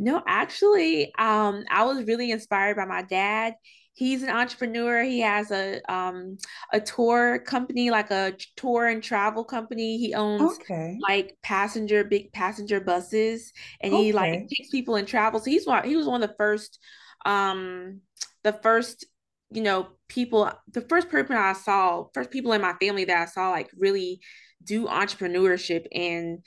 No, 0.00 0.22
actually, 0.26 1.12
um, 1.18 1.64
I 1.70 1.84
was 1.84 2.04
really 2.04 2.30
inspired 2.30 2.76
by 2.76 2.86
my 2.86 3.02
dad. 3.02 3.54
He's 3.92 4.22
an 4.22 4.30
entrepreneur. 4.30 5.02
He 5.02 5.20
has 5.20 5.50
a 5.50 5.80
um, 5.92 6.38
a 6.72 6.80
tour 6.80 7.38
company, 7.40 7.90
like 7.90 8.10
a 8.10 8.32
tour 8.56 8.86
and 8.86 9.02
travel 9.02 9.44
company. 9.44 9.98
He 9.98 10.14
owns 10.14 10.58
okay. 10.58 10.96
like 11.06 11.36
passenger, 11.42 12.02
big 12.02 12.32
passenger 12.32 12.80
buses, 12.80 13.52
and 13.82 13.92
okay. 13.92 14.04
he 14.04 14.12
like 14.12 14.48
takes 14.48 14.70
people 14.70 14.96
and 14.96 15.06
travel. 15.06 15.38
So 15.38 15.50
he's 15.50 15.66
one. 15.66 15.86
He 15.86 15.96
was 15.96 16.06
one 16.06 16.22
of 16.22 16.30
the 16.30 16.36
first, 16.38 16.78
um, 17.26 18.00
the 18.42 18.54
first 18.54 19.04
you 19.50 19.62
know, 19.62 19.88
people, 20.08 20.50
the 20.72 20.82
first 20.82 21.08
person 21.08 21.36
I 21.36 21.54
saw, 21.54 22.04
first 22.14 22.30
people 22.30 22.52
in 22.52 22.60
my 22.60 22.74
family 22.80 23.04
that 23.04 23.20
I 23.20 23.26
saw 23.26 23.50
like 23.50 23.68
really 23.76 24.20
do 24.62 24.86
entrepreneurship 24.86 25.86
and 25.92 26.38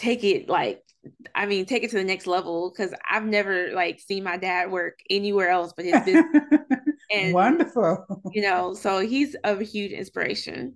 take 0.00 0.24
it 0.24 0.48
like, 0.48 0.82
I 1.34 1.46
mean, 1.46 1.66
take 1.66 1.84
it 1.84 1.90
to 1.90 1.96
the 1.96 2.04
next 2.04 2.26
level 2.26 2.70
because 2.70 2.94
I've 3.08 3.24
never 3.24 3.72
like 3.72 4.00
seen 4.00 4.24
my 4.24 4.36
dad 4.36 4.70
work 4.70 4.98
anywhere 5.08 5.50
else 5.50 5.72
but 5.76 5.84
his 5.84 6.00
business. 6.04 6.26
and, 7.12 7.34
Wonderful. 7.34 8.22
You 8.32 8.42
know, 8.42 8.74
so 8.74 9.00
he's 9.00 9.36
a 9.44 9.62
huge 9.62 9.92
inspiration. 9.92 10.74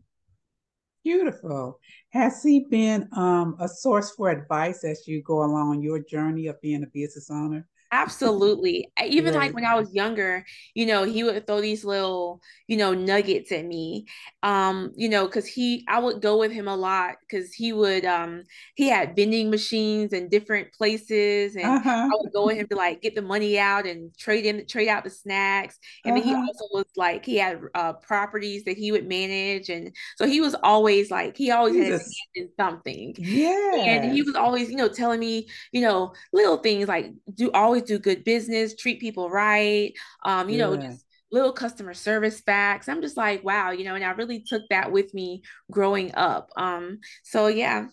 Beautiful. 1.03 1.79
Has 2.11 2.43
he 2.43 2.67
been 2.71 3.09
um, 3.17 3.57
a 3.61 3.69
source 3.69 4.11
for 4.13 4.31
advice 4.31 4.85
as 4.85 5.07
you 5.07 5.23
go 5.23 5.43
along 5.43 5.83
your 5.83 5.99
journey 5.99 6.47
of 6.47 6.61
being 6.61 6.83
a 6.83 6.87
business 6.87 7.31
owner? 7.31 7.67
Absolutely. 7.95 8.91
Even 9.05 9.35
right. 9.35 9.47
like 9.47 9.55
when 9.55 9.65
I 9.65 9.77
was 9.77 9.95
younger, 9.95 10.45
you 10.75 10.85
know, 10.85 11.05
he 11.05 11.23
would 11.23 11.47
throw 11.47 11.61
these 11.61 11.85
little, 11.85 12.41
you 12.67 12.77
know, 12.77 12.93
nuggets 12.93 13.53
at 13.53 13.65
me. 13.65 14.07
Um, 14.43 14.93
you 14.97 15.09
know, 15.09 15.29
cuz 15.29 15.47
he 15.47 15.85
I 15.89 16.01
would 16.01 16.21
go 16.21 16.37
with 16.39 16.51
him 16.51 16.67
a 16.67 16.77
lot 16.77 17.17
cuz 17.31 17.53
he 17.55 17.73
would 17.73 18.05
um 18.05 18.43
he 18.75 18.89
had 18.89 19.15
vending 19.15 19.49
machines 19.49 20.13
in 20.13 20.29
different 20.29 20.73
places 20.73 21.55
and 21.55 21.67
uh-huh. 21.67 22.09
I 22.13 22.17
would 22.21 22.33
go 22.33 22.47
with 22.47 22.57
him 22.57 22.67
to 22.69 22.77
like 22.77 23.01
get 23.01 23.15
the 23.15 23.23
money 23.23 23.59
out 23.59 23.87
and 23.87 24.17
trade 24.19 24.45
in 24.45 24.67
trade 24.67 24.89
out 24.89 25.05
the 25.05 25.11
snacks. 25.11 25.79
And 26.05 26.13
uh-huh. 26.13 26.21
then 26.21 26.29
he 26.29 26.35
uh-huh. 26.35 26.47
also 26.49 26.65
was 26.73 26.91
like 26.97 27.25
he 27.25 27.37
had 27.37 27.61
uh 27.75 27.93
properties 27.93 28.65
that 28.65 28.77
he 28.77 28.91
would 28.91 29.07
manage 29.07 29.69
and 29.69 29.95
so 30.17 30.27
he 30.27 30.41
was 30.41 30.57
always 30.65 31.13
like 31.13 31.37
he 31.37 31.53
always 31.53 31.75
Jesus. 31.75 31.91
had 31.91 32.01
his 32.01 32.19
hand 32.19 32.35
in 32.35 32.49
something. 32.59 33.15
Yeah. 33.19 33.77
And 33.77 34.13
he 34.13 34.23
was 34.23 34.35
always, 34.35 34.69
you 34.69 34.77
know, 34.77 34.89
telling 34.89 35.21
me, 35.21 35.47
you 35.71 35.81
know, 35.81 36.13
little 36.33 36.57
things 36.57 36.89
like 36.89 37.13
do 37.35 37.53
always 37.53 37.84
do 37.87 37.99
good 37.99 38.25
business, 38.25 38.75
treat 38.77 39.01
people 39.01 39.31
right, 39.31 39.93
um, 40.25 40.49
you 40.49 40.59
yeah. 40.59 40.67
know, 40.67 40.77
just 40.77 41.05
little 41.31 41.53
customer 41.53 41.95
service 41.95 42.41
facts. 42.41 42.89
I'm 42.89 43.03
just 43.03 43.17
like, 43.17 43.45
wow, 43.45 43.73
you 43.73 43.85
know, 43.85 43.95
and 43.97 44.05
I 44.05 44.13
really 44.13 44.41
took 44.41 44.63
that 44.71 44.93
with 44.93 45.13
me 45.13 45.43
growing 45.71 46.15
up. 46.15 46.51
Um, 46.57 47.01
so 47.25 47.49
yeah. 47.49 47.89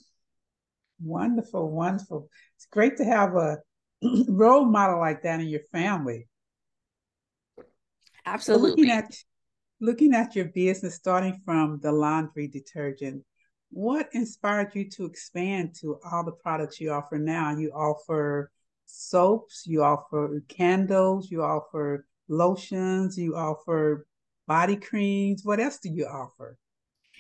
Wonderful, 1.01 1.71
wonderful. 1.71 2.29
It's 2.55 2.67
great 2.67 2.97
to 2.97 3.03
have 3.03 3.35
a 3.35 3.57
role 4.29 4.65
model 4.65 4.99
like 4.99 5.23
that 5.23 5.39
in 5.39 5.47
your 5.47 5.63
family. 5.71 6.27
Absolutely. 8.25 8.69
So 8.69 8.75
looking 8.75 8.91
at 8.91 9.15
looking 9.79 10.13
at 10.13 10.35
your 10.35 10.45
business 10.45 10.93
starting 10.93 11.41
from 11.43 11.79
the 11.81 11.91
laundry 11.91 12.47
detergent, 12.47 13.23
what 13.71 14.09
inspired 14.13 14.75
you 14.75 14.87
to 14.91 15.05
expand 15.05 15.73
to 15.81 15.99
all 16.11 16.23
the 16.23 16.31
products 16.31 16.79
you 16.79 16.91
offer 16.91 17.17
now? 17.17 17.57
You 17.57 17.71
offer 17.71 18.51
soaps, 18.91 19.63
you 19.65 19.83
offer 19.83 20.43
candles, 20.47 21.31
you 21.31 21.43
offer 21.43 22.05
lotions, 22.27 23.17
you 23.17 23.35
offer 23.35 24.05
body 24.47 24.75
creams. 24.75 25.41
What 25.43 25.59
else 25.59 25.79
do 25.79 25.89
you 25.89 26.05
offer? 26.05 26.57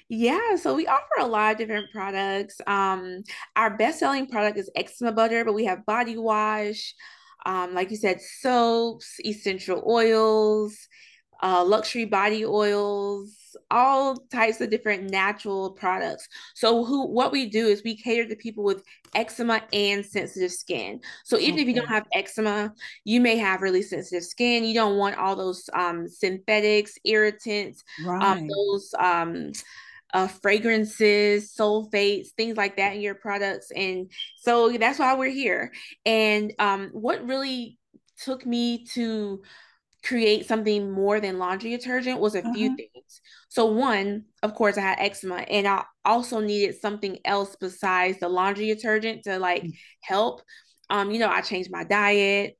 Yeah, 0.09 0.55
so 0.57 0.75
we 0.75 0.87
offer 0.87 1.19
a 1.19 1.27
lot 1.27 1.53
of 1.53 1.57
different 1.57 1.91
products. 1.91 2.59
Um, 2.67 3.23
our 3.55 3.77
best-selling 3.77 4.27
product 4.27 4.57
is 4.57 4.69
eczema 4.75 5.13
butter, 5.13 5.45
but 5.45 5.53
we 5.53 5.65
have 5.65 5.85
body 5.85 6.17
wash, 6.17 6.93
um, 7.45 7.73
like 7.73 7.91
you 7.91 7.97
said, 7.97 8.19
soaps, 8.21 9.19
essential 9.25 9.81
oils, 9.87 10.77
uh, 11.41 11.63
luxury 11.63 12.05
body 12.05 12.45
oils, 12.45 13.35
all 13.69 14.17
types 14.31 14.61
of 14.61 14.69
different 14.69 15.09
natural 15.09 15.71
products. 15.71 16.27
So 16.55 16.83
who 16.83 17.07
what 17.07 17.31
we 17.31 17.49
do 17.49 17.67
is 17.67 17.83
we 17.83 17.97
cater 17.97 18.27
to 18.27 18.35
people 18.35 18.63
with 18.63 18.83
eczema 19.15 19.61
and 19.73 20.05
sensitive 20.05 20.51
skin. 20.51 20.99
So 21.23 21.37
even 21.37 21.53
okay. 21.53 21.61
if 21.61 21.67
you 21.67 21.73
don't 21.75 21.87
have 21.87 22.07
eczema, 22.13 22.73
you 23.03 23.21
may 23.21 23.37
have 23.37 23.61
really 23.61 23.81
sensitive 23.81 24.23
skin. 24.23 24.63
You 24.63 24.73
don't 24.73 24.97
want 24.97 25.17
all 25.17 25.35
those 25.35 25.69
um, 25.73 26.07
synthetics, 26.07 26.97
irritants, 27.05 27.83
um, 27.99 28.07
right. 28.07 28.37
um, 28.37 28.47
those 28.47 28.93
um, 28.99 29.51
uh, 30.13 30.27
fragrances, 30.27 31.53
sulfates, 31.57 32.29
things 32.37 32.57
like 32.57 32.77
that 32.77 32.95
in 32.95 33.01
your 33.01 33.15
products. 33.15 33.71
And 33.75 34.11
so 34.37 34.71
that's 34.77 34.99
why 34.99 35.15
we're 35.15 35.29
here. 35.31 35.71
And 36.05 36.53
um, 36.59 36.89
what 36.93 37.25
really 37.27 37.77
took 38.23 38.45
me 38.45 38.85
to 38.85 39.41
create 40.03 40.47
something 40.47 40.91
more 40.91 41.19
than 41.19 41.37
laundry 41.37 41.71
detergent 41.71 42.19
was 42.19 42.35
a 42.35 42.39
uh-huh. 42.39 42.53
few 42.53 42.75
things. 42.75 43.21
So 43.49 43.65
one, 43.65 44.25
of 44.41 44.55
course, 44.55 44.77
I 44.77 44.81
had 44.81 44.99
eczema 44.99 45.37
and 45.37 45.67
I 45.67 45.83
also 46.03 46.39
needed 46.39 46.79
something 46.79 47.19
else 47.25 47.55
besides 47.59 48.19
the 48.19 48.29
laundry 48.29 48.67
detergent 48.67 49.23
to 49.23 49.37
like 49.37 49.63
mm. 49.63 49.73
help. 50.01 50.41
Um, 50.89 51.11
you 51.11 51.19
know, 51.19 51.29
I 51.29 51.41
changed 51.41 51.69
my 51.71 51.83
diet. 51.83 52.57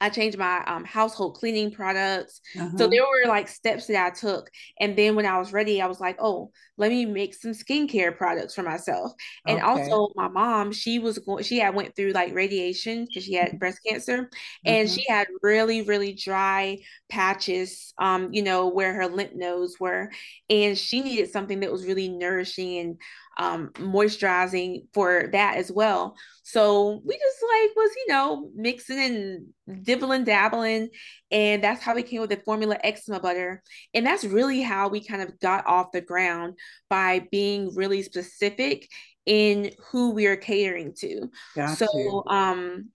I 0.00 0.08
changed 0.08 0.38
my 0.38 0.64
um, 0.64 0.84
household 0.84 1.36
cleaning 1.36 1.70
products. 1.70 2.40
Uh-huh. 2.58 2.76
So 2.76 2.86
there 2.88 3.02
were 3.02 3.28
like 3.28 3.48
steps 3.48 3.86
that 3.86 4.06
I 4.06 4.10
took. 4.10 4.50
And 4.78 4.96
then 4.96 5.14
when 5.14 5.26
I 5.26 5.38
was 5.38 5.52
ready, 5.52 5.82
I 5.82 5.86
was 5.86 6.00
like, 6.00 6.16
oh, 6.20 6.50
let 6.78 6.90
me 6.90 7.04
make 7.04 7.34
some 7.34 7.50
skincare 7.52 8.16
products 8.16 8.54
for 8.54 8.62
myself. 8.62 9.12
And 9.46 9.58
okay. 9.58 9.66
also 9.66 10.08
my 10.14 10.28
mom, 10.28 10.72
she 10.72 10.98
was 10.98 11.18
going, 11.18 11.44
she 11.44 11.58
had 11.58 11.74
went 11.74 11.94
through 11.94 12.12
like 12.12 12.34
radiation 12.34 13.04
because 13.04 13.24
she 13.24 13.34
had 13.34 13.58
breast 13.58 13.80
cancer 13.86 14.30
and 14.64 14.88
uh-huh. 14.88 14.96
she 14.96 15.04
had 15.06 15.28
really, 15.42 15.82
really 15.82 16.14
dry 16.14 16.78
patches, 17.10 17.92
um, 17.98 18.32
you 18.32 18.42
know, 18.42 18.68
where 18.68 18.94
her 18.94 19.06
lymph 19.06 19.34
nodes 19.34 19.78
were. 19.78 20.10
And 20.48 20.78
she 20.78 21.02
needed 21.02 21.30
something 21.30 21.60
that 21.60 21.70
was 21.70 21.84
really 21.84 22.08
nourishing 22.08 22.78
and 22.78 22.96
um, 23.38 23.70
moisturizing 23.74 24.86
for 24.92 25.28
that 25.32 25.56
as 25.56 25.70
well. 25.72 26.16
So 26.42 27.00
we 27.04 27.14
just 27.16 27.42
like 27.42 27.76
was, 27.76 27.90
you 27.96 28.06
know, 28.08 28.50
mixing 28.54 28.98
and 28.98 29.46
dibbling, 29.90 30.24
dabbling. 30.24 30.90
And 31.30 31.62
that's 31.62 31.82
how 31.82 31.94
we 31.94 32.02
came 32.02 32.20
with 32.20 32.30
the 32.30 32.36
formula 32.44 32.78
eczema 32.82 33.20
butter. 33.20 33.62
And 33.94 34.06
that's 34.06 34.24
really 34.24 34.62
how 34.62 34.88
we 34.88 35.04
kind 35.04 35.22
of 35.22 35.38
got 35.40 35.66
off 35.66 35.92
the 35.92 36.00
ground 36.00 36.54
by 36.88 37.26
being 37.30 37.74
really 37.74 38.02
specific 38.02 38.88
in 39.26 39.72
who 39.90 40.10
we 40.10 40.26
are 40.26 40.36
catering 40.36 40.94
to. 40.98 41.28
Got 41.54 41.78
so 41.78 41.86
you. 41.94 42.22
um 42.26 42.90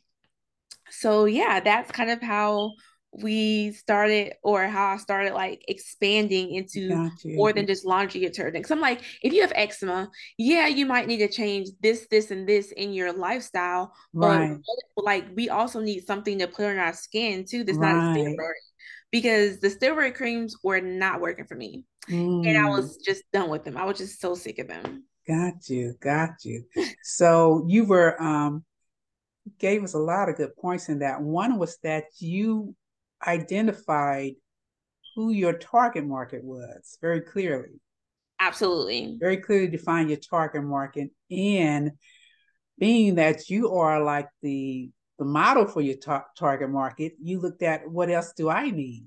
so 0.90 1.26
yeah, 1.26 1.60
that's 1.60 1.92
kind 1.92 2.10
of 2.10 2.22
how 2.22 2.72
we 3.22 3.72
started 3.74 4.34
or 4.44 4.68
how 4.68 4.88
I 4.88 4.98
started 4.98 5.34
like 5.34 5.64
expanding 5.68 6.54
into 6.56 7.12
more 7.26 7.54
than 7.54 7.66
just 7.66 7.86
laundry 7.86 8.22
detergent. 8.22 8.68
So 8.68 8.76
I'm 8.76 8.82
like, 8.82 9.02
if 9.22 9.34
you 9.34 9.42
have 9.42 9.54
eczema, 9.56 10.10
yeah, 10.38 10.68
you 10.68 10.86
might 10.86 11.08
need 11.08 11.20
to 11.20 11.28
change 11.28 11.70
this, 11.82 12.08
this, 12.10 12.32
and 12.32 12.48
this 12.48 12.72
in 12.72 12.94
your 12.94 13.14
lifestyle. 13.14 13.94
Right. 14.14 14.58
But 14.96 15.04
like 15.04 15.26
we 15.36 15.50
also 15.50 15.80
need 15.80 16.06
something 16.06 16.40
to 16.40 16.48
put 16.48 16.66
on 16.66 16.78
our 16.78 16.94
skin 16.94 17.46
too 17.48 17.64
that's 17.64 17.78
right. 17.78 17.94
not 17.94 18.18
a 18.18 18.20
steroid. 18.20 18.54
Because 19.12 19.60
the 19.60 19.70
steroid 19.70 20.16
creams 20.16 20.58
were 20.62 20.82
not 20.82 21.22
working 21.22 21.46
for 21.46 21.56
me. 21.56 21.84
Mm. 22.10 22.48
And 22.48 22.58
I 22.58 22.64
mm. 22.64 22.72
was 22.72 22.98
just 22.98 23.24
done 23.32 23.50
with 23.50 23.64
them. 23.64 23.78
I 23.78 23.86
was 23.86 23.98
just 23.98 24.20
so 24.20 24.36
sick 24.36 24.60
of 24.60 24.68
them. 24.68 25.06
Got 25.28 25.70
you, 25.70 25.96
got 26.02 26.44
you. 26.44 26.66
so 27.04 27.66
you 27.68 27.86
were 27.86 28.22
um 28.22 28.66
gave 29.60 29.84
us 29.84 29.94
a 29.94 30.00
lot 30.00 30.30
of 30.30 30.36
good 30.36 30.56
points 30.58 30.90
in 30.90 31.00
that. 31.00 31.22
One 31.22 31.58
was 31.58 31.78
that 31.84 32.06
you 32.20 32.76
identified 33.26 34.34
who 35.16 35.32
your 35.32 35.54
target 35.54 36.06
market 36.06 36.44
was 36.44 36.98
very 37.02 37.22
clearly. 37.22 37.80
Absolutely. 38.40 39.18
Very 39.20 39.38
clearly 39.38 39.68
define 39.68 40.10
your 40.10 40.18
target 40.18 40.64
market. 40.64 41.10
And 41.32 41.92
being 42.78 43.16
that 43.16 43.50
you 43.50 43.72
are 43.72 44.04
like 44.04 44.28
the 44.42 44.90
the 45.18 45.26
model 45.26 45.66
for 45.66 45.80
your 45.80 45.96
tar- 45.96 46.26
target 46.38 46.70
market, 46.70 47.14
you 47.22 47.40
looked 47.40 47.64
at 47.64 47.90
what 47.90 48.10
else 48.10 48.34
do 48.36 48.50
I 48.50 48.70
need? 48.70 49.06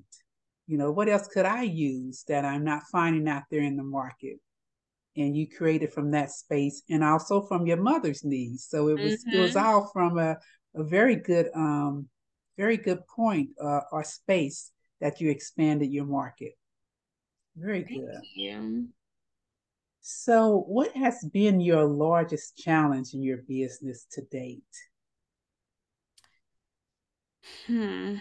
You 0.66 0.78
know, 0.78 0.90
what 0.90 1.08
else 1.08 1.28
could 1.28 1.44
I 1.44 1.62
use 1.64 2.24
that 2.28 2.46
I'm 2.46 2.64
not 2.64 2.84
finding 2.90 3.28
out 3.28 3.42
there 3.50 3.60
in 3.60 3.76
the 3.76 3.82
market? 3.82 4.38
And 5.16 5.36
you 5.36 5.46
created 5.48 5.92
from 5.92 6.12
that 6.12 6.30
space 6.30 6.82
and 6.88 7.04
also 7.04 7.42
from 7.42 7.66
your 7.66 7.76
mother's 7.76 8.24
needs. 8.24 8.66
So 8.70 8.88
it 8.88 8.98
was 8.98 9.24
mm-hmm. 9.24 9.36
it 9.36 9.40
was 9.40 9.54
mm-hmm. 9.54 9.66
all 9.66 9.90
from 9.92 10.18
a, 10.18 10.38
a 10.74 10.84
very 10.84 11.16
good 11.16 11.50
um 11.54 12.08
very 12.58 12.76
good 12.76 13.06
point 13.06 13.50
uh, 13.62 13.80
or 13.92 14.04
space 14.04 14.72
that 15.00 15.20
you 15.20 15.30
expanded 15.30 15.90
your 15.90 16.04
market. 16.04 16.52
Very 17.56 17.84
Thank 17.84 18.00
good. 18.00 18.20
You. 18.34 18.88
So, 20.00 20.64
what 20.66 20.92
has 20.92 21.24
been 21.32 21.60
your 21.60 21.84
largest 21.84 22.56
challenge 22.56 23.14
in 23.14 23.22
your 23.22 23.38
business 23.38 24.06
to 24.12 24.22
date? 24.22 24.62
Hmm. 27.66 28.16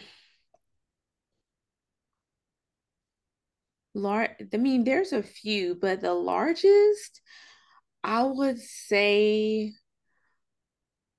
Lar- 3.94 4.38
I 4.54 4.58
mean, 4.58 4.84
there's 4.84 5.14
a 5.14 5.24
few, 5.24 5.76
but 5.76 6.02
the 6.02 6.14
largest, 6.14 7.22
I 8.04 8.24
would 8.24 8.60
say, 8.60 9.74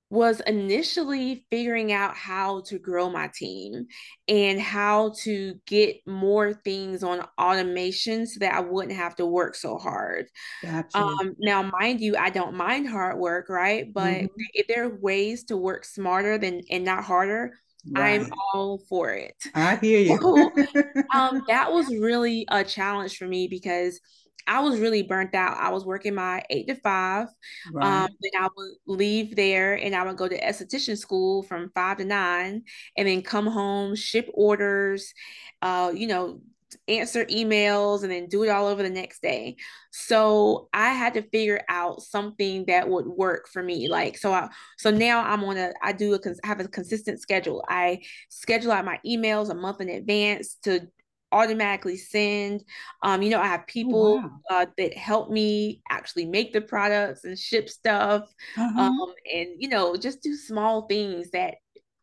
was 0.09 0.39
initially 0.41 1.45
figuring 1.51 1.93
out 1.93 2.15
how 2.15 2.61
to 2.61 2.79
grow 2.79 3.09
my 3.09 3.29
team 3.33 3.85
and 4.27 4.59
how 4.59 5.13
to 5.21 5.53
get 5.67 5.97
more 6.07 6.53
things 6.53 7.03
on 7.03 7.23
automation 7.39 8.25
so 8.25 8.39
that 8.39 8.55
I 8.55 8.61
wouldn't 8.61 8.97
have 8.97 9.15
to 9.17 9.25
work 9.25 9.53
so 9.53 9.77
hard. 9.77 10.25
Gotcha. 10.63 10.97
Um, 10.97 11.35
now, 11.39 11.61
mind 11.61 12.01
you, 12.01 12.17
I 12.17 12.31
don't 12.31 12.55
mind 12.55 12.89
hard 12.89 13.19
work, 13.19 13.49
right? 13.49 13.93
But 13.93 14.13
mm-hmm. 14.13 14.41
if 14.53 14.67
there 14.67 14.85
are 14.85 14.99
ways 14.99 15.43
to 15.45 15.57
work 15.57 15.85
smarter 15.85 16.39
than 16.39 16.61
and 16.71 16.83
not 16.83 17.03
harder, 17.03 17.53
Right. 17.89 18.19
I'm 18.19 18.29
all 18.53 18.79
for 18.89 19.13
it. 19.13 19.35
I 19.55 19.77
hear 19.77 19.99
you. 19.99 20.17
so, 20.19 20.51
um, 21.13 21.43
that 21.47 21.71
was 21.71 21.87
really 21.87 22.45
a 22.49 22.63
challenge 22.63 23.17
for 23.17 23.25
me 23.25 23.47
because 23.47 23.99
I 24.49 24.61
was 24.61 24.79
really 24.79 25.03
burnt 25.03 25.35
out. 25.35 25.57
I 25.57 25.69
was 25.69 25.85
working 25.85 26.15
my 26.15 26.43
eight 26.49 26.67
to 26.67 26.75
five. 26.75 27.27
Right. 27.71 27.85
Um, 27.85 28.09
then 28.19 28.31
I 28.41 28.49
would 28.55 28.71
leave 28.87 29.35
there 29.35 29.75
and 29.75 29.95
I 29.95 30.03
would 30.03 30.17
go 30.17 30.27
to 30.27 30.41
esthetician 30.41 30.97
school 30.97 31.43
from 31.43 31.69
five 31.75 31.97
to 31.97 32.05
nine 32.05 32.63
and 32.97 33.07
then 33.07 33.21
come 33.21 33.45
home, 33.45 33.95
ship 33.95 34.27
orders, 34.33 35.13
uh, 35.61 35.91
you 35.93 36.07
know, 36.07 36.41
answer 36.87 37.25
emails 37.25 38.03
and 38.03 38.11
then 38.11 38.27
do 38.27 38.43
it 38.43 38.49
all 38.49 38.67
over 38.67 38.83
the 38.83 38.89
next 38.89 39.21
day. 39.21 39.55
So 39.91 40.69
I 40.73 40.89
had 40.89 41.13
to 41.15 41.21
figure 41.29 41.61
out 41.69 42.01
something 42.01 42.65
that 42.65 42.89
would 42.89 43.07
work 43.07 43.47
for 43.47 43.61
me. 43.61 43.87
Like 43.87 44.17
so 44.17 44.33
I 44.33 44.49
so 44.77 44.89
now 44.91 45.23
I'm 45.23 45.43
on 45.43 45.57
a 45.57 45.73
I 45.83 45.93
do 45.93 46.15
a 46.15 46.47
have 46.47 46.59
a 46.59 46.67
consistent 46.67 47.21
schedule. 47.21 47.63
I 47.67 48.01
schedule 48.29 48.71
out 48.71 48.85
my 48.85 48.99
emails 49.05 49.49
a 49.49 49.55
month 49.55 49.81
in 49.81 49.89
advance 49.89 50.55
to 50.63 50.87
automatically 51.31 51.97
send. 51.97 52.63
Um, 53.03 53.21
you 53.21 53.29
know, 53.29 53.39
I 53.39 53.47
have 53.47 53.61
oh, 53.61 53.67
people 53.67 54.05
oh, 54.05 54.15
wow. 54.15 54.61
uh, 54.61 54.65
that 54.77 54.95
help 54.95 55.29
me 55.29 55.81
actually 55.89 56.25
make 56.25 56.53
the 56.53 56.61
products 56.61 57.23
and 57.23 57.37
ship 57.37 57.69
stuff, 57.69 58.23
uh-huh. 58.57 58.81
um, 58.81 59.13
and 59.33 59.49
you 59.57 59.69
know, 59.69 59.95
just 59.95 60.21
do 60.21 60.35
small 60.35 60.87
things 60.87 61.31
that 61.31 61.55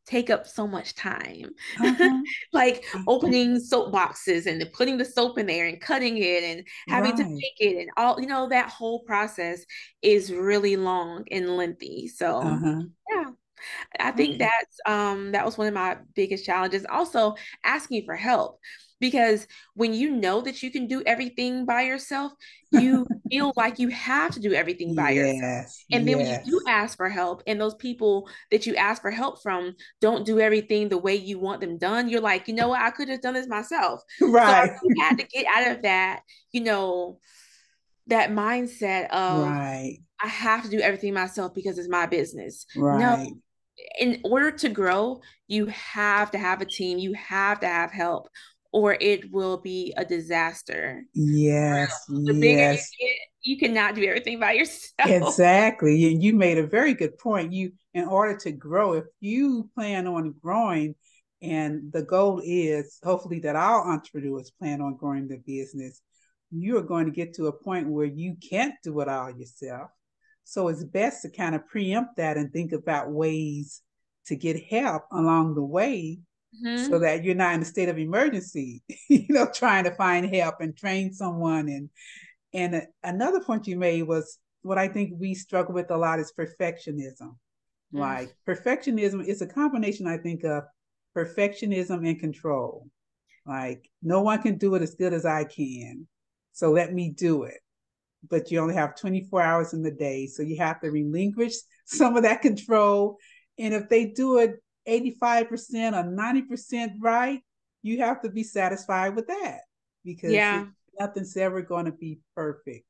take 0.06 0.30
up 0.30 0.46
so 0.46 0.68
much 0.68 0.94
time 0.94 1.50
uh-huh. 1.80 2.22
like 2.52 2.84
uh-huh. 2.94 3.02
opening 3.08 3.58
soap 3.58 3.90
boxes 3.90 4.46
and 4.46 4.64
putting 4.72 4.96
the 4.96 5.04
soap 5.04 5.36
in 5.36 5.46
there 5.46 5.66
and 5.66 5.80
cutting 5.80 6.18
it 6.18 6.44
and 6.44 6.64
having 6.88 7.10
right. 7.10 7.18
to 7.18 7.28
make 7.28 7.56
it 7.58 7.76
and 7.76 7.90
all 7.96 8.20
you 8.20 8.26
know 8.28 8.48
that 8.48 8.70
whole 8.70 9.00
process 9.00 9.64
is 10.02 10.32
really 10.32 10.76
long 10.76 11.24
and 11.32 11.56
lengthy 11.56 12.06
so 12.06 12.38
uh-huh. 12.38 12.82
yeah 13.10 13.30
I 13.98 14.10
think 14.10 14.38
that's 14.38 14.78
um 14.86 15.32
that 15.32 15.44
was 15.44 15.58
one 15.58 15.66
of 15.66 15.74
my 15.74 15.96
biggest 16.14 16.44
challenges. 16.44 16.84
Also 16.88 17.34
asking 17.64 18.04
for 18.04 18.14
help 18.14 18.60
because 19.00 19.46
when 19.74 19.92
you 19.92 20.10
know 20.10 20.40
that 20.40 20.62
you 20.62 20.70
can 20.70 20.86
do 20.86 21.02
everything 21.06 21.64
by 21.64 21.82
yourself 21.82 22.32
you 22.72 23.06
feel 23.30 23.52
like 23.56 23.78
you 23.78 23.88
have 23.88 24.32
to 24.32 24.40
do 24.40 24.52
everything 24.52 24.94
by 24.94 25.10
yes, 25.10 25.34
yourself 25.34 25.66
and 25.92 26.08
then 26.08 26.18
yes. 26.18 26.28
when 26.28 26.46
you 26.46 26.60
do 26.60 26.64
ask 26.68 26.96
for 26.96 27.08
help 27.08 27.42
and 27.46 27.60
those 27.60 27.74
people 27.74 28.28
that 28.50 28.66
you 28.66 28.74
ask 28.76 29.02
for 29.02 29.10
help 29.10 29.42
from 29.42 29.74
don't 30.00 30.26
do 30.26 30.40
everything 30.40 30.88
the 30.88 30.98
way 30.98 31.14
you 31.14 31.38
want 31.38 31.60
them 31.60 31.78
done 31.78 32.08
you're 32.08 32.20
like 32.20 32.48
you 32.48 32.54
know 32.54 32.68
what? 32.68 32.80
I 32.80 32.90
could 32.90 33.08
have 33.08 33.22
done 33.22 33.34
this 33.34 33.48
myself. 33.48 34.02
Right. 34.36 34.68
so 34.68 34.88
you 34.88 35.02
had 35.02 35.18
to 35.18 35.24
get 35.24 35.46
out 35.46 35.76
of 35.76 35.82
that 35.82 36.20
you 36.52 36.60
know 36.60 37.18
that 38.08 38.30
mindset 38.30 39.08
of 39.10 39.46
right. 39.46 39.98
I 40.22 40.28
have 40.28 40.62
to 40.62 40.70
do 40.70 40.80
everything 40.80 41.14
myself 41.14 41.54
because 41.54 41.78
it's 41.78 41.88
my 41.88 42.06
business. 42.06 42.66
Right. 42.76 42.98
no 42.98 43.40
in 43.98 44.20
order 44.24 44.50
to 44.50 44.68
grow 44.68 45.20
you 45.48 45.66
have 45.66 46.30
to 46.32 46.38
have 46.38 46.60
a 46.60 46.64
team. 46.64 46.98
You 46.98 47.12
have 47.14 47.60
to 47.60 47.66
have 47.66 47.92
help 47.92 48.28
or 48.76 48.94
it 49.00 49.32
will 49.32 49.56
be 49.56 49.94
a 49.96 50.04
disaster. 50.04 51.02
Yes. 51.14 51.98
The 52.08 52.34
bigger 52.34 52.72
yes. 52.74 52.90
you 52.98 53.06
get, 53.06 53.16
you 53.40 53.56
cannot 53.56 53.94
do 53.94 54.04
everything 54.04 54.38
by 54.38 54.52
yourself. 54.52 55.08
Exactly. 55.08 56.12
And 56.12 56.22
you 56.22 56.34
made 56.34 56.58
a 56.58 56.66
very 56.66 56.92
good 56.92 57.16
point. 57.16 57.54
You 57.54 57.72
in 57.94 58.04
order 58.04 58.36
to 58.36 58.52
grow, 58.52 58.92
if 58.92 59.06
you 59.18 59.70
plan 59.74 60.06
on 60.06 60.34
growing 60.42 60.94
and 61.40 61.90
the 61.90 62.02
goal 62.02 62.42
is 62.44 62.98
hopefully 63.02 63.38
that 63.40 63.56
our 63.56 63.90
entrepreneurs 63.90 64.50
plan 64.50 64.82
on 64.82 64.98
growing 64.98 65.26
the 65.26 65.38
business, 65.38 66.02
you 66.50 66.76
are 66.76 66.82
going 66.82 67.06
to 67.06 67.12
get 67.12 67.32
to 67.36 67.46
a 67.46 67.52
point 67.52 67.88
where 67.88 68.04
you 68.04 68.36
can't 68.46 68.74
do 68.84 69.00
it 69.00 69.08
all 69.08 69.30
yourself. 69.30 69.88
So 70.44 70.68
it's 70.68 70.84
best 70.84 71.22
to 71.22 71.30
kind 71.30 71.54
of 71.54 71.66
preempt 71.66 72.16
that 72.18 72.36
and 72.36 72.52
think 72.52 72.72
about 72.72 73.10
ways 73.10 73.80
to 74.26 74.36
get 74.36 74.62
help 74.64 75.04
along 75.10 75.54
the 75.54 75.64
way 75.64 76.18
mm-hmm. 76.64 76.90
so 76.90 76.98
that 76.98 77.24
you're 77.24 77.34
not 77.34 77.54
in 77.54 77.62
a 77.62 77.64
state 77.64 77.88
of 77.88 77.98
emergency, 77.98 78.82
you 79.08 79.26
know, 79.28 79.48
trying 79.52 79.84
to 79.84 79.94
find 79.94 80.34
help 80.34 80.56
and 80.60 80.76
train 80.76 81.12
someone. 81.12 81.68
And 81.68 81.90
and 82.52 82.86
another 83.02 83.40
point 83.40 83.66
you 83.66 83.76
made 83.76 84.02
was 84.02 84.38
what 84.62 84.78
I 84.78 84.88
think 84.88 85.12
we 85.18 85.34
struggle 85.34 85.74
with 85.74 85.90
a 85.90 85.96
lot 85.96 86.18
is 86.18 86.32
perfectionism. 86.38 87.20
Mm-hmm. 87.20 87.98
Like 87.98 88.36
perfectionism 88.46 89.26
is 89.26 89.42
a 89.42 89.46
combination, 89.46 90.06
I 90.06 90.18
think, 90.18 90.44
of 90.44 90.64
perfectionism 91.16 92.08
and 92.08 92.18
control. 92.18 92.88
Like 93.46 93.88
no 94.02 94.22
one 94.22 94.42
can 94.42 94.58
do 94.58 94.74
it 94.74 94.82
as 94.82 94.94
good 94.94 95.12
as 95.12 95.24
I 95.24 95.44
can. 95.44 96.06
So 96.52 96.72
let 96.72 96.92
me 96.92 97.10
do 97.10 97.44
it. 97.44 97.60
But 98.28 98.50
you 98.50 98.58
only 98.60 98.74
have 98.74 98.96
24 98.96 99.40
hours 99.40 99.72
in 99.72 99.82
the 99.82 99.90
day. 99.90 100.26
So 100.26 100.42
you 100.42 100.56
have 100.56 100.80
to 100.80 100.90
relinquish 100.90 101.54
some 101.84 102.16
of 102.16 102.24
that 102.24 102.42
control. 102.42 103.18
And 103.58 103.72
if 103.72 103.88
they 103.88 104.06
do 104.06 104.38
it 104.38 104.56
85% 104.88 105.50
or 105.52 106.04
90% 106.04 106.90
right, 107.00 107.40
you 107.82 107.98
have 107.98 108.22
to 108.22 108.30
be 108.30 108.42
satisfied 108.42 109.14
with 109.14 109.26
that 109.28 109.60
because 110.04 110.32
yeah. 110.32 110.66
nothing's 110.98 111.36
ever 111.36 111.62
going 111.62 111.86
to 111.86 111.92
be 111.92 112.20
perfect. 112.34 112.84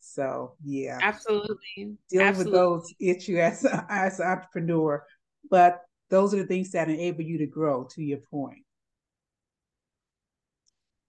So 0.00 0.54
yeah, 0.64 0.98
absolutely. 1.02 1.96
Deal 2.08 2.22
absolutely. 2.22 2.44
with 2.44 2.52
those 2.52 2.94
issues 2.98 3.38
as 3.38 3.66
as 3.88 4.20
an 4.20 4.26
entrepreneur, 4.26 5.04
but 5.50 5.82
those 6.08 6.32
are 6.32 6.38
the 6.38 6.46
things 6.46 6.70
that 6.70 6.88
enable 6.88 7.22
you 7.22 7.38
to 7.38 7.46
grow. 7.46 7.84
To 7.84 8.02
your 8.02 8.18
point. 8.18 8.64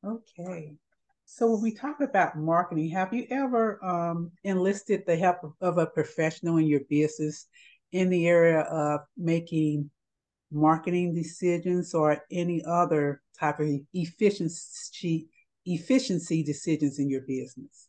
Okay. 0.06 0.76
So 1.26 1.52
when 1.52 1.62
we 1.62 1.72
talk 1.72 2.02
about 2.02 2.38
marketing, 2.38 2.90
have 2.90 3.14
you 3.14 3.28
ever 3.30 3.84
um, 3.86 4.32
enlisted 4.44 5.04
the 5.06 5.16
help 5.16 5.44
of, 5.44 5.54
of, 5.62 5.78
a 5.78 5.86
professional 5.86 6.58
in 6.58 6.66
your 6.66 6.80
business 6.90 7.46
in 7.92 8.10
the 8.10 8.28
area 8.28 8.62
of 8.62 9.02
making 9.16 9.92
marketing 10.52 11.14
decisions 11.14 11.94
or 11.94 12.24
any 12.32 12.64
other 12.66 13.22
type 13.40 13.60
of 13.60 13.70
efficiency 13.94 15.30
efficiency 15.66 16.44
decisions 16.44 17.00
in 17.00 17.10
your 17.10 17.22
business? 17.22 17.88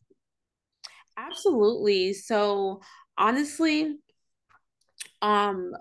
Absolutely. 1.17 2.13
So 2.13 2.81
honestly, 3.17 3.97
um, 5.23 5.73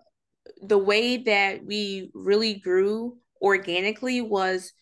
the 0.62 0.78
way 0.78 1.18
that 1.18 1.66
we 1.66 2.12
really 2.14 2.56
grew 2.56 3.18
organically 3.42 4.22
was 4.22 4.74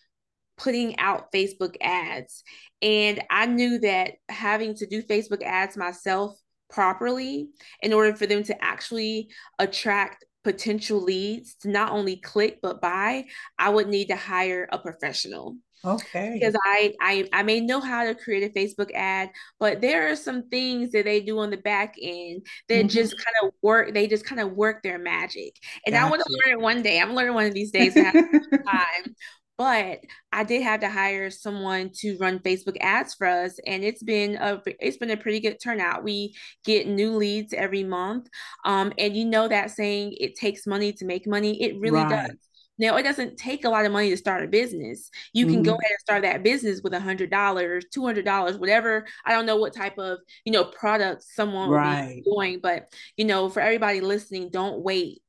putting 0.57 0.97
out 0.99 1.31
Facebook 1.31 1.75
ads. 1.81 2.43
And 2.81 3.21
I 3.29 3.45
knew 3.45 3.79
that 3.79 4.13
having 4.29 4.75
to 4.75 4.87
do 4.87 5.03
Facebook 5.03 5.43
ads 5.43 5.77
myself 5.77 6.37
properly 6.69 7.49
in 7.81 7.93
order 7.93 8.15
for 8.15 8.25
them 8.25 8.43
to 8.43 8.63
actually 8.63 9.29
attract 9.59 10.25
potential 10.47 11.01
leads 11.01 11.55
to 11.55 11.67
not 11.67 11.91
only 11.91 12.15
click 12.15 12.59
but 12.61 12.79
buy, 12.79 13.25
I 13.59 13.69
would 13.69 13.89
need 13.89 14.05
to 14.05 14.15
hire 14.15 14.65
a 14.71 14.79
professional. 14.79 15.57
Okay. 15.83 16.37
Because 16.39 16.55
I, 16.63 16.93
I 17.01 17.27
I 17.33 17.43
may 17.43 17.59
know 17.59 17.81
how 17.81 18.05
to 18.05 18.15
create 18.15 18.49
a 18.49 18.57
Facebook 18.57 18.89
ad, 18.95 19.29
but 19.59 19.81
there 19.81 20.09
are 20.09 20.15
some 20.15 20.47
things 20.47 20.93
that 20.93 21.03
they 21.03 21.19
do 21.19 21.37
on 21.39 21.49
the 21.49 21.57
back 21.57 21.95
end 22.01 22.47
that 22.69 22.75
mm-hmm. 22.75 22.87
just 22.87 23.13
kind 23.17 23.35
of 23.43 23.53
work. 23.61 23.93
They 23.93 24.07
just 24.07 24.25
kind 24.25 24.39
of 24.39 24.53
work 24.53 24.83
their 24.83 24.97
magic. 24.97 25.53
And 25.85 25.93
gotcha. 25.93 26.05
I 26.05 26.09
want 26.09 26.23
to 26.25 26.31
learn 26.31 26.59
it 26.59 26.63
one 26.63 26.81
day. 26.81 27.01
I'm 27.01 27.13
learning 27.13 27.33
one 27.33 27.45
of 27.45 27.53
these 27.53 27.71
days. 27.71 27.93
time 27.93 29.15
but 29.57 29.99
I 30.31 30.43
did 30.43 30.61
have 30.63 30.81
to 30.81 30.89
hire 30.89 31.29
someone 31.29 31.91
to 31.99 32.17
run 32.17 32.39
Facebook 32.39 32.77
ads 32.79 33.15
for 33.15 33.27
us, 33.27 33.59
and 33.65 33.83
it's 33.83 34.03
been 34.03 34.35
a 34.35 34.61
it's 34.65 34.97
been 34.97 35.11
a 35.11 35.17
pretty 35.17 35.39
good 35.39 35.57
turnout. 35.61 36.03
We 36.03 36.35
get 36.63 36.87
new 36.87 37.15
leads 37.15 37.53
every 37.53 37.83
month, 37.83 38.27
um, 38.65 38.93
and 38.97 39.15
you 39.15 39.25
know 39.25 39.47
that 39.47 39.71
saying 39.71 40.15
it 40.19 40.35
takes 40.35 40.67
money 40.67 40.93
to 40.93 41.05
make 41.05 41.27
money. 41.27 41.61
It 41.63 41.79
really 41.79 42.01
right. 42.01 42.27
does. 42.27 42.37
Now, 42.79 42.95
it 42.97 43.03
doesn't 43.03 43.37
take 43.37 43.65
a 43.65 43.69
lot 43.69 43.85
of 43.85 43.91
money 43.91 44.11
to 44.11 44.17
start 44.17 44.43
a 44.43 44.47
business. 44.47 45.09
You 45.33 45.45
mm-hmm. 45.45 45.55
can 45.55 45.63
go 45.63 45.71
mm-hmm. 45.71 45.79
ahead 45.81 45.91
and 45.91 45.99
start 45.99 46.21
that 46.23 46.43
business 46.43 46.81
with 46.83 46.93
a 46.93 46.99
hundred 46.99 47.31
dollars, 47.31 47.85
two 47.91 48.05
hundred 48.05 48.25
dollars, 48.25 48.57
whatever. 48.57 49.07
I 49.25 49.31
don't 49.31 49.47
know 49.47 49.57
what 49.57 49.73
type 49.73 49.97
of 49.97 50.19
you 50.45 50.51
know 50.51 50.65
product 50.65 51.23
someone 51.23 51.69
right. 51.69 52.01
will 52.01 52.07
be 52.07 52.21
doing, 52.21 52.59
but 52.61 52.93
you 53.15 53.25
know, 53.25 53.49
for 53.49 53.61
everybody 53.61 54.01
listening, 54.01 54.49
don't 54.51 54.81
wait 54.81 55.21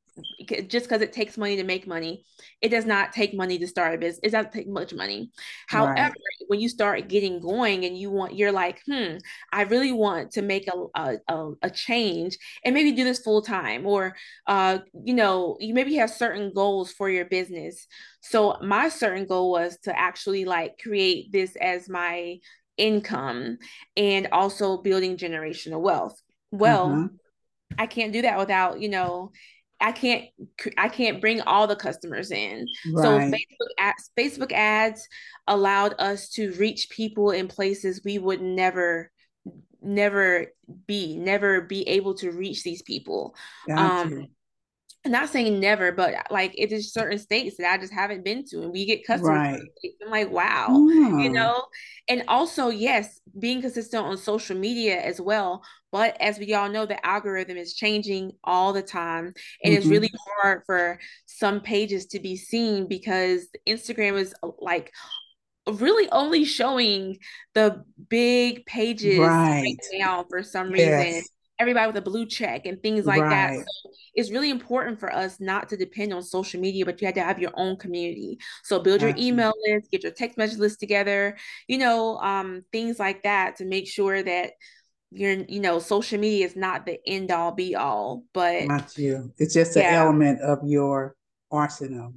just 0.69 0.87
because 0.87 1.03
it 1.03 1.13
takes 1.13 1.37
money 1.37 1.57
to 1.57 1.65
make 1.65 1.87
money, 1.87 2.25
it 2.61 2.71
does 2.71 2.85
not 2.85 3.13
take 3.13 3.35
money 3.35 3.59
to 3.59 3.67
start 3.67 3.95
a 3.95 3.99
business. 3.99 4.21
It 4.23 4.31
doesn't 4.31 4.53
take 4.53 4.69
much 4.69 4.95
money. 4.95 5.31
However, 5.69 5.95
right. 5.95 6.13
when 6.49 6.61
you 6.61 6.69
start 6.69 7.09
getting 7.09 7.41
going 7.41 7.85
and 7.85 7.97
you 7.97 8.11
want, 8.11 8.37
you're 8.37 8.53
like, 8.53 8.81
hmm, 8.87 9.17
I 9.53 9.63
really 9.63 9.93
want 9.93 10.33
to 10.33 10.43
make 10.43 10.69
a 10.69 11.19
a, 11.29 11.53
a 11.63 11.71
change 11.71 12.39
and 12.65 12.75
maybe 12.75 12.93
do 12.93 13.05
this 13.05 13.21
full 13.21 13.43
time, 13.43 13.87
or 13.87 14.15
uh, 14.47 14.79
you 15.05 15.15
know, 15.15 15.57
you 15.61 15.75
maybe 15.75 15.95
have 15.97 16.11
certain 16.11 16.53
goals 16.55 16.93
for 16.93 17.09
your 17.09 17.25
business. 17.25 17.87
So 18.21 18.57
my 18.63 18.89
certain 18.89 19.27
goal 19.27 19.51
was 19.51 19.79
to 19.85 19.99
actually 19.99 20.45
like 20.45 20.79
create 20.83 21.33
this 21.33 21.57
as 21.57 21.89
my 21.89 22.39
income 22.77 23.59
and 23.97 24.29
also 24.33 24.79
building 24.79 25.17
generational 25.17 25.81
wealth. 25.81 26.21
Well, 26.51 26.89
mm-hmm. 26.89 27.15
I 27.77 27.87
can't 27.87 28.13
do 28.13 28.23
that 28.23 28.39
without, 28.39 28.81
you 28.81 28.89
know, 28.89 29.33
I 29.81 29.93
can't 29.93 30.25
I 30.77 30.89
can't 30.89 31.21
bring 31.21 31.41
all 31.43 31.67
the 31.67 31.77
customers 31.77 32.31
in. 32.31 32.67
Right. 32.93 33.03
So 33.03 33.19
Facebook 33.19 33.73
ads 33.79 34.11
Facebook 34.19 34.53
ads 34.53 35.09
allowed 35.47 35.95
us 35.99 36.29
to 36.31 36.53
reach 36.55 36.91
people 36.91 37.31
in 37.31 37.49
places 37.49 38.03
we 38.05 38.19
would 38.19 38.43
never 38.43 39.11
never 39.81 40.47
be 40.87 41.17
never 41.17 41.61
be 41.61 41.89
able 41.89 42.15
to 42.15 42.33
reach 42.33 42.63
these 42.65 42.83
people. 42.83 43.35
um 43.75 44.29
not 45.07 45.29
saying 45.29 45.61
never, 45.61 45.93
but 45.93 46.15
like 46.31 46.53
it 46.57 46.73
is 46.73 46.93
certain 46.93 47.19
states 47.19 47.57
that 47.57 47.73
I 47.73 47.79
just 47.79 47.93
haven't 47.93 48.25
been 48.25 48.45
to, 48.47 48.63
and 48.63 48.73
we 48.73 48.85
get 48.85 49.07
customers. 49.07 49.39
Right. 49.39 49.61
I'm 50.05 50.11
like, 50.11 50.31
wow, 50.31 50.69
you 50.69 51.31
know. 51.31 51.65
And 52.09 52.25
also, 52.29 52.69
yes, 52.69 53.21
being 53.39 53.61
consistent 53.61 54.05
on 54.05 54.17
social 54.17 54.57
media 54.57 55.01
as 55.01 55.21
well. 55.21 55.63
But 55.91 56.17
as 56.21 56.39
we 56.39 56.55
all 56.55 56.69
know, 56.69 56.87
the 56.87 57.05
algorithm 57.05 57.57
is 57.57 57.75
changing 57.75 58.33
all 58.45 58.73
the 58.73 58.83
time, 58.83 59.27
and 59.27 59.73
mm-hmm. 59.73 59.73
it's 59.75 59.87
really 59.87 60.11
hard 60.41 60.63
for 60.67 60.99
some 61.27 61.61
pages 61.61 62.07
to 62.07 62.21
be 62.21 62.37
seen 62.37 62.89
because 62.89 63.49
Instagram 63.67 64.19
is 64.19 64.35
like 64.59 64.93
really 65.67 66.09
only 66.11 66.45
showing 66.45 67.19
the 67.55 67.85
big 68.09 68.65
pages 68.67 69.19
right, 69.19 69.63
right 69.63 69.77
now 69.95 70.25
for 70.29 70.43
some 70.43 70.75
yes. 70.75 71.05
reason 71.05 71.23
everybody 71.59 71.89
with 71.89 71.97
a 71.97 72.03
blue 72.03 72.27
check 72.27 72.67
and 72.67 72.81
things 72.83 73.05
like 73.05 73.21
right. 73.21 73.31
that. 73.31 73.67
So 73.67 73.91
it's 74.15 74.31
really 74.31 74.51
important 74.51 75.01
for 75.01 75.13
us 75.13 75.41
not 75.41 75.69
to 75.71 75.77
depend 75.77 76.13
on 76.13 76.23
social 76.23 76.61
media, 76.61 76.85
but 76.85 77.01
you 77.01 77.07
have 77.07 77.15
to 77.17 77.23
have 77.23 77.39
your 77.39 77.53
own 77.55 77.77
community. 77.77 78.39
So 78.63 78.79
build 78.79 79.03
your 79.03 79.15
email 79.17 79.53
list, 79.67 79.91
get 79.91 80.03
your 80.03 80.13
text 80.13 80.39
message 80.39 80.59
list 80.59 80.81
together, 80.81 81.37
you 81.67 81.79
know, 81.79 82.17
um, 82.19 82.63
things 82.73 82.99
like 82.99 83.25
that 83.25 83.57
to 83.57 83.65
make 83.65 83.89
sure 83.89 84.23
that 84.23 84.53
your 85.11 85.33
you 85.33 85.61
know 85.61 85.79
social 85.79 86.19
media 86.19 86.45
is 86.45 86.57
not 86.57 86.85
the 86.85 87.01
end 87.07 87.31
all 87.31 87.53
be 87.53 87.75
all 87.75 88.25
but 88.35 88.65
not 88.65 88.97
you. 88.99 89.33
It's 89.39 89.55
just 89.55 89.77
yeah. 89.77 89.89
an 89.89 89.95
element 89.95 90.41
of 90.43 90.59
your 90.65 91.17
arsenal. 91.51 92.13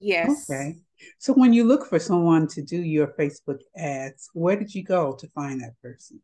Yes. 0.00 0.48
Okay. 0.50 0.76
So 1.18 1.32
when 1.32 1.52
you 1.52 1.64
look 1.64 1.86
for 1.86 1.98
someone 1.98 2.46
to 2.48 2.62
do 2.62 2.76
your 2.76 3.08
facebook 3.18 3.60
ads 3.76 4.28
where 4.34 4.56
did 4.56 4.74
you 4.74 4.84
go 4.84 5.14
to 5.18 5.26
find 5.28 5.60
that 5.60 5.80
person 5.82 6.20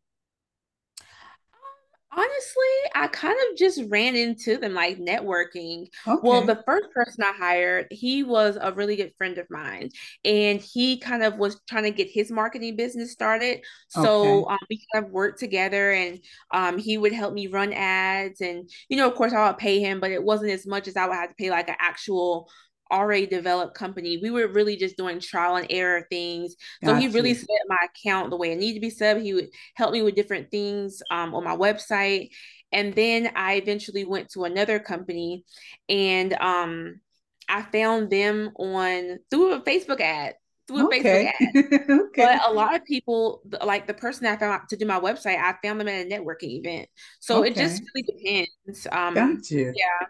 Honestly, 2.18 2.90
I 2.94 3.08
kind 3.08 3.36
of 3.50 3.58
just 3.58 3.82
ran 3.88 4.16
into 4.16 4.56
them 4.56 4.72
like 4.72 4.98
networking. 4.98 5.88
Okay. 6.06 6.20
Well, 6.22 6.46
the 6.46 6.62
first 6.64 6.90
person 6.94 7.22
I 7.22 7.32
hired, 7.32 7.88
he 7.90 8.22
was 8.22 8.56
a 8.58 8.72
really 8.72 8.96
good 8.96 9.12
friend 9.18 9.36
of 9.36 9.46
mine, 9.50 9.90
and 10.24 10.58
he 10.58 10.98
kind 10.98 11.22
of 11.22 11.36
was 11.36 11.60
trying 11.68 11.82
to 11.82 11.90
get 11.90 12.08
his 12.08 12.30
marketing 12.30 12.74
business 12.74 13.12
started. 13.12 13.60
So 13.88 14.44
okay. 14.44 14.54
um, 14.54 14.58
we 14.70 14.82
kind 14.94 15.04
of 15.04 15.12
worked 15.12 15.38
together, 15.38 15.92
and 15.92 16.18
um, 16.52 16.78
he 16.78 16.96
would 16.96 17.12
help 17.12 17.34
me 17.34 17.48
run 17.48 17.74
ads, 17.74 18.40
and 18.40 18.66
you 18.88 18.96
know, 18.96 19.08
of 19.08 19.14
course, 19.14 19.34
I 19.34 19.48
would 19.48 19.58
pay 19.58 19.80
him, 19.80 20.00
but 20.00 20.10
it 20.10 20.22
wasn't 20.22 20.52
as 20.52 20.66
much 20.66 20.88
as 20.88 20.96
I 20.96 21.06
would 21.06 21.16
have 21.16 21.28
to 21.28 21.34
pay 21.34 21.50
like 21.50 21.68
an 21.68 21.76
actual 21.78 22.48
already 22.90 23.26
developed 23.26 23.74
company. 23.74 24.18
We 24.18 24.30
were 24.30 24.48
really 24.48 24.76
just 24.76 24.96
doing 24.96 25.20
trial 25.20 25.56
and 25.56 25.66
error 25.70 26.06
things. 26.10 26.56
So 26.84 26.94
he 26.94 27.08
really 27.08 27.34
set 27.34 27.48
my 27.68 27.78
account 27.84 28.30
the 28.30 28.36
way 28.36 28.52
it 28.52 28.58
needed 28.58 28.74
to 28.74 28.80
be 28.80 28.90
set. 28.90 29.20
He 29.20 29.34
would 29.34 29.48
help 29.74 29.92
me 29.92 30.02
with 30.02 30.14
different 30.14 30.50
things 30.50 31.02
um, 31.10 31.34
on 31.34 31.44
my 31.44 31.56
website. 31.56 32.30
And 32.72 32.94
then 32.94 33.30
I 33.34 33.54
eventually 33.54 34.04
went 34.04 34.30
to 34.30 34.44
another 34.44 34.78
company 34.78 35.44
and 35.88 36.32
um, 36.34 37.00
I 37.48 37.62
found 37.62 38.10
them 38.10 38.50
on 38.56 39.18
through 39.30 39.54
a 39.54 39.60
Facebook 39.60 40.00
ad. 40.00 40.34
Through 40.68 40.80
a 40.80 40.86
okay. 40.86 41.32
Facebook 41.40 41.72
ad. 41.72 41.90
okay. 41.90 42.24
But 42.24 42.48
a 42.48 42.52
lot 42.52 42.74
of 42.74 42.84
people, 42.84 43.42
like 43.64 43.86
the 43.86 43.94
person 43.94 44.26
I 44.26 44.36
found 44.36 44.68
to 44.68 44.76
do 44.76 44.84
my 44.84 44.98
website, 44.98 45.38
I 45.38 45.54
found 45.62 45.80
them 45.80 45.88
at 45.88 46.06
a 46.06 46.08
networking 46.08 46.60
event. 46.60 46.88
So 47.20 47.40
okay. 47.40 47.50
it 47.50 47.56
just 47.56 47.82
really 47.94 48.46
depends. 48.64 48.86
Um, 48.90 49.14
Got 49.14 49.50
you. 49.50 49.72
Yeah. 49.74 50.06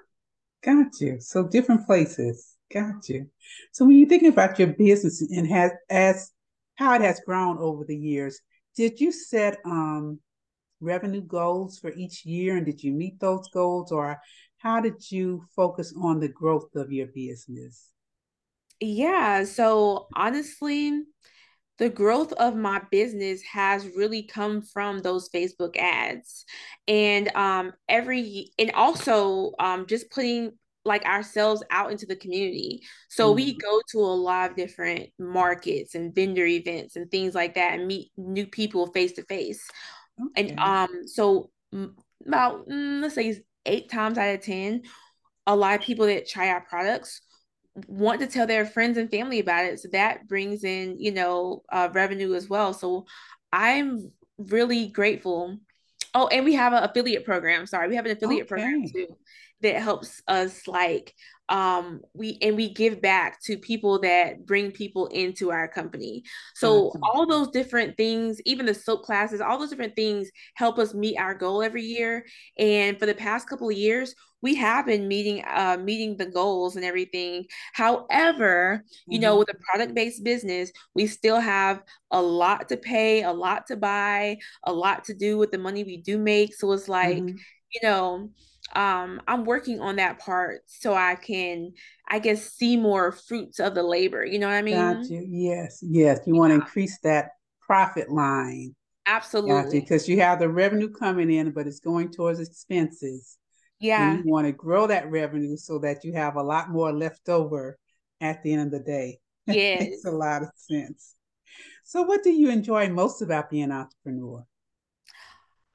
Got 0.62 1.00
you. 1.00 1.20
So 1.20 1.46
different 1.46 1.86
places. 1.86 2.55
Got 2.72 3.08
you. 3.08 3.28
So 3.72 3.84
when 3.84 3.96
you 3.96 4.06
think 4.06 4.24
about 4.24 4.58
your 4.58 4.68
business 4.68 5.22
and 5.22 5.46
has 5.48 5.72
as 5.88 6.32
how 6.74 6.94
it 6.94 7.00
has 7.00 7.20
grown 7.20 7.58
over 7.58 7.84
the 7.84 7.96
years, 7.96 8.40
did 8.76 9.00
you 9.00 9.12
set 9.12 9.58
um 9.64 10.18
revenue 10.80 11.22
goals 11.22 11.78
for 11.78 11.90
each 11.92 12.26
year 12.26 12.56
and 12.56 12.66
did 12.66 12.82
you 12.82 12.92
meet 12.92 13.18
those 13.18 13.48
goals 13.52 13.92
or 13.92 14.20
how 14.58 14.80
did 14.80 15.10
you 15.10 15.44
focus 15.54 15.94
on 16.00 16.20
the 16.20 16.28
growth 16.28 16.74
of 16.74 16.92
your 16.92 17.06
business? 17.06 17.92
Yeah, 18.80 19.44
so 19.44 20.08
honestly, 20.14 21.02
the 21.78 21.88
growth 21.88 22.32
of 22.34 22.56
my 22.56 22.82
business 22.90 23.42
has 23.42 23.86
really 23.96 24.22
come 24.22 24.60
from 24.62 25.00
those 25.00 25.28
Facebook 25.28 25.76
ads. 25.76 26.44
And 26.88 27.34
um 27.36 27.72
every 27.88 28.50
and 28.58 28.72
also 28.72 29.52
um 29.58 29.86
just 29.86 30.10
putting 30.10 30.52
like 30.86 31.04
ourselves 31.04 31.62
out 31.70 31.90
into 31.90 32.06
the 32.06 32.16
community. 32.16 32.82
So 33.08 33.28
mm-hmm. 33.28 33.36
we 33.36 33.56
go 33.56 33.80
to 33.90 33.98
a 33.98 34.00
lot 34.00 34.50
of 34.50 34.56
different 34.56 35.10
markets 35.18 35.94
and 35.94 36.14
vendor 36.14 36.46
events 36.46 36.96
and 36.96 37.10
things 37.10 37.34
like 37.34 37.54
that 37.54 37.74
and 37.74 37.86
meet 37.86 38.12
new 38.16 38.46
people 38.46 38.86
face 38.92 39.12
to 39.12 39.22
face. 39.24 39.68
And 40.36 40.58
um 40.58 41.02
so 41.06 41.50
about 42.26 42.68
mm, 42.68 43.02
let's 43.02 43.14
say 43.14 43.42
eight 43.66 43.90
times 43.90 44.16
out 44.16 44.34
of 44.34 44.40
10 44.40 44.82
a 45.46 45.56
lot 45.56 45.74
of 45.74 45.80
people 45.80 46.06
that 46.06 46.28
try 46.28 46.48
our 46.48 46.60
products 46.60 47.20
want 47.86 48.20
to 48.20 48.26
tell 48.26 48.46
their 48.46 48.64
friends 48.64 48.96
and 48.96 49.10
family 49.10 49.38
about 49.38 49.66
it. 49.66 49.78
So 49.78 49.88
that 49.92 50.26
brings 50.26 50.64
in, 50.64 50.98
you 50.98 51.12
know, 51.12 51.62
uh, 51.70 51.90
revenue 51.92 52.34
as 52.34 52.48
well. 52.48 52.72
So 52.72 53.04
I'm 53.52 54.10
really 54.38 54.86
grateful. 54.88 55.58
Oh, 56.14 56.26
and 56.28 56.44
we 56.44 56.54
have 56.54 56.72
an 56.72 56.82
affiliate 56.84 57.26
program. 57.26 57.66
Sorry, 57.66 57.88
we 57.88 57.96
have 57.96 58.06
an 58.06 58.12
affiliate 58.12 58.50
okay. 58.50 58.62
program 58.62 58.88
too 58.88 59.16
that 59.62 59.76
helps 59.76 60.22
us 60.28 60.66
like 60.66 61.14
um 61.48 62.00
we 62.12 62.38
and 62.42 62.56
we 62.56 62.72
give 62.72 63.00
back 63.00 63.40
to 63.40 63.56
people 63.56 64.00
that 64.00 64.44
bring 64.44 64.72
people 64.72 65.06
into 65.08 65.50
our 65.52 65.68
company 65.68 66.22
so 66.54 66.88
awesome. 66.88 67.00
all 67.04 67.26
those 67.26 67.48
different 67.50 67.96
things 67.96 68.40
even 68.44 68.66
the 68.66 68.74
soap 68.74 69.04
classes 69.04 69.40
all 69.40 69.58
those 69.58 69.70
different 69.70 69.94
things 69.94 70.28
help 70.54 70.78
us 70.78 70.92
meet 70.92 71.16
our 71.18 71.34
goal 71.34 71.62
every 71.62 71.84
year 71.84 72.24
and 72.58 72.98
for 72.98 73.06
the 73.06 73.14
past 73.14 73.48
couple 73.48 73.68
of 73.68 73.76
years 73.76 74.14
we 74.42 74.56
have 74.56 74.86
been 74.86 75.06
meeting 75.06 75.44
uh 75.46 75.76
meeting 75.80 76.16
the 76.16 76.26
goals 76.26 76.74
and 76.74 76.84
everything 76.84 77.44
however 77.72 78.82
mm-hmm. 78.82 79.12
you 79.12 79.20
know 79.20 79.32
mm-hmm. 79.32 79.38
with 79.40 79.54
a 79.54 79.58
product 79.70 79.94
based 79.94 80.24
business 80.24 80.72
we 80.96 81.06
still 81.06 81.38
have 81.38 81.80
a 82.10 82.20
lot 82.20 82.68
to 82.68 82.76
pay 82.76 83.22
a 83.22 83.32
lot 83.32 83.66
to 83.68 83.76
buy 83.76 84.36
a 84.64 84.72
lot 84.72 85.04
to 85.04 85.14
do 85.14 85.38
with 85.38 85.52
the 85.52 85.58
money 85.58 85.84
we 85.84 85.96
do 85.96 86.18
make 86.18 86.54
so 86.54 86.72
it's 86.72 86.88
like 86.88 87.18
mm-hmm. 87.18 87.36
you 87.72 87.80
know 87.84 88.28
um 88.74 89.20
i'm 89.28 89.44
working 89.44 89.80
on 89.80 89.96
that 89.96 90.18
part 90.18 90.62
so 90.66 90.92
i 90.92 91.14
can 91.14 91.72
i 92.08 92.18
guess 92.18 92.50
see 92.50 92.76
more 92.76 93.12
fruits 93.12 93.60
of 93.60 93.74
the 93.74 93.82
labor 93.82 94.24
you 94.24 94.38
know 94.38 94.48
what 94.48 94.56
i 94.56 94.62
mean? 94.62 94.74
Got 94.74 95.08
you. 95.08 95.24
yes 95.28 95.78
yes 95.82 96.20
you 96.26 96.34
yeah. 96.34 96.38
want 96.40 96.50
to 96.50 96.56
increase 96.56 96.98
that 97.00 97.30
profit 97.60 98.10
line. 98.10 98.74
Absolutely. 99.08 99.80
because 99.80 100.08
you 100.08 100.20
have 100.20 100.40
the 100.40 100.48
revenue 100.48 100.90
coming 100.90 101.30
in 101.30 101.52
but 101.52 101.66
it's 101.66 101.80
going 101.80 102.10
towards 102.10 102.40
expenses. 102.40 103.38
Yeah. 103.78 104.14
and 104.14 104.24
you 104.24 104.30
want 104.32 104.46
to 104.46 104.52
grow 104.52 104.86
that 104.86 105.10
revenue 105.10 105.56
so 105.56 105.78
that 105.80 106.02
you 106.02 106.12
have 106.14 106.36
a 106.36 106.42
lot 106.42 106.70
more 106.70 106.92
left 106.92 107.28
over 107.28 107.78
at 108.20 108.42
the 108.42 108.52
end 108.52 108.62
of 108.62 108.70
the 108.72 108.80
day. 108.80 109.18
Yeah 109.46 109.78
makes 109.78 110.04
a 110.04 110.10
lot 110.10 110.42
of 110.42 110.48
sense. 110.56 111.14
So 111.84 112.02
what 112.02 112.24
do 112.24 112.30
you 112.30 112.50
enjoy 112.50 112.88
most 112.88 113.22
about 113.22 113.50
being 113.50 113.64
an 113.64 113.72
entrepreneur 113.72 114.44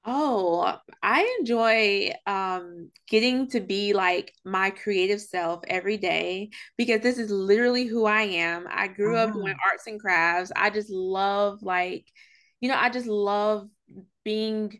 Oh, 0.03 0.77
I 1.03 1.37
enjoy 1.39 2.11
um 2.25 2.89
getting 3.07 3.47
to 3.49 3.59
be 3.59 3.93
like 3.93 4.33
my 4.43 4.71
creative 4.71 5.21
self 5.21 5.63
every 5.67 5.97
day 5.97 6.49
because 6.77 7.01
this 7.01 7.19
is 7.19 7.29
literally 7.29 7.85
who 7.85 8.05
I 8.05 8.23
am. 8.23 8.65
I 8.69 8.87
grew 8.87 9.15
up 9.15 9.33
doing 9.33 9.53
uh-huh. 9.53 9.71
arts 9.71 9.87
and 9.87 9.99
crafts. 9.99 10.51
I 10.55 10.71
just 10.71 10.89
love 10.89 11.61
like 11.61 12.07
you 12.61 12.69
know, 12.69 12.77
I 12.77 12.89
just 12.89 13.07
love 13.07 13.67
being 14.23 14.79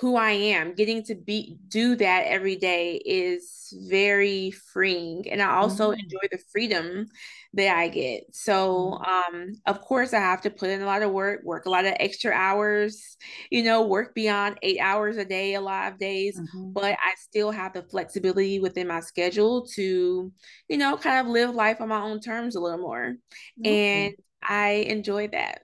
who 0.00 0.16
I 0.16 0.32
am. 0.32 0.74
Getting 0.74 1.04
to 1.04 1.14
be 1.14 1.56
do 1.68 1.94
that 1.96 2.24
every 2.26 2.56
day 2.56 2.96
is 2.96 3.72
very 3.88 4.50
freeing. 4.50 5.30
And 5.30 5.40
I 5.40 5.54
also 5.54 5.90
mm-hmm. 5.90 6.00
enjoy 6.00 6.28
the 6.32 6.42
freedom 6.50 7.06
that 7.52 7.76
I 7.76 7.88
get. 7.88 8.24
So 8.32 8.98
mm-hmm. 9.00 9.36
um 9.36 9.52
of 9.66 9.80
course 9.80 10.12
I 10.12 10.18
have 10.18 10.40
to 10.42 10.50
put 10.50 10.70
in 10.70 10.82
a 10.82 10.86
lot 10.86 11.02
of 11.02 11.12
work, 11.12 11.42
work 11.44 11.66
a 11.66 11.70
lot 11.70 11.84
of 11.84 11.94
extra 12.00 12.32
hours, 12.32 13.16
you 13.50 13.62
know, 13.62 13.86
work 13.86 14.14
beyond 14.16 14.58
8 14.62 14.80
hours 14.80 15.16
a 15.16 15.24
day 15.24 15.54
a 15.54 15.60
lot 15.60 15.92
of 15.92 15.98
days, 15.98 16.40
mm-hmm. 16.40 16.72
but 16.72 16.94
I 16.94 17.14
still 17.16 17.52
have 17.52 17.72
the 17.72 17.84
flexibility 17.84 18.58
within 18.58 18.88
my 18.88 18.98
schedule 18.98 19.64
to, 19.74 20.32
you 20.68 20.76
know, 20.76 20.96
kind 20.96 21.24
of 21.24 21.32
live 21.32 21.54
life 21.54 21.80
on 21.80 21.88
my 21.88 22.00
own 22.00 22.18
terms 22.20 22.56
a 22.56 22.60
little 22.60 22.78
more. 22.78 23.14
Okay. 23.60 24.06
And 24.06 24.14
I 24.42 24.70
enjoy 24.88 25.28
that. 25.28 25.62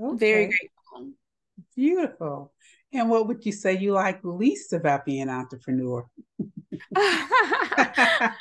Okay. 0.00 0.16
Very 0.16 0.46
grateful. 0.46 1.12
Beautiful. 1.74 2.52
And 2.98 3.10
what 3.10 3.28
would 3.28 3.44
you 3.44 3.52
say 3.52 3.76
you 3.76 3.92
like 3.92 4.20
least 4.22 4.72
about 4.72 5.04
being 5.04 5.22
an 5.22 5.30
entrepreneur? 5.30 6.06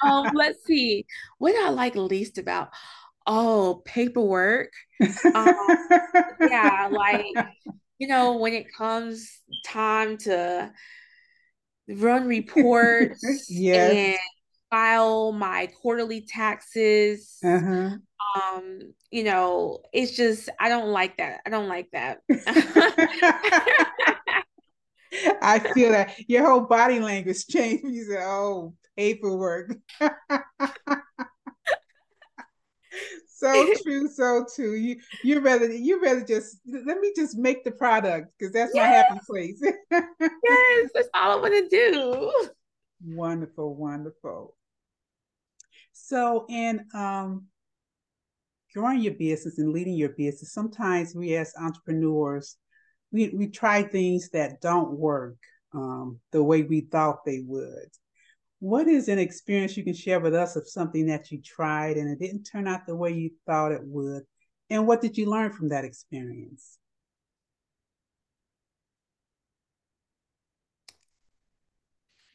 um, 0.03 0.32
let's 0.34 0.66
see. 0.66 1.06
What 1.38 1.53
do 1.53 1.66
I 1.66 1.70
like 1.70 1.95
least 1.95 2.38
about 2.38 2.70
oh 3.28 3.82
paperwork. 3.86 4.72
Um, 5.34 5.56
yeah, 6.41 6.89
like 6.91 7.26
you 7.99 8.08
know 8.08 8.38
when 8.38 8.53
it 8.53 8.68
comes 8.74 9.39
time 9.66 10.18
to 10.20 10.72
run 11.88 12.28
reports 12.28 13.47
yes. 13.49 13.93
and 13.93 14.20
file 14.70 15.32
my 15.32 15.68
quarterly 15.82 16.22
taxes. 16.22 17.38
Uh-huh. 17.43 17.97
Um, 18.36 18.93
you 19.12 19.24
know, 19.24 19.80
it's 19.93 20.16
just 20.16 20.49
I 20.60 20.70
don't 20.70 20.89
like 20.89 21.18
that. 21.18 21.41
I 21.45 21.49
don't 21.49 21.68
like 21.68 21.89
that. 21.91 22.22
I 25.41 25.59
feel 25.74 25.91
that 25.91 26.13
your 26.28 26.45
whole 26.45 26.61
body 26.61 26.99
language 26.99 27.47
changed. 27.51 27.86
You 27.86 28.03
said, 28.05 28.24
"Oh, 28.24 28.74
paperwork." 28.97 29.76
so 33.28 33.74
true, 33.84 34.07
so 34.07 34.45
true. 34.55 34.74
You 34.74 34.97
you 35.24 35.39
rather 35.39 35.72
you 35.72 36.01
rather 36.01 36.24
just 36.24 36.59
let 36.68 36.99
me 36.99 37.13
just 37.16 37.38
make 37.38 37.63
the 37.63 37.72
product 37.72 38.32
because 38.38 38.53
that's 38.53 38.74
yes. 38.74 38.82
my 38.82 38.88
happy 38.88 39.20
place. 39.30 39.61
yes, 39.91 40.89
that's 40.93 41.09
all 41.13 41.38
I 41.38 41.41
want 41.41 41.53
to 41.53 41.68
do. 41.70 42.32
Wonderful, 43.05 43.76
wonderful. 43.76 44.55
So, 45.91 46.45
in 46.49 46.86
um, 46.93 47.45
growing 48.74 48.99
your 48.99 49.13
business 49.13 49.59
and 49.59 49.72
leading 49.72 49.93
your 49.93 50.09
business, 50.09 50.53
sometimes 50.53 51.16
we 51.16 51.36
as 51.36 51.53
entrepreneurs 51.59 52.57
we, 53.16 53.30
we 53.30 53.47
try 53.47 53.82
things 53.82 54.30
that 54.32 54.59
don't 54.59 54.91
work 54.91 55.38
um, 55.74 56.20
the 56.34 56.43
way 56.43 56.63
we 56.63 56.82
thought 56.82 57.24
they 57.24 57.41
would. 57.45 57.89
What 58.59 58.89
is 58.89 59.07
an 59.07 59.20
experience 59.20 59.78
you 59.78 59.86
can 59.86 59.93
share 59.93 60.20
with 60.20 60.36
us 60.36 60.57
of 60.57 60.68
something 60.68 61.07
that 61.07 61.32
you 61.32 61.41
tried 61.41 61.95
and 61.95 62.09
it 62.09 62.20
didn't 62.20 62.43
turn 62.43 62.68
out 62.68 62.86
the 62.86 62.95
way 62.95 63.13
you 63.13 63.32
thought 63.45 63.72
it 63.72 63.84
would? 63.84 64.24
And 64.70 64.86
what 64.86 64.99
did 64.99 65.18
you 65.18 65.30
learn 65.30 65.53
from 65.53 65.70
that 65.70 65.86
experience? 65.86 66.78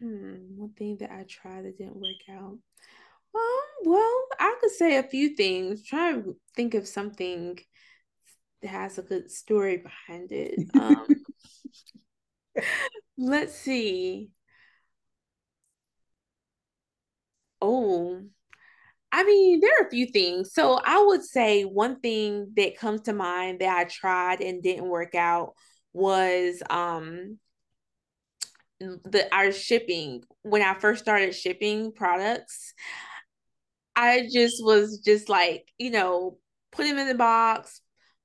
Hmm, 0.00 0.56
one 0.56 0.72
thing 0.78 0.96
that 1.00 1.10
I 1.10 1.24
tried 1.28 1.66
that 1.66 1.76
didn't 1.76 1.96
work 1.96 2.24
out. 2.30 2.56
Um, 3.34 3.68
well, 3.84 4.22
I 4.38 4.56
could 4.62 4.70
say 4.70 4.96
a 4.96 5.02
few 5.02 5.36
things. 5.36 5.84
Try 5.84 6.12
to 6.12 6.36
think 6.56 6.72
of 6.72 6.88
something 6.88 7.58
has 8.64 8.98
a 8.98 9.02
good 9.02 9.30
story 9.30 9.78
behind 9.78 10.32
it. 10.32 10.54
Um, 10.74 11.06
let's 13.16 13.54
see. 13.54 14.30
Oh, 17.62 18.22
I 19.12 19.24
mean, 19.24 19.60
there 19.60 19.72
are 19.80 19.86
a 19.86 19.90
few 19.90 20.06
things. 20.06 20.52
So 20.54 20.80
I 20.84 21.02
would 21.02 21.24
say 21.24 21.64
one 21.64 22.00
thing 22.00 22.52
that 22.56 22.78
comes 22.78 23.02
to 23.02 23.12
mind 23.12 23.60
that 23.60 23.76
I 23.76 23.84
tried 23.84 24.40
and 24.40 24.62
didn't 24.62 24.88
work 24.88 25.14
out 25.14 25.54
was 25.92 26.62
um 26.70 27.38
the 28.80 29.28
our 29.32 29.52
shipping. 29.52 30.22
When 30.42 30.62
I 30.62 30.74
first 30.74 31.02
started 31.02 31.34
shipping 31.34 31.92
products, 31.92 32.72
I 33.96 34.28
just 34.32 34.64
was 34.64 35.00
just 35.04 35.28
like, 35.28 35.70
you 35.78 35.90
know, 35.90 36.38
put 36.72 36.84
them 36.86 36.98
in 36.98 37.08
the 37.08 37.14
box, 37.14 37.80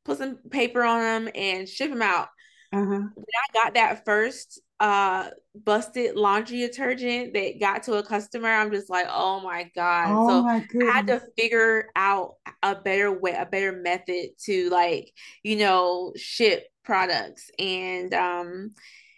put 0.06 0.20
some 0.20 0.38
paper 0.49 0.84
on 0.84 0.99
them 0.99 1.34
and 1.36 1.68
ship 1.68 1.89
them 1.89 2.01
out. 2.01 2.30
Uh-huh. 2.72 2.86
When 2.86 3.10
I 3.18 3.53
got 3.53 3.74
that 3.74 4.06
first 4.06 4.62
uh 4.82 5.30
busted 5.56 6.18
laundry 6.18 6.58
detergent 6.58 7.34
that 7.34 7.60
got 7.60 7.84
to 7.84 7.93
a 7.93 8.03
customer, 8.03 8.49
I'm 8.49 8.72
just 8.72 8.89
like, 8.89 9.08
oh 9.10 9.41
my 9.41 9.70
god. 9.76 10.08
Oh 10.10 10.28
so 10.28 10.43
my 10.43 10.66
I 10.82 10.91
had 10.91 11.08
to 11.08 11.22
figure 11.38 11.89
out 11.95 12.36
a 12.62 12.76
better 12.76 13.12
way, 13.12 13.36
a 13.38 13.45
better 13.45 13.72
method 13.72 14.30
to 14.45 14.70
like, 14.70 15.12
you 15.43 15.58
know, 15.58 16.14
ship 16.16 16.68
products. 16.84 17.49
And 17.58 18.14
um 18.14 18.72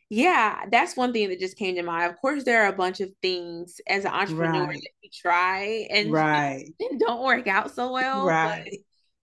yeah, 0.10 0.66
that's 0.72 0.96
one 0.96 1.12
thing 1.12 1.30
that 1.30 1.40
just 1.40 1.58
came 1.58 1.76
to 1.76 1.84
mind. 1.84 2.10
Of 2.10 2.18
course, 2.22 2.46
there 2.46 2.64
are 2.64 2.70
a 2.70 2.76
bunch 2.76 3.02
of 3.02 3.10
things 3.22 3.82
as 3.88 4.06
an 4.06 4.12
entrepreneur 4.12 4.68
right. 4.68 4.80
that 4.80 4.90
you 5.02 5.10
try 5.14 5.88
and 5.90 6.12
right. 6.12 6.66
don't 7.00 7.24
work 7.24 7.48
out 7.48 7.74
so 7.76 7.92
well. 7.92 8.26
Right. 8.26 8.80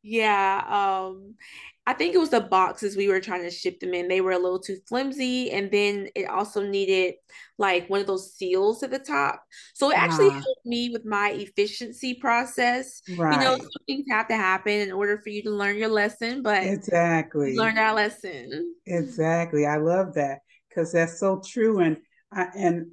Yeah, 0.06 0.62
um, 0.68 1.34
I 1.86 1.94
think 1.94 2.14
it 2.14 2.18
was 2.18 2.28
the 2.28 2.40
boxes 2.42 2.94
we 2.94 3.08
were 3.08 3.20
trying 3.20 3.42
to 3.42 3.50
ship 3.50 3.80
them 3.80 3.94
in. 3.94 4.06
They 4.06 4.20
were 4.20 4.32
a 4.32 4.38
little 4.38 4.58
too 4.58 4.76
flimsy, 4.86 5.50
and 5.50 5.70
then 5.70 6.08
it 6.14 6.28
also 6.28 6.62
needed 6.62 7.14
like 7.56 7.88
one 7.88 8.00
of 8.00 8.06
those 8.06 8.34
seals 8.34 8.82
at 8.82 8.90
the 8.90 8.98
top. 8.98 9.42
So 9.72 9.90
it 9.90 9.96
actually 9.96 10.28
helped 10.30 10.66
me 10.66 10.90
with 10.90 11.06
my 11.06 11.30
efficiency 11.30 12.14
process. 12.14 13.00
Right. 13.16 13.38
You 13.38 13.44
know, 13.44 13.58
things 13.86 14.04
have 14.10 14.28
to 14.28 14.36
happen 14.36 14.72
in 14.72 14.92
order 14.92 15.18
for 15.22 15.30
you 15.30 15.42
to 15.44 15.50
learn 15.50 15.78
your 15.78 15.88
lesson, 15.88 16.42
but 16.42 16.64
exactly 16.64 17.56
learn 17.56 17.76
that 17.76 17.94
lesson. 17.94 18.74
Exactly, 18.86 19.64
I 19.64 19.78
love 19.78 20.14
that 20.14 20.40
because 20.68 20.92
that's 20.92 21.18
so 21.18 21.40
true, 21.42 21.80
and 21.80 21.96
I 22.30 22.48
and 22.54 22.90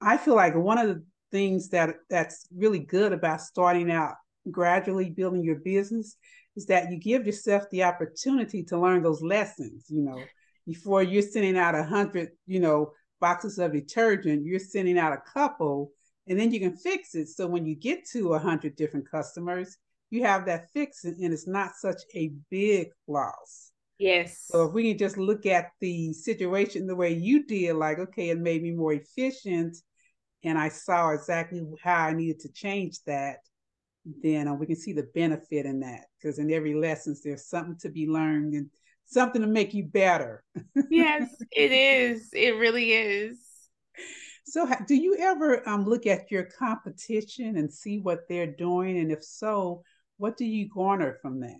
I 0.00 0.16
feel 0.16 0.34
like 0.34 0.54
one 0.54 0.78
of 0.78 0.88
the 0.88 1.04
things 1.30 1.68
that 1.70 1.96
that's 2.08 2.46
really 2.56 2.78
good 2.78 3.12
about 3.12 3.42
starting 3.42 3.90
out 3.90 4.14
gradually 4.50 5.10
building 5.10 5.42
your 5.42 5.56
business 5.56 6.16
is 6.56 6.66
that 6.66 6.90
you 6.90 6.98
give 6.98 7.26
yourself 7.26 7.64
the 7.70 7.84
opportunity 7.84 8.62
to 8.64 8.78
learn 8.78 9.02
those 9.02 9.22
lessons, 9.22 9.86
you 9.88 10.02
know, 10.02 10.20
before 10.66 11.02
you're 11.02 11.22
sending 11.22 11.56
out 11.56 11.74
a 11.74 11.84
hundred, 11.84 12.30
you 12.46 12.60
know, 12.60 12.92
boxes 13.20 13.58
of 13.58 13.72
detergent, 13.72 14.44
you're 14.44 14.58
sending 14.58 14.98
out 14.98 15.12
a 15.12 15.30
couple 15.32 15.90
and 16.26 16.38
then 16.38 16.52
you 16.52 16.60
can 16.60 16.76
fix 16.76 17.14
it. 17.14 17.28
So 17.28 17.46
when 17.46 17.64
you 17.64 17.74
get 17.74 18.06
to 18.10 18.34
a 18.34 18.38
hundred 18.38 18.76
different 18.76 19.10
customers, 19.10 19.76
you 20.10 20.24
have 20.24 20.46
that 20.46 20.70
fix 20.72 21.04
and 21.04 21.32
it's 21.32 21.46
not 21.46 21.72
such 21.76 22.02
a 22.14 22.32
big 22.50 22.88
loss. 23.06 23.72
Yes. 23.98 24.44
So 24.46 24.66
if 24.66 24.72
we 24.72 24.90
can 24.90 24.98
just 24.98 25.16
look 25.16 25.44
at 25.46 25.70
the 25.80 26.12
situation 26.12 26.86
the 26.86 26.94
way 26.94 27.12
you 27.12 27.46
did, 27.46 27.74
like, 27.74 27.98
okay, 27.98 28.30
it 28.30 28.38
made 28.38 28.62
me 28.62 28.70
more 28.70 28.92
efficient 28.92 29.76
and 30.44 30.56
I 30.56 30.68
saw 30.68 31.10
exactly 31.10 31.62
how 31.82 32.04
I 32.04 32.12
needed 32.12 32.40
to 32.40 32.52
change 32.52 33.02
that, 33.06 33.38
then 34.04 34.48
uh, 34.48 34.54
we 34.54 34.66
can 34.66 34.76
see 34.76 34.92
the 34.92 35.08
benefit 35.14 35.66
in 35.66 35.80
that. 35.80 36.06
Because 36.20 36.38
in 36.38 36.50
every 36.52 36.74
lesson, 36.74 37.16
there's 37.22 37.46
something 37.46 37.76
to 37.80 37.88
be 37.90 38.06
learned 38.06 38.54
and 38.54 38.68
something 39.06 39.42
to 39.42 39.48
make 39.48 39.74
you 39.74 39.84
better. 39.84 40.44
yes, 40.90 41.34
it 41.52 41.72
is. 41.72 42.28
It 42.32 42.56
really 42.56 42.92
is. 42.92 43.38
So, 44.44 44.66
do 44.86 44.94
you 44.94 45.16
ever 45.18 45.68
um, 45.68 45.84
look 45.84 46.06
at 46.06 46.30
your 46.30 46.44
competition 46.44 47.56
and 47.56 47.72
see 47.72 47.98
what 47.98 48.20
they're 48.28 48.46
doing? 48.46 48.98
And 48.98 49.12
if 49.12 49.22
so, 49.22 49.82
what 50.16 50.36
do 50.36 50.46
you 50.46 50.68
garner 50.68 51.18
from 51.20 51.40
that? 51.40 51.58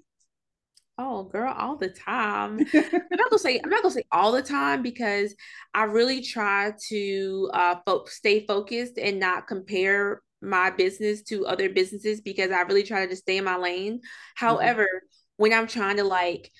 Oh, 0.97 1.25
girl, 1.25 1.55
all 1.57 1.77
the 1.77 1.91
time. 1.91 2.59
I'm 2.75 3.17
not 3.17 3.31
gonna 3.31 3.39
say 3.39 3.61
I'm 3.63 3.71
not 3.71 3.83
gonna 3.83 3.95
say 3.95 4.05
all 4.11 4.33
the 4.33 4.43
time 4.43 4.83
because 4.83 5.35
I 5.75 5.85
really 5.85 6.23
try 6.23 6.73
to 6.89 7.51
uh 7.53 7.77
fo- 7.87 8.07
stay 8.07 8.47
focused 8.47 8.99
and 8.99 9.21
not 9.21 9.47
compare 9.47 10.23
my 10.41 10.71
business 10.71 11.23
to 11.23 11.47
other 11.47 11.69
businesses 11.69 12.21
because 12.21 12.51
I 12.51 12.61
really 12.63 12.85
try 12.85 13.03
to 13.05 13.11
just 13.11 13.23
stay 13.23 13.39
in 13.39 13.45
my 13.45 13.57
lane. 13.57 14.01
However, 14.35 14.85
mm-hmm. 14.85 15.43
when 15.43 15.53
I'm 15.53 15.67
trying 15.67 15.97
to 15.97 16.05
like 16.05 16.51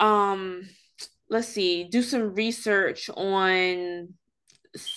um 0.00 0.68
let's 1.30 1.48
see, 1.48 1.84
do 1.84 2.02
some 2.02 2.34
research 2.34 3.10
on 3.10 4.14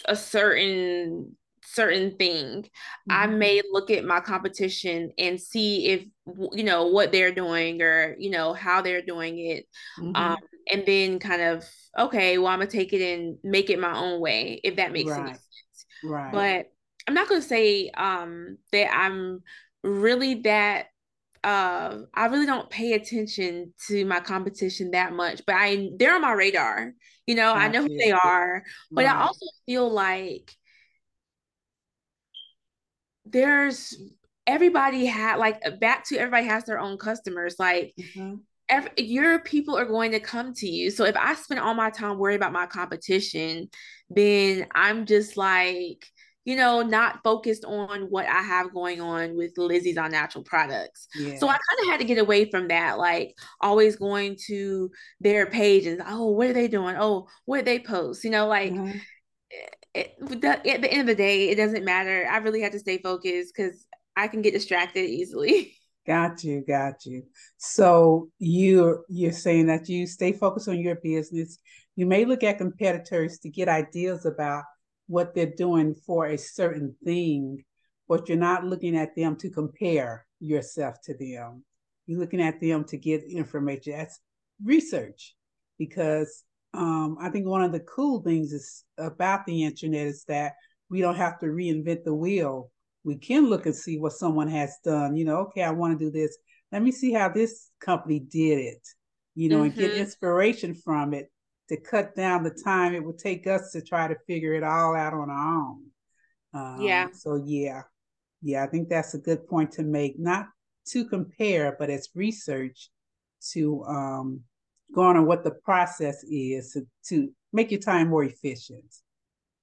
a 0.05 0.15
certain 0.15 1.35
certain 1.63 2.17
thing 2.17 2.63
mm-hmm. 2.63 3.11
i 3.11 3.25
may 3.25 3.61
look 3.71 3.89
at 3.89 4.03
my 4.03 4.19
competition 4.19 5.11
and 5.17 5.39
see 5.39 5.87
if 5.87 6.05
you 6.51 6.63
know 6.63 6.87
what 6.87 7.13
they're 7.13 7.33
doing 7.33 7.81
or 7.81 8.15
you 8.19 8.29
know 8.29 8.51
how 8.51 8.81
they're 8.81 9.01
doing 9.01 9.39
it 9.39 9.65
mm-hmm. 9.97 10.13
um, 10.15 10.37
and 10.69 10.83
then 10.85 11.17
kind 11.17 11.41
of 11.41 11.65
okay 11.97 12.37
well 12.37 12.47
i'm 12.47 12.59
gonna 12.59 12.69
take 12.69 12.91
it 12.91 13.01
and 13.01 13.37
make 13.43 13.69
it 13.69 13.79
my 13.79 13.97
own 13.97 14.19
way 14.19 14.59
if 14.65 14.75
that 14.75 14.91
makes 14.91 15.11
right. 15.11 15.27
sense 15.27 15.47
right 16.03 16.33
but 16.33 16.65
i'm 17.07 17.13
not 17.13 17.27
gonna 17.27 17.41
say 17.41 17.89
um 17.91 18.57
that 18.71 18.93
i'm 18.93 19.41
really 19.83 20.35
that 20.35 20.87
uh 21.43 21.97
i 22.13 22.25
really 22.27 22.45
don't 22.45 22.69
pay 22.69 22.93
attention 22.93 23.73
to 23.87 24.05
my 24.05 24.19
competition 24.19 24.91
that 24.91 25.13
much 25.13 25.41
but 25.45 25.55
i 25.55 25.89
they're 25.97 26.15
on 26.15 26.21
my 26.21 26.33
radar 26.33 26.91
you 27.25 27.35
know 27.35 27.51
i 27.51 27.67
know 27.67 27.81
who 27.81 27.97
they 27.97 28.11
are 28.11 28.63
but 28.91 29.05
right. 29.05 29.15
i 29.15 29.21
also 29.21 29.45
feel 29.65 29.89
like 29.89 30.55
there's 33.25 33.95
everybody 34.47 35.05
had 35.05 35.37
like 35.37 35.79
back 35.79 36.05
to 36.05 36.17
everybody 36.17 36.45
has 36.45 36.65
their 36.65 36.79
own 36.79 36.97
customers 36.97 37.55
like 37.57 37.93
mm-hmm. 37.99 38.35
every, 38.69 38.91
your 38.97 39.39
people 39.39 39.77
are 39.77 39.85
going 39.85 40.11
to 40.11 40.19
come 40.19 40.53
to 40.53 40.67
you 40.67 40.91
so 40.91 41.05
if 41.05 41.15
i 41.15 41.33
spend 41.33 41.59
all 41.59 41.73
my 41.73 41.89
time 41.89 42.17
worrying 42.17 42.39
about 42.39 42.51
my 42.51 42.65
competition 42.65 43.69
then 44.09 44.67
i'm 44.75 45.05
just 45.05 45.37
like 45.37 46.05
you 46.45 46.55
know 46.55 46.81
not 46.81 47.19
focused 47.23 47.65
on 47.65 48.01
what 48.09 48.25
i 48.27 48.41
have 48.41 48.73
going 48.73 48.99
on 48.99 49.35
with 49.35 49.57
lizzie's 49.57 49.97
all 49.97 50.09
natural 50.09 50.43
products 50.43 51.07
yeah. 51.15 51.37
so 51.37 51.47
i 51.47 51.51
kind 51.51 51.79
of 51.81 51.87
had 51.87 51.99
to 51.99 52.05
get 52.05 52.17
away 52.17 52.49
from 52.49 52.67
that 52.67 52.97
like 52.97 53.35
always 53.61 53.95
going 53.95 54.35
to 54.47 54.89
their 55.19 55.45
pages. 55.45 55.99
oh 56.07 56.31
what 56.31 56.47
are 56.47 56.53
they 56.53 56.67
doing 56.67 56.95
oh 56.97 57.27
what 57.45 57.65
they 57.65 57.79
post 57.79 58.23
you 58.23 58.31
know 58.31 58.47
like 58.47 58.71
mm-hmm 58.71 58.97
it, 59.93 60.15
the, 60.19 60.49
at 60.49 60.81
the 60.81 60.91
end 60.91 61.01
of 61.01 61.07
the 61.07 61.15
day, 61.15 61.49
it 61.49 61.55
doesn't 61.55 61.85
matter. 61.85 62.27
I 62.29 62.37
really 62.37 62.61
had 62.61 62.71
to 62.73 62.79
stay 62.79 62.97
focused 62.97 63.53
because 63.55 63.85
I 64.15 64.27
can 64.27 64.41
get 64.41 64.53
distracted 64.53 65.05
easily. 65.05 65.75
Got 66.07 66.43
you, 66.43 66.63
got 66.67 67.05
you. 67.05 67.21
So 67.57 68.29
you're 68.39 69.03
you're 69.07 69.31
saying 69.31 69.67
that 69.67 69.87
you 69.87 70.07
stay 70.07 70.33
focused 70.33 70.67
on 70.67 70.79
your 70.79 70.95
business. 70.95 71.59
You 71.95 72.07
may 72.07 72.25
look 72.25 72.41
at 72.41 72.57
competitors 72.57 73.37
to 73.43 73.51
get 73.51 73.69
ideas 73.69 74.25
about 74.25 74.63
what 75.11 75.35
they're 75.35 75.53
doing 75.57 75.93
for 75.93 76.27
a 76.27 76.37
certain 76.37 76.95
thing, 77.03 77.61
but 78.07 78.29
you're 78.29 78.37
not 78.37 78.63
looking 78.63 78.95
at 78.95 79.13
them 79.13 79.35
to 79.35 79.49
compare 79.49 80.25
yourself 80.39 80.95
to 81.03 81.13
them. 81.17 81.65
You're 82.07 82.21
looking 82.21 82.41
at 82.41 82.61
them 82.61 82.85
to 82.85 82.97
get 82.97 83.23
information. 83.23 83.93
That's 83.97 84.21
research 84.63 85.35
because 85.77 86.43
um, 86.73 87.17
I 87.19 87.29
think 87.29 87.45
one 87.45 87.61
of 87.61 87.73
the 87.73 87.81
cool 87.81 88.21
things 88.21 88.53
is 88.53 88.85
about 88.97 89.45
the 89.45 89.65
internet 89.65 90.07
is 90.07 90.23
that 90.29 90.53
we 90.89 91.01
don't 91.01 91.15
have 91.15 91.39
to 91.39 91.47
reinvent 91.47 92.05
the 92.05 92.13
wheel. 92.13 92.71
We 93.03 93.17
can 93.17 93.49
look 93.49 93.65
and 93.65 93.75
see 93.75 93.97
what 93.97 94.13
someone 94.13 94.47
has 94.47 94.77
done. 94.83 95.17
You 95.17 95.25
know, 95.25 95.37
okay, 95.39 95.63
I 95.63 95.71
want 95.71 95.99
to 95.99 96.05
do 96.05 96.11
this. 96.11 96.37
Let 96.71 96.83
me 96.83 96.91
see 96.93 97.11
how 97.11 97.27
this 97.27 97.69
company 97.81 98.19
did 98.19 98.59
it. 98.59 98.87
You 99.35 99.49
know, 99.49 99.57
mm-hmm. 99.57 99.65
and 99.65 99.75
get 99.75 99.91
mm-hmm. 99.91 100.01
inspiration 100.01 100.73
from 100.73 101.13
it 101.13 101.30
to 101.71 101.77
cut 101.77 102.13
down 102.15 102.43
the 102.43 102.49
time 102.49 102.93
it 102.93 103.03
would 103.03 103.17
take 103.17 103.47
us 103.47 103.71
to 103.71 103.81
try 103.81 104.05
to 104.05 104.15
figure 104.27 104.53
it 104.53 104.63
all 104.63 104.93
out 104.93 105.13
on 105.13 105.29
our 105.29 105.57
own. 105.57 105.83
Um, 106.53 106.81
yeah. 106.81 107.07
So 107.13 107.41
yeah, 107.45 107.83
yeah, 108.41 108.63
I 108.63 108.67
think 108.67 108.89
that's 108.89 109.13
a 109.13 109.17
good 109.17 109.47
point 109.47 109.71
to 109.73 109.83
make. 109.83 110.19
Not 110.19 110.47
to 110.89 111.05
compare, 111.05 111.77
but 111.79 111.89
as 111.89 112.09
research 112.13 112.89
to 113.53 113.85
um, 113.85 114.41
going 114.93 115.15
on 115.15 115.25
what 115.25 115.45
the 115.45 115.51
process 115.51 116.25
is 116.25 116.73
to, 116.73 116.85
to 117.07 117.31
make 117.53 117.71
your 117.71 117.79
time 117.79 118.09
more 118.09 118.25
efficient. 118.25 118.93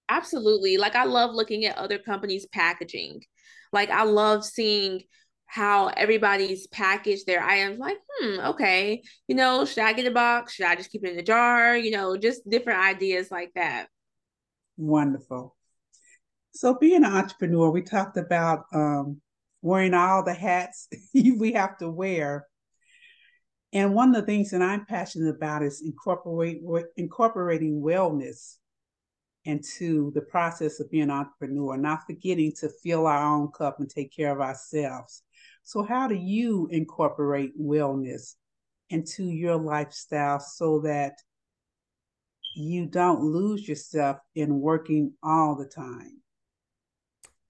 Absolutely. 0.08 0.78
Like 0.78 0.96
I 0.96 1.04
love 1.04 1.34
looking 1.34 1.66
at 1.66 1.76
other 1.76 1.98
companies' 1.98 2.46
packaging. 2.46 3.20
Like 3.70 3.90
I 3.90 4.04
love 4.04 4.46
seeing 4.46 5.02
how 5.48 5.88
everybody's 5.88 6.66
packaged 6.66 7.26
their 7.26 7.42
items 7.42 7.78
like 7.78 7.96
hmm 8.20 8.38
okay. 8.40 9.02
You 9.26 9.34
know 9.34 9.64
should 9.64 9.82
i 9.82 9.92
get 9.92 10.06
a 10.06 10.10
box? 10.10 10.54
Should 10.54 10.66
i 10.66 10.76
just 10.76 10.90
keep 10.90 11.04
it 11.04 11.12
in 11.12 11.18
a 11.18 11.22
jar? 11.22 11.76
You 11.76 11.90
know 11.90 12.16
just 12.16 12.48
different 12.48 12.80
ideas 12.80 13.30
like 13.30 13.52
that. 13.54 13.88
Wonderful. 14.76 15.56
So 16.52 16.74
being 16.74 17.04
an 17.04 17.12
entrepreneur 17.12 17.70
we 17.70 17.82
talked 17.82 18.18
about 18.18 18.64
um, 18.72 19.20
wearing 19.62 19.94
all 19.94 20.22
the 20.22 20.34
hats 20.34 20.88
we 21.14 21.52
have 21.52 21.78
to 21.78 21.88
wear. 21.88 22.46
And 23.72 23.94
one 23.94 24.10
of 24.10 24.14
the 24.14 24.26
things 24.26 24.50
that 24.50 24.62
I'm 24.62 24.86
passionate 24.86 25.34
about 25.34 25.62
is 25.62 25.82
incorporate, 25.82 26.62
incorporating 26.96 27.82
wellness 27.82 28.56
into 29.44 30.10
the 30.14 30.22
process 30.22 30.80
of 30.80 30.90
being 30.90 31.04
an 31.04 31.10
entrepreneur, 31.10 31.76
not 31.76 32.06
forgetting 32.06 32.52
to 32.60 32.68
fill 32.82 33.06
our 33.06 33.22
own 33.22 33.48
cup 33.48 33.78
and 33.78 33.88
take 33.88 34.14
care 34.14 34.32
of 34.32 34.40
ourselves. 34.40 35.22
So, 35.68 35.82
how 35.82 36.08
do 36.08 36.14
you 36.14 36.66
incorporate 36.70 37.52
wellness 37.60 38.36
into 38.88 39.24
your 39.24 39.56
lifestyle 39.56 40.40
so 40.40 40.80
that 40.80 41.18
you 42.56 42.86
don't 42.86 43.20
lose 43.20 43.68
yourself 43.68 44.16
in 44.34 44.60
working 44.60 45.12
all 45.22 45.56
the 45.56 45.66
time? 45.66 46.22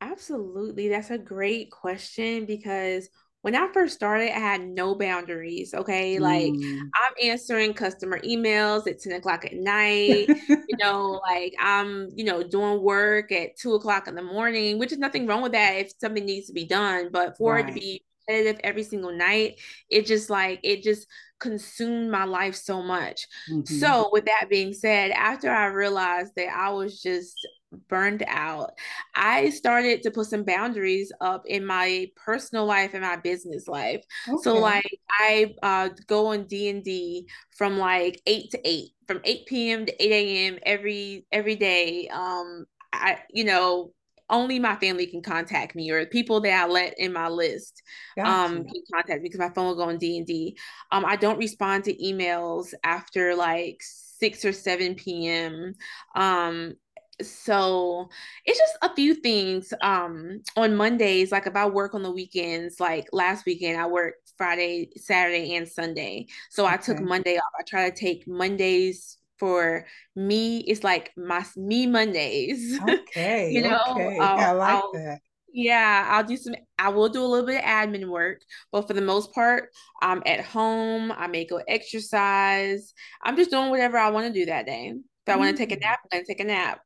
Absolutely. 0.01 0.89
That's 0.89 1.11
a 1.11 1.19
great 1.19 1.71
question 1.71 2.45
because 2.45 3.09
when 3.43 3.55
I 3.55 3.69
first 3.73 3.95
started, 3.95 4.35
I 4.35 4.41
had 4.41 4.67
no 4.67 4.95
boundaries. 4.95 5.73
Okay. 5.73 6.19
Like 6.19 6.53
mm. 6.53 6.81
I'm 6.81 7.31
answering 7.31 7.73
customer 7.73 8.19
emails 8.21 8.87
at 8.89 9.01
10 9.01 9.13
o'clock 9.13 9.45
at 9.45 9.55
night. 9.55 10.29
you 10.49 10.77
know, 10.79 11.21
like 11.23 11.55
I'm, 11.59 12.09
you 12.15 12.25
know, 12.25 12.43
doing 12.43 12.83
work 12.83 13.31
at 13.31 13.57
two 13.57 13.75
o'clock 13.75 14.09
in 14.09 14.17
the 14.17 14.23
morning, 14.23 14.79
which 14.79 14.93
is 14.93 14.99
nothing 14.99 15.27
wrong 15.27 15.43
with 15.43 15.53
that 15.53 15.75
if 15.75 15.93
something 16.01 16.25
needs 16.25 16.49
to 16.49 16.53
be 16.53 16.67
done. 16.67 17.11
But 17.13 17.37
for 17.37 17.55
right. 17.55 17.65
it 17.65 17.69
to 17.69 17.75
be 17.75 18.05
repetitive 18.29 18.61
every 18.65 18.83
single 18.83 19.13
night, 19.13 19.61
it 19.89 20.07
just 20.07 20.31
like, 20.31 20.59
it 20.65 20.83
just 20.83 21.07
consumed 21.39 22.11
my 22.11 22.25
life 22.25 22.57
so 22.57 22.83
much. 22.83 23.27
Mm-hmm. 23.51 23.75
So, 23.77 24.11
with 24.13 24.25
that 24.25 24.49
being 24.51 24.73
said, 24.73 25.13
after 25.13 25.51
I 25.51 25.67
realized 25.67 26.33
that 26.37 26.49
I 26.49 26.71
was 26.71 27.01
just 27.01 27.47
burned 27.89 28.25
out 28.27 28.71
i 29.15 29.51
started 29.51 30.03
to 30.03 30.11
put 30.11 30.27
some 30.27 30.43
boundaries 30.43 31.13
up 31.21 31.45
in 31.47 31.65
my 31.65 32.07
personal 32.17 32.65
life 32.65 32.95
and 32.95 33.03
my 33.03 33.17
business 33.17 33.69
life 33.69 34.03
okay. 34.29 34.43
so 34.43 34.59
like 34.59 34.99
i 35.21 35.55
uh, 35.63 35.89
go 36.07 36.29
on 36.29 36.45
d&d 36.45 37.29
from 37.51 37.79
like 37.79 38.21
8 38.27 38.51
to 38.51 38.61
8 38.65 38.89
from 39.07 39.21
8 39.25 39.47
p.m 39.47 39.87
to 39.87 40.03
8 40.03 40.13
a.m 40.13 40.59
every 40.65 41.27
every 41.31 41.57
day 41.57 42.09
um 42.09 42.65
i 42.93 43.19
you 43.31 43.45
know 43.45 43.93
only 44.31 44.59
my 44.59 44.77
family 44.77 45.07
can 45.07 45.23
contact 45.23 45.75
me 45.75 45.91
or 45.91 46.05
people 46.07 46.41
that 46.41 46.65
I 46.65 46.67
let 46.67 46.99
in 46.99 47.13
my 47.13 47.29
list 47.29 47.83
gotcha. 48.17 48.31
um 48.31 48.65
can 48.65 48.83
contact 48.93 49.23
me 49.23 49.29
because 49.29 49.41
my 49.41 49.51
phone 49.51 49.67
will 49.67 49.77
go 49.77 49.89
on 49.89 49.99
D 49.99 50.19
and 50.19 50.27
D. 50.27 50.57
Um, 50.93 51.05
I 51.05 51.17
don't 51.17 51.39
respond 51.39 51.85
to 51.85 51.95
emails 51.95 52.75
after 52.85 53.35
like 53.35 53.81
six 53.81 54.45
or 54.45 54.53
seven 54.53 54.95
p.m. 54.95 55.75
Um, 56.15 56.75
so 57.23 58.09
it's 58.45 58.59
just 58.59 58.79
a 58.83 58.95
few 58.95 59.15
things 59.15 59.73
um 59.81 60.41
on 60.57 60.77
mondays 60.77 61.33
like 61.33 61.47
if 61.47 61.57
i 61.57 61.67
work 61.67 61.95
on 61.95 62.03
the 62.03 62.11
weekends 62.11 62.79
like 62.79 63.09
last 63.13 63.45
weekend 63.45 63.81
i 63.81 63.87
worked 63.87 64.33
friday 64.37 64.89
saturday 64.97 65.57
and 65.57 65.67
sunday 65.67 66.27
so 66.51 66.65
okay. 66.65 66.75
i 66.75 66.77
took 66.77 67.01
monday 67.01 67.37
off 67.37 67.53
i 67.59 67.63
try 67.65 67.91
to 67.91 67.97
take 67.97 68.27
mondays 68.29 69.19
for 69.39 69.87
me, 70.17 70.59
it's 70.59 70.85
like 70.85 71.13
my 71.17 71.45
me 71.57 71.87
Mondays. 71.87 72.79
Okay. 73.09 73.51
you 73.51 73.63
know, 73.63 73.81
okay. 73.91 74.19
i 74.19 74.53
like 74.53 74.69
I'll, 74.71 74.93
that. 74.93 75.21
Yeah, 75.53 76.07
I'll 76.11 76.25
do 76.25 76.37
some. 76.37 76.55
I 76.79 76.91
will 76.91 77.09
do 77.09 77.25
a 77.25 77.27
little 77.27 77.47
bit 77.47 77.57
of 77.57 77.65
admin 77.65 78.09
work, 78.09 78.43
but 78.71 78.87
for 78.87 78.93
the 78.93 79.01
most 79.01 79.33
part, 79.33 79.71
I'm 80.03 80.23
at 80.27 80.45
home. 80.45 81.11
I 81.11 81.27
may 81.27 81.47
go 81.47 81.63
exercise. 81.67 82.93
I'm 83.23 83.37
just 83.37 83.51
doing 83.51 83.71
whatever 83.71 83.97
I 83.97 84.11
want 84.11 84.27
to 84.27 84.33
do 84.33 84.47
that 84.47 84.67
day. 84.67 84.93
If 85.27 85.35
I 85.35 85.37
want 85.37 85.57
to 85.57 85.57
take 85.57 85.73
a 85.73 85.77
mm. 85.77 85.81
nap, 85.81 86.01
I'm 86.05 86.19
gonna 86.19 86.25
take 86.27 86.41
a 86.41 86.45
nap. 86.45 86.81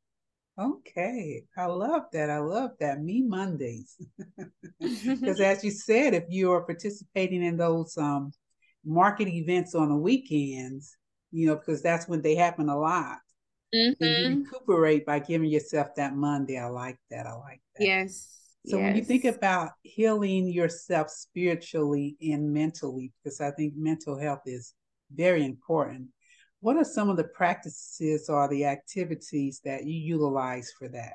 Okay, 0.58 1.44
I 1.56 1.64
love 1.66 2.04
that. 2.12 2.28
I 2.28 2.38
love 2.38 2.72
that. 2.80 3.02
Me 3.02 3.22
Mondays, 3.22 3.96
because 4.80 5.40
as 5.40 5.64
you 5.64 5.70
said, 5.70 6.12
if 6.14 6.24
you 6.28 6.52
are 6.52 6.62
participating 6.62 7.42
in 7.42 7.56
those 7.56 7.96
um, 7.96 8.32
market 8.84 9.28
events 9.28 9.74
on 9.74 9.88
the 9.88 9.96
weekends, 9.96 10.96
you 11.30 11.46
know, 11.46 11.56
because 11.56 11.82
that's 11.82 12.06
when 12.06 12.20
they 12.20 12.34
happen 12.34 12.68
a 12.68 12.78
lot. 12.78 13.18
Mm-hmm. 13.74 14.04
And 14.04 14.34
you 14.34 14.44
recuperate 14.44 15.06
by 15.06 15.20
giving 15.20 15.48
yourself 15.48 15.94
that 15.96 16.14
Monday. 16.14 16.58
I 16.58 16.66
like 16.66 16.98
that. 17.10 17.26
I 17.26 17.32
like 17.32 17.62
that. 17.76 17.84
Yes. 17.84 18.28
So 18.66 18.76
yes. 18.76 18.84
when 18.84 18.96
you 18.96 19.04
think 19.04 19.24
about 19.24 19.70
healing 19.82 20.46
yourself 20.46 21.08
spiritually 21.08 22.16
and 22.20 22.52
mentally, 22.52 23.12
because 23.24 23.40
I 23.40 23.50
think 23.52 23.74
mental 23.74 24.18
health 24.18 24.42
is 24.46 24.74
very 25.14 25.44
important, 25.44 26.08
what 26.62 26.76
are 26.76 26.84
some 26.84 27.10
of 27.10 27.16
the 27.16 27.24
practices 27.24 28.28
or 28.28 28.48
the 28.48 28.64
activities 28.64 29.60
that 29.64 29.84
you 29.84 29.94
utilize 29.94 30.72
for 30.78 30.88
that? 30.88 31.14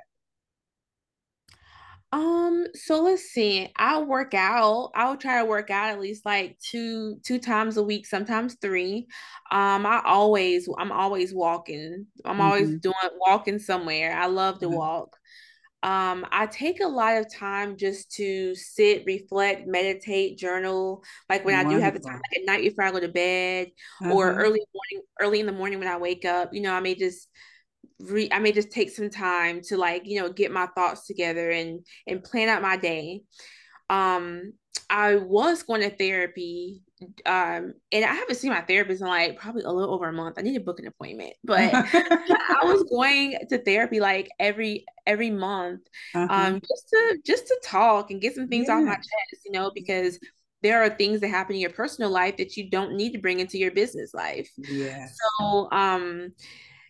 Um, 2.12 2.68
so 2.74 3.02
let's 3.02 3.24
see. 3.24 3.70
I'll 3.78 4.06
work 4.06 4.34
out. 4.34 4.92
I'll 4.94 5.18
try 5.18 5.40
to 5.40 5.46
work 5.46 5.70
out 5.70 5.90
at 5.90 6.00
least 6.02 6.26
like 6.26 6.58
two 6.60 7.18
two 7.24 7.40
times 7.40 7.78
a 7.78 7.84
week, 7.84 8.06
sometimes 8.06 8.56
three. 8.62 9.08
Um, 9.52 9.86
I 9.86 10.02
always 10.06 10.68
I'm 10.78 10.92
always 10.92 11.34
walking. 11.34 12.06
I'm 12.26 12.34
mm-hmm. 12.34 12.42
always 12.42 12.80
doing 12.80 12.96
walking 13.16 13.60
somewhere. 13.60 14.18
I 14.18 14.28
love 14.28 14.60
to 14.60 14.68
mm-hmm. 14.68 14.76
walk. 14.76 15.18
Um, 15.84 16.26
I 16.32 16.48
take 16.48 16.82
a 16.82 16.88
lot 16.88 17.18
of 17.18 17.32
time 17.32 17.78
just 17.78 18.12
to 18.14 18.56
sit, 18.56 19.04
reflect, 19.06 19.68
meditate, 19.68 20.38
journal. 20.38 21.04
Like 21.30 21.46
when 21.46 21.56
Wonderful. 21.56 21.76
I 21.76 21.78
do 21.78 21.84
have 21.84 21.94
the 21.94 22.00
time, 22.00 22.16
like 22.16 22.42
at 22.42 22.46
night 22.46 22.62
before 22.64 22.84
I 22.84 22.92
go 22.92 23.00
to 23.00 23.08
bed, 23.08 23.70
or 24.02 24.34
early 24.34 24.62
morning, 24.74 25.08
early 25.22 25.40
in 25.40 25.46
the 25.46 25.52
morning 25.52 25.80
when 25.80 25.88
I 25.88 25.98
wake 25.98 26.26
up. 26.26 26.54
You 26.54 26.62
know, 26.62 26.74
I 26.74 26.80
may 26.80 26.96
just 26.96 27.30
re- 28.00 28.30
I 28.32 28.40
may 28.40 28.52
just 28.52 28.72
take 28.72 28.90
some 28.90 29.10
time 29.10 29.62
to 29.68 29.78
like 29.78 30.04
you 30.06 30.20
know 30.22 30.32
get 30.32 30.52
my 30.52 30.68
thoughts 30.76 31.06
together 31.06 31.50
and 31.52 31.86
and 32.08 32.24
plan 32.24 32.50
out 32.50 32.62
my 32.62 32.78
day. 32.78 33.22
Um, 33.90 34.54
I 34.90 35.16
was 35.16 35.64
going 35.64 35.82
to 35.82 35.96
therapy 35.96 36.82
um 37.26 37.74
and 37.92 38.06
I 38.06 38.14
haven't 38.14 38.36
seen 38.36 38.52
my 38.52 38.62
therapist 38.62 39.02
in 39.02 39.08
like 39.08 39.38
probably 39.38 39.64
a 39.64 39.72
little 39.72 39.94
over 39.94 40.08
a 40.08 40.14
month. 40.14 40.36
I 40.38 40.42
need 40.42 40.56
to 40.56 40.64
book 40.64 40.80
an 40.80 40.88
appointment, 40.88 41.34
but 41.44 41.72
I 41.74 42.62
was 42.64 42.84
going 42.84 43.38
to 43.50 43.58
therapy 43.60 44.00
like 44.00 44.30
every 44.40 44.86
every 45.06 45.30
month 45.30 45.82
uh-huh. 46.16 46.28
um 46.30 46.62
just 46.62 46.90
to 46.90 47.20
just 47.26 47.48
to 47.48 47.60
talk 47.64 48.12
and 48.12 48.22
get 48.22 48.36
some 48.36 48.48
things 48.48 48.68
yeah. 48.68 48.76
off 48.76 48.84
my 48.84 48.96
chest, 48.96 49.42
you 49.46 49.52
know, 49.52 49.72
because 49.74 50.20
there 50.64 50.82
are 50.82 50.90
things 50.90 51.22
that 51.22 51.30
happen 51.30 51.56
in 51.56 51.62
your 51.62 51.70
personal 51.70 52.10
life 52.10 52.38
that 52.38 52.58
you 52.58 52.70
don't 52.70 52.96
need 52.96 53.14
to 53.14 53.20
bring 53.20 53.40
into 53.40 53.58
your 53.58 53.72
business 53.72 54.14
life. 54.14 54.50
Yeah. 54.58 55.08
So 55.40 55.70
um 55.72 56.34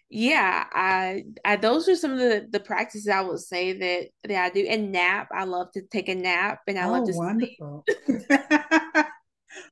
yeah 0.09 0.65
I, 0.71 1.23
I 1.43 1.57
those 1.57 1.89
are 1.89 1.95
some 1.95 2.11
of 2.11 2.19
the 2.19 2.47
the 2.49 2.61
practices 2.61 3.09
i 3.09 3.19
would 3.19 3.39
say 3.39 3.73
that 3.73 4.07
that 4.29 4.45
i 4.45 4.49
do 4.49 4.65
and 4.65 4.91
nap 4.91 5.27
i 5.33 5.43
love 5.43 5.71
to 5.73 5.81
take 5.81 6.07
a 6.07 6.15
nap 6.15 6.61
and 6.67 6.79
i 6.79 6.87
oh, 6.87 6.91
love 6.93 7.07
to 7.07 7.13
wonderful 7.13 7.83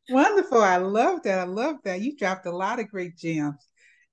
wonderful. 0.09 0.61
I 0.61 0.77
love 0.77 1.23
that. 1.23 1.39
I 1.39 1.43
love 1.43 1.77
that. 1.83 2.01
You 2.01 2.15
dropped 2.15 2.45
a 2.45 2.51
lot 2.51 2.79
of 2.79 2.89
great 2.89 3.17
gems. 3.17 3.67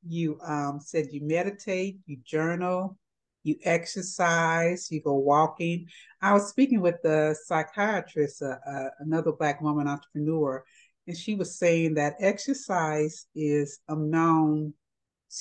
You 0.07 0.39
um, 0.45 0.81
said 0.81 1.09
you 1.13 1.21
meditate 1.23 1.99
you 2.07 2.19
journal 2.25 2.99
you 3.45 3.57
exercise 3.65 4.91
you 4.91 5.01
go 5.01 5.15
walking. 5.15 5.87
I 6.21 6.33
was 6.33 6.49
speaking 6.49 6.81
with 6.81 7.05
a 7.05 7.35
psychiatrist 7.45 8.43
uh, 8.43 8.57
uh, 8.67 8.89
another 9.01 9.33
black 9.33 9.61
woman 9.61 9.89
entrepreneur 9.89 10.65
and 11.07 11.17
she 11.17 11.35
was 11.35 11.59
saying 11.59 11.95
that 11.95 12.15
exercise 12.21 13.27
is 13.35 13.81
known 13.89 14.73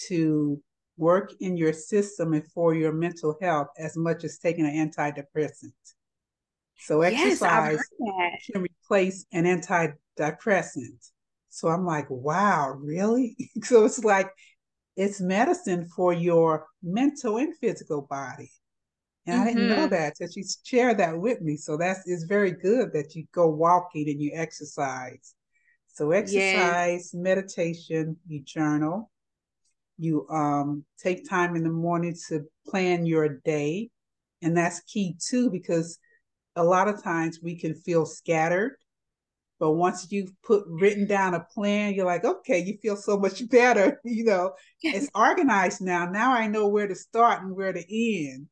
to 0.07 0.61
work 0.97 1.33
in 1.39 1.57
your 1.57 1.73
system 1.73 2.33
and 2.33 2.49
for 2.51 2.73
your 2.73 2.91
mental 2.91 3.37
health 3.41 3.67
as 3.77 3.95
much 3.95 4.23
as 4.23 4.37
taking 4.37 4.65
an 4.65 4.89
antidepressant. 4.89 5.73
So 6.77 7.01
exercise 7.01 7.79
yes, 7.99 8.49
can 8.51 8.63
replace 8.63 9.25
an 9.31 9.45
antidepressant. 10.21 11.09
So 11.49 11.67
I'm 11.67 11.85
like, 11.85 12.09
wow, 12.09 12.75
really? 12.79 13.35
so 13.63 13.85
it's 13.85 14.03
like 14.03 14.29
it's 14.95 15.21
medicine 15.21 15.87
for 15.95 16.13
your 16.13 16.67
mental 16.83 17.37
and 17.37 17.55
physical 17.57 18.01
body. 18.03 18.51
And 19.25 19.35
mm-hmm. 19.35 19.41
I 19.41 19.53
didn't 19.53 19.69
know 19.69 19.75
mm-hmm. 19.75 19.89
that. 19.89 20.17
So 20.17 20.27
she 20.27 20.43
shared 20.63 20.97
that 20.99 21.17
with 21.17 21.41
me. 21.41 21.57
So 21.57 21.77
that's 21.77 22.01
it's 22.05 22.23
very 22.23 22.51
good 22.51 22.93
that 22.93 23.15
you 23.15 23.25
go 23.33 23.47
walking 23.47 24.09
and 24.09 24.21
you 24.21 24.31
exercise. 24.33 25.35
So 25.87 26.11
exercise, 26.11 27.11
yes. 27.13 27.13
meditation, 27.13 28.17
you 28.27 28.41
journal, 28.43 29.11
you 29.97 30.27
um, 30.29 30.85
take 30.97 31.29
time 31.29 31.55
in 31.55 31.63
the 31.63 31.69
morning 31.69 32.15
to 32.29 32.45
plan 32.65 33.05
your 33.05 33.41
day. 33.45 33.89
And 34.41 34.55
that's 34.55 34.79
key 34.81 35.17
too, 35.19 35.51
because 35.51 35.99
a 36.55 36.63
lot 36.63 36.87
of 36.87 37.03
times 37.03 37.39
we 37.43 37.59
can 37.59 37.75
feel 37.75 38.05
scattered. 38.05 38.75
But 39.61 39.73
once 39.73 40.07
you've 40.09 40.33
put 40.41 40.63
written 40.67 41.05
down 41.05 41.35
a 41.35 41.39
plan, 41.39 41.93
you're 41.93 42.07
like, 42.07 42.25
okay, 42.25 42.57
you 42.57 42.79
feel 42.81 42.95
so 42.95 43.15
much 43.15 43.47
better. 43.49 44.01
You 44.03 44.23
know, 44.25 44.53
it's 44.81 45.07
organized 45.15 45.81
now. 45.81 46.09
Now 46.09 46.33
I 46.33 46.47
know 46.47 46.67
where 46.67 46.87
to 46.87 46.95
start 46.95 47.43
and 47.43 47.55
where 47.55 47.71
to 47.71 47.79
end. 47.79 48.47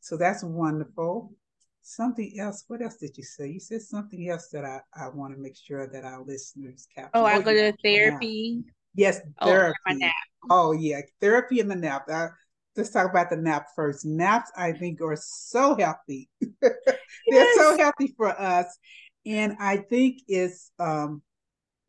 So 0.00 0.16
that's 0.16 0.42
wonderful. 0.42 1.34
Something 1.82 2.32
else. 2.40 2.64
What 2.66 2.80
else 2.80 2.96
did 2.96 3.14
you 3.18 3.24
say? 3.24 3.50
You 3.50 3.60
said 3.60 3.82
something 3.82 4.26
else 4.30 4.48
that 4.52 4.64
I, 4.64 4.80
I 4.94 5.10
want 5.10 5.34
to 5.34 5.38
make 5.38 5.54
sure 5.54 5.86
that 5.86 6.02
our 6.02 6.24
listeners 6.24 6.88
capture. 6.94 7.10
Oh, 7.12 7.26
I 7.26 7.36
oh, 7.36 7.42
go 7.42 7.52
to 7.52 7.74
therapy. 7.84 8.64
Yes, 8.94 9.20
oh, 9.42 9.46
therapy. 9.46 9.76
Oh, 9.90 10.08
oh 10.48 10.72
yeah, 10.72 11.02
therapy 11.20 11.60
and 11.60 11.70
the 11.70 11.76
nap. 11.76 12.06
Uh, 12.10 12.28
let's 12.74 12.88
talk 12.88 13.10
about 13.10 13.28
the 13.28 13.36
nap 13.36 13.66
first. 13.76 14.06
Naps, 14.06 14.50
I 14.56 14.72
think, 14.72 15.02
are 15.02 15.18
so 15.20 15.76
healthy. 15.76 16.30
They're 16.62 16.74
yes. 17.26 17.56
so 17.58 17.76
healthy 17.76 18.14
for 18.16 18.28
us, 18.28 18.66
and 19.26 19.56
I 19.60 19.78
think 19.78 20.22
it's 20.28 20.72
um, 20.78 21.22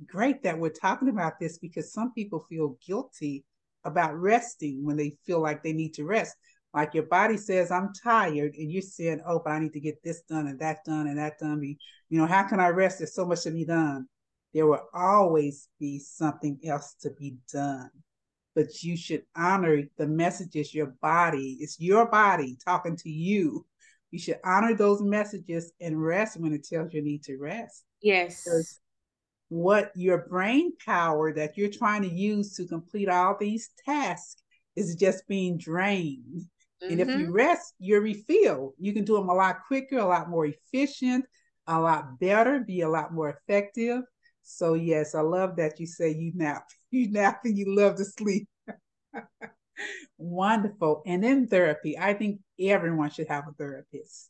great 0.06 0.44
that 0.44 0.58
we're 0.58 0.70
talking 0.70 1.10
about 1.10 1.40
this 1.40 1.58
because 1.58 1.94
some 1.94 2.14
people 2.14 2.46
feel 2.50 2.78
guilty 2.86 3.44
about 3.84 4.20
resting 4.20 4.84
when 4.84 4.98
they 4.98 5.18
feel 5.26 5.42
like 5.42 5.64
they 5.64 5.74
need 5.74 5.94
to 5.96 6.06
rest. 6.06 6.36
Like 6.74 6.94
your 6.94 7.04
body 7.04 7.38
says, 7.38 7.72
I'm 7.72 7.92
tired, 8.04 8.56
and 8.56 8.72
you're 8.72 8.82
saying, 8.82 9.22
Oh, 9.26 9.42
but 9.44 9.52
I 9.52 9.60
need 9.60 9.74
to 9.74 9.80
get 9.80 10.04
this 10.04 10.22
done 10.22 10.48
and 10.48 10.60
that 10.60 10.84
done 10.86 11.08
and 11.08 11.18
that 11.18 11.40
done. 11.40 11.62
You 11.64 12.20
know, 12.20 12.26
how 12.26 12.44
can 12.44 12.60
I 12.60 12.70
rest? 12.70 13.00
There's 13.00 13.16
so 13.16 13.26
much 13.26 13.44
to 13.44 13.52
be 13.52 13.66
done 13.66 14.08
there 14.56 14.66
will 14.66 14.88
always 14.94 15.68
be 15.82 16.00
something 16.00 16.58
else 16.66 16.96
to 17.02 17.10
be 17.12 17.36
done. 17.52 17.90
But 18.56 18.82
you 18.84 18.96
should 18.96 19.24
honor 19.36 19.84
the 19.98 20.08
messages 20.08 20.74
your 20.74 20.96
body, 21.02 21.58
it's 21.60 21.78
your 21.78 22.06
body 22.06 22.58
talking 22.64 22.96
to 22.96 23.10
you. 23.10 23.66
You 24.12 24.20
should 24.20 24.40
honor 24.46 24.74
those 24.76 25.02
messages 25.02 25.72
and 25.82 26.02
rest 26.02 26.40
when 26.40 26.54
it 26.54 26.66
tells 26.66 26.94
you 26.94 27.02
need 27.02 27.24
to 27.24 27.38
rest. 27.38 27.84
Yes. 28.02 28.44
Because 28.44 28.80
what 29.50 29.92
your 29.96 30.28
brain 30.28 30.74
power 30.86 31.34
that 31.34 31.58
you're 31.58 31.70
trying 31.70 32.02
to 32.04 32.10
use 32.10 32.56
to 32.56 32.66
complete 32.66 33.10
all 33.10 33.36
these 33.40 33.70
tasks 33.86 34.42
is 34.76 34.96
just 34.96 35.28
being 35.28 35.58
drained. 35.58 36.42
Mm-hmm. 36.84 36.92
And 36.92 37.02
if 37.02 37.08
you 37.08 37.26
mm-hmm. 37.26 37.34
rest, 37.34 37.74
you're 37.80 38.02
refilled. 38.02 38.74
You 38.80 38.94
can 38.94 39.06
do 39.06 39.16
them 39.16 39.30
a 39.30 39.34
lot 39.34 39.58
quicker, 39.68 39.98
a 39.98 40.06
lot 40.06 40.30
more 40.30 40.46
efficient, 40.46 41.26
a 41.68 41.80
lot 41.80 42.20
better, 42.20 42.60
be 42.60 42.82
a 42.82 42.90
lot 42.90 43.14
more 43.14 43.30
effective. 43.30 44.02
So 44.44 44.76
yes, 44.76 45.16
I 45.16 45.22
love 45.22 45.56
that 45.58 45.80
you 45.80 45.88
say 45.88 46.12
you 46.12 46.32
nap. 46.36 46.68
You 46.92 47.12
nap 47.12 47.42
and 47.44 47.58
you 47.58 47.76
love 47.76 47.96
to 47.96 48.06
sleep. 48.06 48.48
Wonderful. 50.18 51.04
And 51.06 51.26
in 51.26 51.48
therapy, 51.48 51.98
I 52.00 52.14
think 52.14 52.40
everyone 52.60 53.10
should 53.10 53.28
have 53.28 53.48
a 53.48 53.54
therapist. 53.54 54.30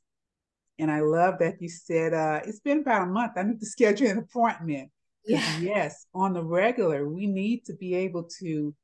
And 0.78 0.92
I 0.92 1.00
love 1.00 1.36
that 1.40 1.62
you 1.62 1.70
said 1.70 2.14
uh, 2.14 2.42
it's 2.46 2.60
been 2.60 2.80
about 2.80 3.04
a 3.04 3.12
month. 3.12 3.34
I 3.38 3.44
need 3.44 3.60
to 3.60 3.66
schedule 3.66 4.08
an 4.08 4.18
appointment. 4.20 4.92
Yeah. 5.26 5.60
Yes, 5.60 6.06
on 6.14 6.34
the 6.34 6.44
regular, 6.44 7.08
we 7.10 7.26
need 7.26 7.66
to 7.66 7.74
be 7.74 7.96
able 7.96 8.30
to 8.40 8.76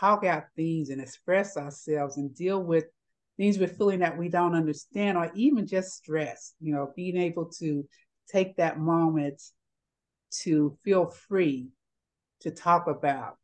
talk 0.00 0.24
out 0.24 0.44
things 0.56 0.90
and 0.90 1.00
express 1.00 1.56
ourselves 1.56 2.16
and 2.16 2.34
deal 2.34 2.60
with 2.60 2.86
things 3.36 3.58
we're 3.58 3.68
feeling 3.68 4.00
that 4.00 4.18
we 4.18 4.28
don't 4.28 4.54
understand 4.54 5.16
or 5.16 5.30
even 5.34 5.66
just 5.66 5.94
stress. 5.94 6.54
You 6.60 6.72
know, 6.72 6.92
being 6.96 7.16
able 7.16 7.46
to 7.60 7.86
take 8.28 8.56
that 8.56 8.80
moment 8.80 9.40
to 10.42 10.76
feel 10.84 11.06
free 11.06 11.68
to 12.40 12.50
talk 12.50 12.86
about, 12.88 13.38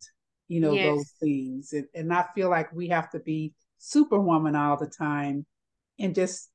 you 0.49 0.61
know, 0.61 0.73
yes. 0.73 0.85
those 0.85 1.13
things 1.21 1.73
and, 1.73 1.87
and 1.95 2.09
not 2.09 2.35
feel 2.35 2.51
like 2.51 2.73
we 2.73 2.89
have 2.89 3.11
to 3.11 3.21
be 3.21 3.53
superwoman 3.83 4.57
all 4.57 4.77
the 4.77 4.87
time 4.87 5.47
and 5.99 6.15
just 6.15 6.51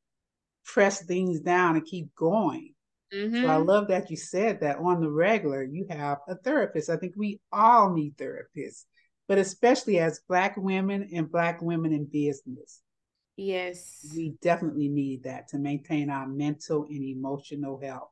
press 0.65 1.03
things 1.03 1.39
down 1.41 1.75
and 1.75 1.85
keep 1.85 2.13
going. 2.15 2.73
Mm-hmm. 3.13 3.35
So 3.35 3.47
I 3.47 3.55
mm-hmm. 3.55 3.67
love 3.67 3.87
that 3.87 4.09
you 4.09 4.17
said 4.17 4.61
that 4.61 4.77
on 4.77 5.01
the 5.01 5.09
regular, 5.09 5.63
you 5.63 5.87
have 5.89 6.19
a 6.27 6.35
therapist. 6.35 6.89
I 6.89 6.97
think 6.97 7.13
we 7.15 7.39
all 7.51 7.93
need 7.93 8.17
therapists 8.17 8.83
but 9.27 9.37
especially 9.37 9.99
as 9.99 10.21
Black 10.27 10.55
women 10.57 11.09
and 11.13 11.31
Black 11.31 11.61
women 11.61 11.93
in 11.93 12.05
business. 12.05 12.81
Yes. 13.35 14.07
We 14.15 14.35
definitely 14.41 14.87
need 14.87 15.23
that 15.23 15.49
to 15.49 15.59
maintain 15.59 16.09
our 16.09 16.27
mental 16.27 16.85
and 16.85 17.03
emotional 17.03 17.79
health. 17.79 18.09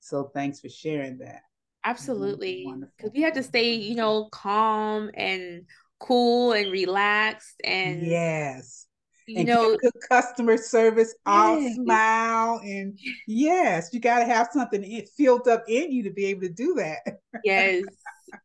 So 0.00 0.30
thanks 0.34 0.60
for 0.60 0.68
sharing 0.68 1.18
that. 1.18 1.42
Absolutely. 1.84 2.66
Because 2.96 3.12
we 3.12 3.22
have 3.22 3.34
to 3.34 3.42
stay, 3.42 3.74
you 3.74 3.94
know, 3.94 4.28
calm 4.32 5.10
and 5.14 5.64
cool 6.00 6.52
and 6.52 6.70
relaxed 6.70 7.60
and 7.64 8.06
yes. 8.06 8.86
you 9.26 9.38
and 9.38 9.48
know 9.48 9.76
good 9.76 9.92
customer 10.08 10.56
service 10.56 11.14
all 11.26 11.60
smile 11.74 12.60
and 12.62 12.98
yes 13.26 13.90
you 13.92 14.00
got 14.00 14.20
to 14.20 14.24
have 14.24 14.48
something 14.52 14.82
it 14.84 15.08
filled 15.16 15.48
up 15.48 15.64
in 15.68 15.90
you 15.92 16.02
to 16.02 16.10
be 16.10 16.26
able 16.26 16.42
to 16.42 16.48
do 16.48 16.74
that. 16.74 17.00
Yes 17.44 17.84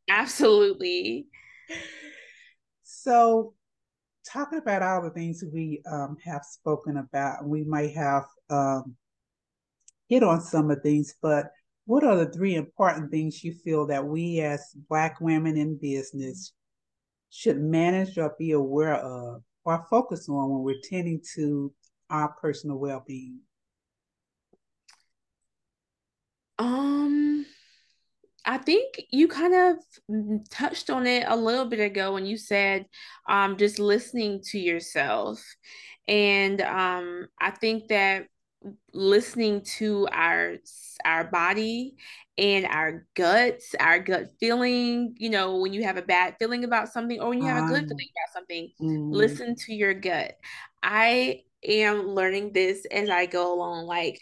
absolutely. 0.10 1.28
So 2.84 3.54
talking 4.26 4.60
about 4.60 4.82
all 4.82 5.02
the 5.02 5.10
things 5.10 5.44
we 5.54 5.82
um, 5.90 6.18
have 6.24 6.44
spoken 6.44 6.98
about 6.98 7.46
we 7.46 7.64
might 7.64 7.94
have 7.96 8.26
um, 8.50 8.96
hit 10.08 10.24
on 10.24 10.42
some 10.42 10.72
of 10.72 10.82
these 10.84 11.16
but 11.22 11.52
what 11.86 12.04
are 12.04 12.16
the 12.16 12.32
three 12.32 12.56
important 12.56 13.12
things 13.12 13.44
you 13.44 13.54
feel 13.54 13.86
that 13.86 14.06
we 14.06 14.40
as 14.40 14.74
black 14.90 15.20
women 15.20 15.58
in 15.58 15.78
business 15.78 16.54
should 17.34 17.60
manage 17.60 18.16
or 18.20 18.36
be 18.38 18.52
aware 18.52 18.94
of 18.94 19.42
or 19.66 19.84
focus 19.90 20.30
on 20.30 20.52
when 20.52 20.62
we're 20.62 20.82
tending 20.84 21.20
to 21.34 21.74
our 22.12 22.30
personal 22.40 22.78
well-being? 22.78 23.40
Um 26.60 27.48
I 28.46 28.58
think 28.58 29.02
you 29.12 29.28
kind 29.28 29.56
of 29.56 30.44
touched 30.50 30.90
on 30.90 31.08
it 31.08 31.24
a 31.28 31.36
little 31.36 31.66
bit 31.66 31.80
ago 31.80 32.14
when 32.14 32.26
you 32.26 32.38
said 32.38 32.86
um, 33.28 33.58
just 33.58 33.80
listening 33.80 34.42
to 34.52 34.60
yourself. 34.60 35.42
And 36.10 36.60
um, 36.62 37.28
I 37.40 37.52
think 37.52 37.88
that 37.88 38.28
listening 38.94 39.62
to 39.78 40.08
our 40.12 40.56
our 41.06 41.26
body 41.26 41.96
and 42.38 42.66
our 42.66 43.06
guts, 43.16 43.76
our 43.80 44.00
gut 44.00 44.28
feeling, 44.40 45.16
you 45.18 45.30
know, 45.30 45.58
when 45.58 45.74
you 45.74 45.84
have 45.84 45.98
a 45.98 46.02
bad 46.02 46.36
feeling 46.40 46.64
about 46.64 46.90
something 46.90 47.20
or 47.20 47.30
when 47.30 47.40
you 47.42 47.48
have 47.48 47.66
a 47.66 47.68
good 47.68 47.88
feeling 47.88 48.08
about 48.10 48.34
something, 48.34 48.70
mm. 48.82 49.12
listen 49.12 49.56
to 49.56 49.74
your 49.74 49.94
gut. 49.94 50.38
I 50.82 51.44
am 51.64 52.08
learning 52.08 52.54
this 52.54 52.86
as 52.86 53.10
I 53.10 53.26
go 53.26 53.54
along. 53.54 53.86
Like 53.86 54.20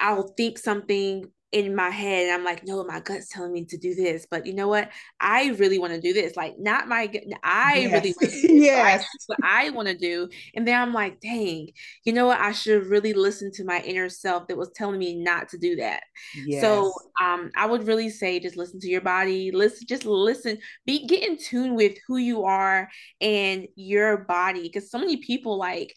I'll 0.00 0.28
think 0.36 0.58
something 0.58 1.30
in 1.50 1.74
my 1.74 1.88
head 1.88 2.24
and 2.24 2.32
I'm 2.32 2.44
like, 2.44 2.66
no, 2.66 2.84
my 2.84 3.00
gut's 3.00 3.30
telling 3.30 3.52
me 3.52 3.64
to 3.66 3.78
do 3.78 3.94
this. 3.94 4.26
But 4.30 4.44
you 4.44 4.52
know 4.52 4.68
what? 4.68 4.90
I 5.18 5.48
really 5.52 5.78
want 5.78 5.94
to 5.94 6.00
do 6.00 6.12
this. 6.12 6.36
Like, 6.36 6.58
not 6.58 6.88
my 6.88 7.10
I 7.42 7.78
yes. 7.78 7.92
really 7.92 8.14
want 8.20 8.32
to 8.32 8.52
yes. 8.52 9.06
So 9.20 9.34
what 9.34 9.38
I 9.42 9.70
want 9.70 9.88
to 9.88 9.96
do. 9.96 10.28
And 10.54 10.68
then 10.68 10.80
I'm 10.80 10.92
like, 10.92 11.20
dang, 11.20 11.70
you 12.04 12.12
know 12.12 12.26
what? 12.26 12.38
I 12.38 12.52
should 12.52 12.86
really 12.86 13.14
listen 13.14 13.50
to 13.52 13.64
my 13.64 13.80
inner 13.80 14.10
self 14.10 14.46
that 14.48 14.58
was 14.58 14.70
telling 14.74 14.98
me 14.98 15.14
not 15.14 15.48
to 15.50 15.58
do 15.58 15.76
that. 15.76 16.02
Yes. 16.34 16.60
So 16.60 16.92
um 17.22 17.50
I 17.56 17.64
would 17.64 17.86
really 17.86 18.10
say 18.10 18.40
just 18.40 18.58
listen 18.58 18.78
to 18.80 18.88
your 18.88 19.00
body. 19.00 19.50
Listen, 19.50 19.86
just 19.88 20.04
listen, 20.04 20.58
be 20.84 21.06
get 21.06 21.26
in 21.26 21.38
tune 21.38 21.74
with 21.74 21.96
who 22.06 22.18
you 22.18 22.44
are 22.44 22.90
and 23.22 23.66
your 23.74 24.18
body. 24.18 24.62
Because 24.62 24.90
so 24.90 24.98
many 24.98 25.16
people 25.16 25.56
like 25.56 25.94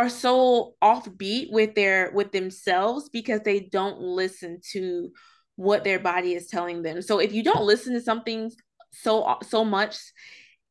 are 0.00 0.08
so 0.08 0.74
offbeat 0.82 1.52
with 1.52 1.74
their 1.74 2.10
with 2.14 2.32
themselves 2.32 3.10
because 3.10 3.40
they 3.42 3.60
don't 3.60 4.00
listen 4.00 4.58
to 4.72 5.10
what 5.56 5.84
their 5.84 5.98
body 5.98 6.32
is 6.32 6.46
telling 6.46 6.82
them. 6.82 7.02
So 7.02 7.18
if 7.18 7.34
you 7.34 7.42
don't 7.42 7.66
listen 7.66 7.92
to 7.92 8.00
something 8.00 8.50
so 8.92 9.36
so 9.42 9.62
much, 9.62 9.98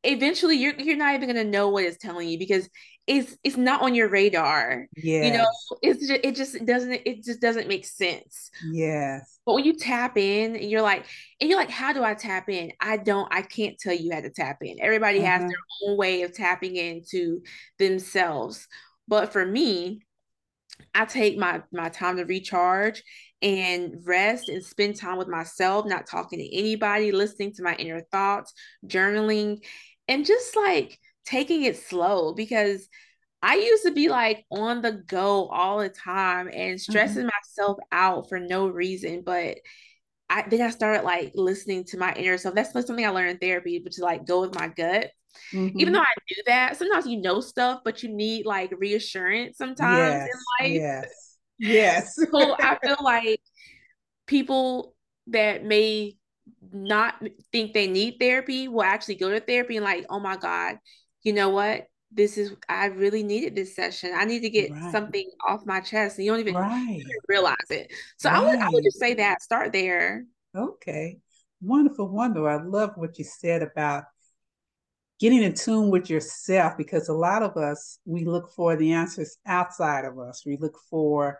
eventually 0.02 0.56
you're 0.56 0.74
you're 0.74 0.96
not 0.96 1.14
even 1.14 1.28
gonna 1.28 1.44
know 1.44 1.68
what 1.68 1.84
it's 1.84 1.96
telling 1.96 2.28
you 2.28 2.40
because 2.40 2.68
it's 3.06 3.36
it's 3.44 3.56
not 3.56 3.82
on 3.82 3.94
your 3.94 4.08
radar. 4.08 4.88
Yeah, 4.96 5.22
you 5.22 5.32
know, 5.32 5.46
it's 5.80 6.08
just, 6.08 6.20
it 6.24 6.34
just 6.34 6.66
doesn't 6.66 7.00
it 7.06 7.22
just 7.22 7.40
doesn't 7.40 7.68
make 7.68 7.86
sense. 7.86 8.50
Yes. 8.72 9.38
But 9.46 9.54
when 9.54 9.64
you 9.64 9.76
tap 9.76 10.18
in, 10.18 10.56
and 10.56 10.68
you're 10.68 10.82
like, 10.82 11.06
and 11.40 11.48
you're 11.48 11.58
like, 11.58 11.70
how 11.70 11.92
do 11.92 12.02
I 12.02 12.14
tap 12.14 12.48
in? 12.48 12.72
I 12.80 12.96
don't. 12.96 13.32
I 13.32 13.42
can't 13.42 13.78
tell 13.78 13.94
you 13.94 14.12
how 14.12 14.22
to 14.22 14.30
tap 14.30 14.58
in. 14.62 14.80
Everybody 14.80 15.20
uh-huh. 15.20 15.28
has 15.28 15.40
their 15.42 15.88
own 15.88 15.96
way 15.96 16.22
of 16.22 16.34
tapping 16.34 16.74
into 16.74 17.42
themselves. 17.78 18.66
But 19.10 19.32
for 19.32 19.44
me, 19.44 20.02
I 20.94 21.04
take 21.04 21.36
my 21.36 21.62
my 21.72 21.88
time 21.88 22.16
to 22.16 22.24
recharge 22.24 23.02
and 23.42 23.96
rest 24.06 24.48
and 24.48 24.64
spend 24.64 24.96
time 24.96 25.18
with 25.18 25.26
myself, 25.28 25.84
not 25.84 26.06
talking 26.06 26.38
to 26.38 26.56
anybody, 26.56 27.10
listening 27.10 27.52
to 27.54 27.62
my 27.64 27.74
inner 27.74 28.02
thoughts, 28.12 28.54
journaling, 28.86 29.64
and 30.06 30.24
just 30.24 30.56
like 30.56 30.96
taking 31.26 31.64
it 31.64 31.76
slow 31.76 32.34
because 32.34 32.88
I 33.42 33.56
used 33.56 33.82
to 33.84 33.90
be 33.90 34.08
like 34.08 34.44
on 34.48 34.80
the 34.80 34.92
go 34.92 35.48
all 35.48 35.80
the 35.80 35.88
time 35.88 36.48
and 36.52 36.80
stressing 36.80 37.22
mm-hmm. 37.22 37.30
myself 37.58 37.78
out 37.90 38.28
for 38.28 38.38
no 38.38 38.68
reason. 38.68 39.22
But 39.26 39.56
I 40.28 40.44
then 40.48 40.62
I 40.62 40.70
started 40.70 41.02
like 41.02 41.32
listening 41.34 41.82
to 41.86 41.98
my 41.98 42.12
inner 42.14 42.38
self. 42.38 42.54
That's 42.54 42.72
something 42.72 43.04
I 43.04 43.08
learned 43.08 43.30
in 43.30 43.38
therapy, 43.38 43.80
but 43.82 43.92
to 43.94 44.04
like 44.04 44.24
go 44.24 44.42
with 44.42 44.54
my 44.54 44.68
gut 44.68 45.10
Mm-hmm. 45.52 45.80
Even 45.80 45.92
though 45.92 46.00
I 46.00 46.14
do 46.28 46.42
that, 46.46 46.76
sometimes 46.76 47.06
you 47.06 47.20
know 47.20 47.40
stuff, 47.40 47.80
but 47.84 48.02
you 48.02 48.08
need 48.08 48.46
like 48.46 48.72
reassurance 48.78 49.58
sometimes 49.58 49.98
yes, 49.98 50.28
in 50.28 50.66
life. 50.66 50.80
Yes. 50.80 51.36
Yes. 51.58 52.14
so 52.32 52.56
I 52.58 52.78
feel 52.82 52.96
like 53.02 53.40
people 54.26 54.94
that 55.28 55.64
may 55.64 56.16
not 56.72 57.22
think 57.52 57.72
they 57.72 57.86
need 57.86 58.16
therapy 58.20 58.68
will 58.68 58.82
actually 58.82 59.16
go 59.16 59.30
to 59.30 59.40
therapy 59.40 59.76
and 59.76 59.84
like, 59.84 60.06
oh 60.10 60.20
my 60.20 60.36
God, 60.36 60.76
you 61.22 61.32
know 61.32 61.50
what? 61.50 61.86
This 62.12 62.38
is 62.38 62.52
I 62.68 62.86
really 62.86 63.22
needed 63.22 63.54
this 63.54 63.76
session. 63.76 64.12
I 64.14 64.24
need 64.24 64.40
to 64.40 64.50
get 64.50 64.72
right. 64.72 64.90
something 64.90 65.30
off 65.48 65.64
my 65.64 65.80
chest. 65.80 66.18
And 66.18 66.24
you 66.24 66.32
don't 66.32 66.40
even, 66.40 66.54
right. 66.54 67.02
realize 67.28 67.56
it. 67.70 67.92
So 68.18 68.28
right. 68.30 68.38
I 68.38 68.44
would 68.44 68.58
I 68.58 68.68
would 68.68 68.84
just 68.84 68.98
say 68.98 69.14
that 69.14 69.42
start 69.42 69.72
there. 69.72 70.24
Okay. 70.56 71.18
Wonderful, 71.62 72.08
wonderful. 72.08 72.48
I 72.48 72.56
love 72.56 72.92
what 72.96 73.18
you 73.18 73.24
said 73.24 73.62
about 73.62 74.04
getting 75.20 75.42
in 75.42 75.54
tune 75.54 75.90
with 75.90 76.08
yourself 76.08 76.76
because 76.78 77.08
a 77.08 77.12
lot 77.12 77.42
of 77.42 77.56
us 77.56 77.98
we 78.06 78.24
look 78.24 78.50
for 78.50 78.76
the 78.76 78.92
answers 78.92 79.36
outside 79.46 80.04
of 80.04 80.18
us. 80.18 80.44
We 80.46 80.56
look 80.56 80.76
for 80.88 81.38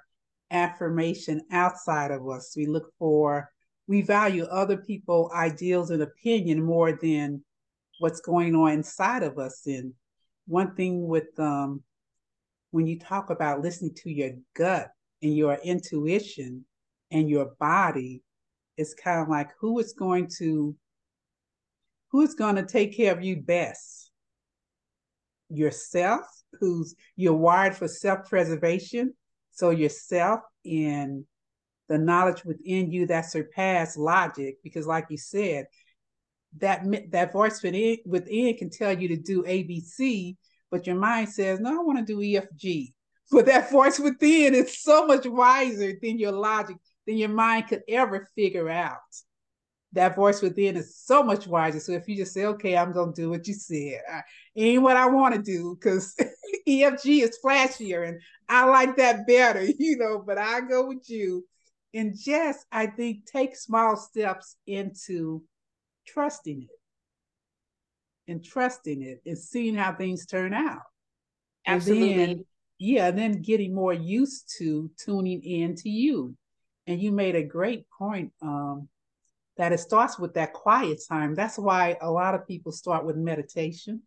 affirmation 0.51 1.41
outside 1.51 2.11
of 2.11 2.28
us. 2.28 2.55
We 2.57 2.66
look 2.66 2.93
for 2.99 3.51
we 3.87 4.03
value 4.03 4.45
other 4.45 4.76
people 4.76 5.33
ideals 5.35 5.91
and 5.91 6.03
opinion 6.03 6.62
more 6.62 6.93
than 6.93 7.43
what's 7.99 8.20
going 8.20 8.55
on 8.55 8.72
inside 8.72 9.22
of 9.22 9.39
us. 9.39 9.62
And 9.66 9.95
one 10.47 10.74
thing 10.74 11.09
with 11.09 11.39
um 11.39 11.83
when 12.70 12.87
you 12.87 12.99
talk 12.99 13.31
about 13.31 13.62
listening 13.62 13.95
to 13.95 14.11
your 14.11 14.33
gut 14.55 14.91
and 15.22 15.35
your 15.35 15.55
intuition 15.64 16.64
and 17.11 17.28
your 17.28 17.53
body 17.59 18.22
it's 18.76 18.95
kind 18.95 19.20
of 19.20 19.28
like 19.28 19.51
who 19.61 19.78
is 19.78 19.93
going 19.93 20.26
to 20.39 20.74
who's 22.11 22.34
going 22.34 22.56
to 22.56 22.66
take 22.66 22.96
care 22.96 23.12
of 23.12 23.22
you 23.22 23.36
best? 23.36 24.11
Yourself, 25.48 26.22
who's 26.61 26.94
you're 27.16 27.34
wired 27.34 27.76
for 27.76 27.88
self-preservation. 27.88 29.14
So 29.52 29.70
yourself 29.70 30.40
and 30.64 31.24
the 31.88 31.98
knowledge 31.98 32.44
within 32.44 32.92
you 32.92 33.06
that 33.08 33.30
surpass 33.30 33.96
logic, 33.96 34.58
because 34.62 34.86
like 34.86 35.06
you 35.11 35.18
said, 35.18 35.66
that 36.58 36.84
that 37.11 37.32
voice 37.32 37.62
within, 37.62 37.98
within 38.06 38.56
can 38.56 38.70
tell 38.70 38.96
you 38.98 39.08
to 39.08 39.16
do 39.16 39.42
ABC, 39.42 40.36
but 40.70 40.86
your 40.86 40.96
mind 40.96 41.28
says, 41.28 41.61
"No, 41.61 41.80
I 41.80 41.82
want 41.82 41.98
to 41.98 42.04
do 42.04 42.20
EFG." 42.20 42.94
But 43.32 43.46
that 43.46 43.70
voice 43.70 44.00
within 44.00 44.56
is 44.56 44.82
so 44.82 45.06
much 45.06 45.24
wiser 45.24 45.92
than 46.02 46.18
your 46.18 46.32
logic, 46.32 46.76
than 47.06 47.16
your 47.16 47.28
mind 47.28 47.68
could 47.68 47.82
ever 47.88 48.26
figure 48.34 48.68
out 48.68 48.98
that 49.93 50.14
voice 50.14 50.41
within 50.41 50.76
is 50.76 50.97
so 50.97 51.22
much 51.22 51.47
wiser. 51.47 51.80
So 51.80 51.93
if 51.93 52.09
you 52.09 52.16
just 52.16 52.32
say, 52.32 52.45
okay, 52.47 52.76
I'm 52.76 52.93
going 52.93 53.12
to 53.12 53.22
do 53.22 53.30
what 53.30 53.47
you 53.49 53.55
said, 53.55 54.01
I, 54.11 54.22
ain't 54.57 54.82
what 54.82 54.97
I 54.97 55.07
want 55.07 55.34
to 55.34 55.43
do 55.43 55.74
because 55.74 56.14
EFG 56.68 57.22
is 57.22 57.38
flashier 57.45 58.09
and 58.09 58.20
I 58.49 58.64
like 58.66 58.97
that 58.97 59.26
better, 59.26 59.62
you 59.78 59.97
know, 59.97 60.22
but 60.24 60.38
I 60.38 60.61
go 60.61 60.86
with 60.86 61.09
you. 61.09 61.45
And 61.93 62.16
just, 62.16 62.64
I 62.70 62.86
think, 62.86 63.26
take 63.26 63.57
small 63.57 63.97
steps 63.97 64.55
into 64.64 65.43
trusting 66.07 66.62
it 66.62 68.30
and 68.30 68.45
trusting 68.45 69.03
it 69.03 69.22
and 69.26 69.36
seeing 69.36 69.74
how 69.74 69.95
things 69.95 70.24
turn 70.24 70.55
out. 70.55 70.82
Absolutely. 71.66 72.12
And 72.12 72.20
then, 72.20 72.45
yeah, 72.78 73.09
and 73.09 73.18
then 73.18 73.43
getting 73.43 73.74
more 73.74 73.93
used 73.93 74.55
to 74.59 74.91
tuning 74.97 75.43
in 75.43 75.74
to 75.76 75.91
you. 75.91 76.36
And 76.86 77.01
you 77.01 77.12
made 77.12 77.34
a 77.34 77.43
great 77.43 77.86
point, 77.91 78.32
um, 78.41 78.88
that 79.61 79.74
it 79.74 79.78
starts 79.78 80.18
with 80.18 80.32
that 80.32 80.54
quiet 80.54 80.98
time. 81.06 81.34
That's 81.34 81.58
why 81.58 81.94
a 82.00 82.11
lot 82.11 82.34
of 82.34 82.48
people 82.48 82.72
start 82.72 83.04
with 83.04 83.16
meditation 83.16 84.00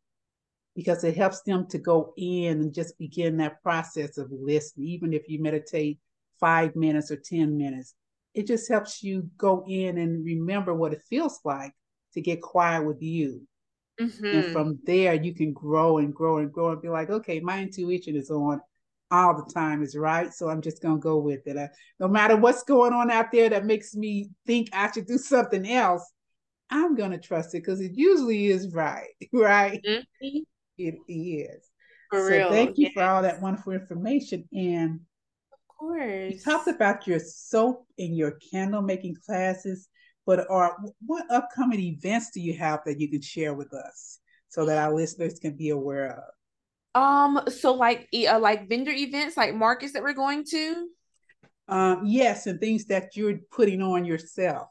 because 0.75 1.03
it 1.03 1.15
helps 1.15 1.43
them 1.43 1.67
to 1.67 1.77
go 1.77 2.11
in 2.17 2.59
and 2.59 2.73
just 2.73 2.97
begin 2.97 3.37
that 3.37 3.61
process 3.61 4.17
of 4.17 4.31
listening. 4.31 4.87
Even 4.87 5.13
if 5.13 5.29
you 5.29 5.39
meditate 5.39 5.99
five 6.39 6.75
minutes 6.75 7.11
or 7.11 7.17
10 7.17 7.55
minutes, 7.55 7.93
it 8.33 8.47
just 8.47 8.67
helps 8.67 9.03
you 9.03 9.29
go 9.37 9.63
in 9.67 9.99
and 9.99 10.25
remember 10.25 10.73
what 10.73 10.91
it 10.91 11.03
feels 11.07 11.39
like 11.45 11.73
to 12.15 12.21
get 12.21 12.41
quiet 12.41 12.83
with 12.83 13.03
you. 13.03 13.47
Mm-hmm. 14.01 14.25
And 14.25 14.53
from 14.53 14.79
there, 14.87 15.13
you 15.13 15.35
can 15.35 15.53
grow 15.53 15.99
and 15.99 16.15
grow 16.15 16.39
and 16.39 16.51
grow 16.51 16.71
and 16.71 16.81
be 16.81 16.89
like, 16.89 17.11
okay, 17.11 17.39
my 17.41 17.61
intuition 17.61 18.15
is 18.15 18.31
on 18.31 18.59
all 19.13 19.35
the 19.35 19.53
time 19.53 19.83
is 19.83 19.95
right. 19.95 20.33
So 20.33 20.49
I'm 20.49 20.61
just 20.61 20.81
going 20.81 20.95
to 20.95 21.01
go 21.01 21.17
with 21.19 21.45
it. 21.45 21.55
Uh, 21.55 21.67
no 21.99 22.07
matter 22.07 22.35
what's 22.35 22.63
going 22.63 22.93
on 22.93 23.11
out 23.11 23.31
there 23.31 23.47
that 23.49 23.65
makes 23.65 23.93
me 23.95 24.31
think 24.47 24.69
I 24.73 24.91
should 24.91 25.05
do 25.05 25.19
something 25.19 25.69
else, 25.69 26.11
I'm 26.71 26.95
going 26.95 27.11
to 27.11 27.19
trust 27.19 27.53
it 27.53 27.59
because 27.59 27.79
it 27.79 27.91
usually 27.93 28.47
is 28.47 28.73
right. 28.73 29.09
Right. 29.31 29.79
Mm-hmm. 29.87 30.39
It 30.79 30.95
is. 31.07 31.69
For 32.09 32.19
so 32.21 32.27
real. 32.27 32.49
thank 32.49 32.77
you 32.79 32.85
yes. 32.85 32.93
for 32.95 33.03
all 33.03 33.21
that 33.21 33.39
wonderful 33.41 33.73
information. 33.73 34.49
And 34.51 35.01
Of 35.51 35.59
course. 35.77 36.33
you 36.33 36.39
talked 36.39 36.67
about 36.67 37.05
your 37.05 37.19
soap 37.19 37.85
and 37.99 38.17
your 38.17 38.39
candle 38.51 38.81
making 38.81 39.17
classes, 39.23 39.87
but 40.25 40.49
are 40.49 40.75
what 41.05 41.29
upcoming 41.29 41.79
events 41.79 42.31
do 42.33 42.41
you 42.41 42.57
have 42.57 42.79
that 42.85 42.99
you 42.99 43.09
can 43.09 43.21
share 43.21 43.53
with 43.53 43.73
us 43.73 44.19
so 44.49 44.65
that 44.65 44.79
our 44.79 44.93
listeners 44.93 45.37
can 45.37 45.55
be 45.55 45.69
aware 45.69 46.11
of? 46.13 46.33
Um, 46.95 47.41
so 47.47 47.73
like 47.73 48.07
uh, 48.13 48.39
like 48.39 48.69
vendor 48.69 48.91
events, 48.91 49.35
like 49.35 49.55
markets 49.55 49.93
that 49.93 50.03
we're 50.03 50.13
going 50.13 50.45
to. 50.51 50.87
Um, 51.67 52.05
yes, 52.05 52.45
and 52.45 52.59
things 52.59 52.85
that 52.85 53.15
you're 53.15 53.39
putting 53.51 53.81
on 53.81 54.05
yourself. 54.05 54.67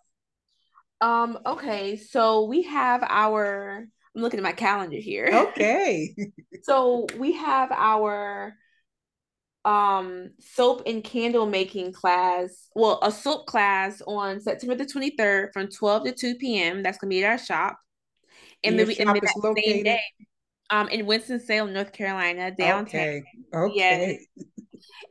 Um, 1.01 1.39
okay, 1.45 1.97
so 1.97 2.45
we 2.45 2.63
have 2.63 3.03
our 3.09 3.87
I'm 4.15 4.23
looking 4.23 4.39
at 4.39 4.45
my 4.45 4.53
calendar 4.53 4.99
here. 4.99 5.29
Okay. 5.53 6.15
So 6.63 7.07
we 7.19 7.33
have 7.33 7.73
our 7.73 8.55
um 9.65 10.31
soap 10.41 10.83
and 10.87 11.03
candle 11.03 11.47
making 11.47 11.93
class. 11.93 12.69
Well, 12.75 12.99
a 13.03 13.11
soap 13.11 13.47
class 13.47 14.03
on 14.07 14.41
September 14.41 14.75
the 14.75 14.85
23rd 14.85 15.53
from 15.53 15.69
12 15.69 16.05
to 16.05 16.13
2 16.13 16.35
p.m. 16.37 16.83
That's 16.83 16.99
gonna 16.99 17.11
be 17.11 17.25
at 17.25 17.31
our 17.31 17.39
shop. 17.39 17.79
And 18.65 18.77
your 18.77 18.87
then 18.87 18.89
we 18.89 18.97
and 18.99 19.09
shop 19.09 19.17
is 19.17 19.23
that 19.23 19.55
same 19.57 19.83
located? 19.83 19.85
day, 19.85 20.01
um 20.73 20.89
in 20.89 21.07
Winston-Salem, 21.07 21.73
North 21.75 21.93
Carolina, 21.93 22.51
downtown. 22.51 23.07
Okay. 23.55 23.71
Okay. 23.71 24.21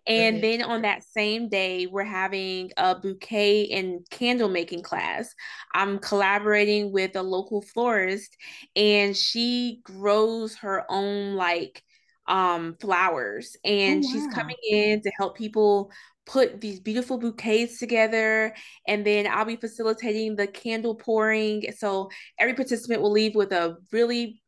And 0.08 0.44
then 0.44 0.64
on 0.64 0.82
that 0.82 1.04
same 1.04 1.50
day, 1.50 1.88
we're 1.88 2.04
having 2.04 2.72
a 2.78 2.96
bouquet 2.96 3.70
and 3.70 4.08
candle 4.10 4.50
making 4.50 4.84
class. 4.84 5.34
I'm 5.74 6.00
collaborating 6.00 6.92
with 6.92 7.16
a 7.16 7.24
local 7.24 7.62
florist, 7.62 8.36
and 8.76 9.16
she 9.16 9.80
grows 9.84 10.56
her 10.58 10.86
own 10.90 11.36
like 11.36 11.84
um 12.28 12.76
flowers, 12.80 13.58
and 13.64 14.04
Oh, 14.04 14.08
she's 14.10 14.28
coming 14.28 14.58
in 14.72 15.02
to 15.02 15.12
help 15.20 15.38
people 15.38 15.92
put 16.26 16.62
these 16.62 16.80
beautiful 16.80 17.18
bouquets 17.18 17.80
together. 17.80 18.56
And 18.88 19.06
then 19.06 19.28
I'll 19.28 19.46
be 19.46 19.56
facilitating 19.56 20.36
the 20.36 20.48
candle 20.48 20.96
pouring. 20.96 21.72
So 21.78 22.10
every 22.40 22.54
participant 22.54 23.02
will 23.02 23.12
leave 23.12 23.36
with 23.36 23.52
a 23.52 23.78
really 23.92 24.42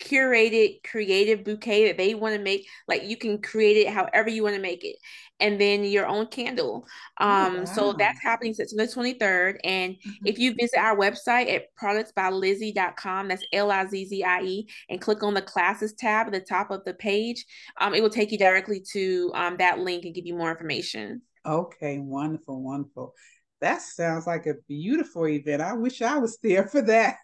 curated 0.00 0.82
creative 0.84 1.44
bouquet 1.44 1.86
that 1.86 1.96
they 1.96 2.14
want 2.14 2.34
to 2.34 2.42
make 2.42 2.66
like 2.88 3.04
you 3.04 3.16
can 3.16 3.40
create 3.40 3.76
it 3.76 3.88
however 3.92 4.28
you 4.28 4.42
want 4.42 4.54
to 4.54 4.60
make 4.60 4.84
it 4.84 4.96
and 5.40 5.60
then 5.60 5.84
your 5.84 6.06
own 6.06 6.26
candle 6.26 6.84
um 7.18 7.60
Oh, 7.60 7.64
so 7.64 7.92
that's 7.92 8.20
happening 8.20 8.52
September 8.52 8.86
23rd 8.86 9.56
and 9.64 9.96
Mhm. 10.04 10.26
if 10.26 10.38
you 10.38 10.54
visit 10.54 10.78
our 10.78 10.96
website 10.96 11.48
at 11.52 11.74
productsbylizzie.com 11.76 13.28
that's 13.28 13.44
l-i-z-z-i-e 13.52 14.68
and 14.90 15.00
click 15.00 15.22
on 15.22 15.34
the 15.34 15.42
classes 15.42 15.94
tab 15.94 16.26
at 16.26 16.32
the 16.32 16.40
top 16.40 16.70
of 16.70 16.84
the 16.84 16.94
page 16.94 17.44
um 17.80 17.94
it 17.94 18.02
will 18.02 18.10
take 18.10 18.32
you 18.32 18.38
directly 18.38 18.80
to 18.92 19.30
um 19.34 19.56
that 19.58 19.78
link 19.78 20.04
and 20.04 20.14
give 20.14 20.26
you 20.26 20.34
more 20.34 20.50
information 20.50 21.22
Okay, 21.46 21.98
wonderful, 21.98 22.62
wonderful. 22.62 23.14
That 23.60 23.82
sounds 23.82 24.26
like 24.26 24.46
a 24.46 24.54
beautiful 24.66 25.26
event. 25.26 25.60
I 25.62 25.74
wish 25.74 26.00
I 26.02 26.18
was 26.18 26.38
there 26.42 26.66
for 26.68 26.82
that 26.82 27.16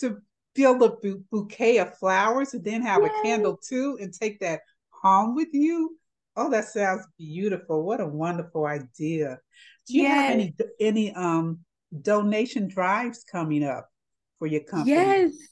to 0.00 0.18
build 0.56 0.82
a 0.82 0.90
bu- 0.90 1.22
bouquet 1.30 1.78
of 1.78 1.96
flowers 1.98 2.54
and 2.54 2.64
then 2.64 2.82
have 2.82 3.04
a 3.04 3.10
candle 3.22 3.56
too 3.56 3.98
and 4.00 4.12
take 4.12 4.40
that 4.40 4.60
home 4.90 5.34
with 5.34 5.48
you. 5.52 5.98
Oh, 6.36 6.50
that 6.50 6.66
sounds 6.66 7.06
beautiful. 7.18 7.84
What 7.84 8.00
a 8.00 8.06
wonderful 8.06 8.66
idea. 8.66 9.38
Do 9.86 9.94
you 9.94 10.06
have 10.06 10.28
any 10.28 10.54
any 10.80 11.12
um 11.14 11.60
donation 12.02 12.68
drives 12.68 13.24
coming 13.24 13.64
up 13.64 13.88
for 14.38 14.46
your 14.46 14.62
company? 14.62 14.86
Yes. 14.86 15.32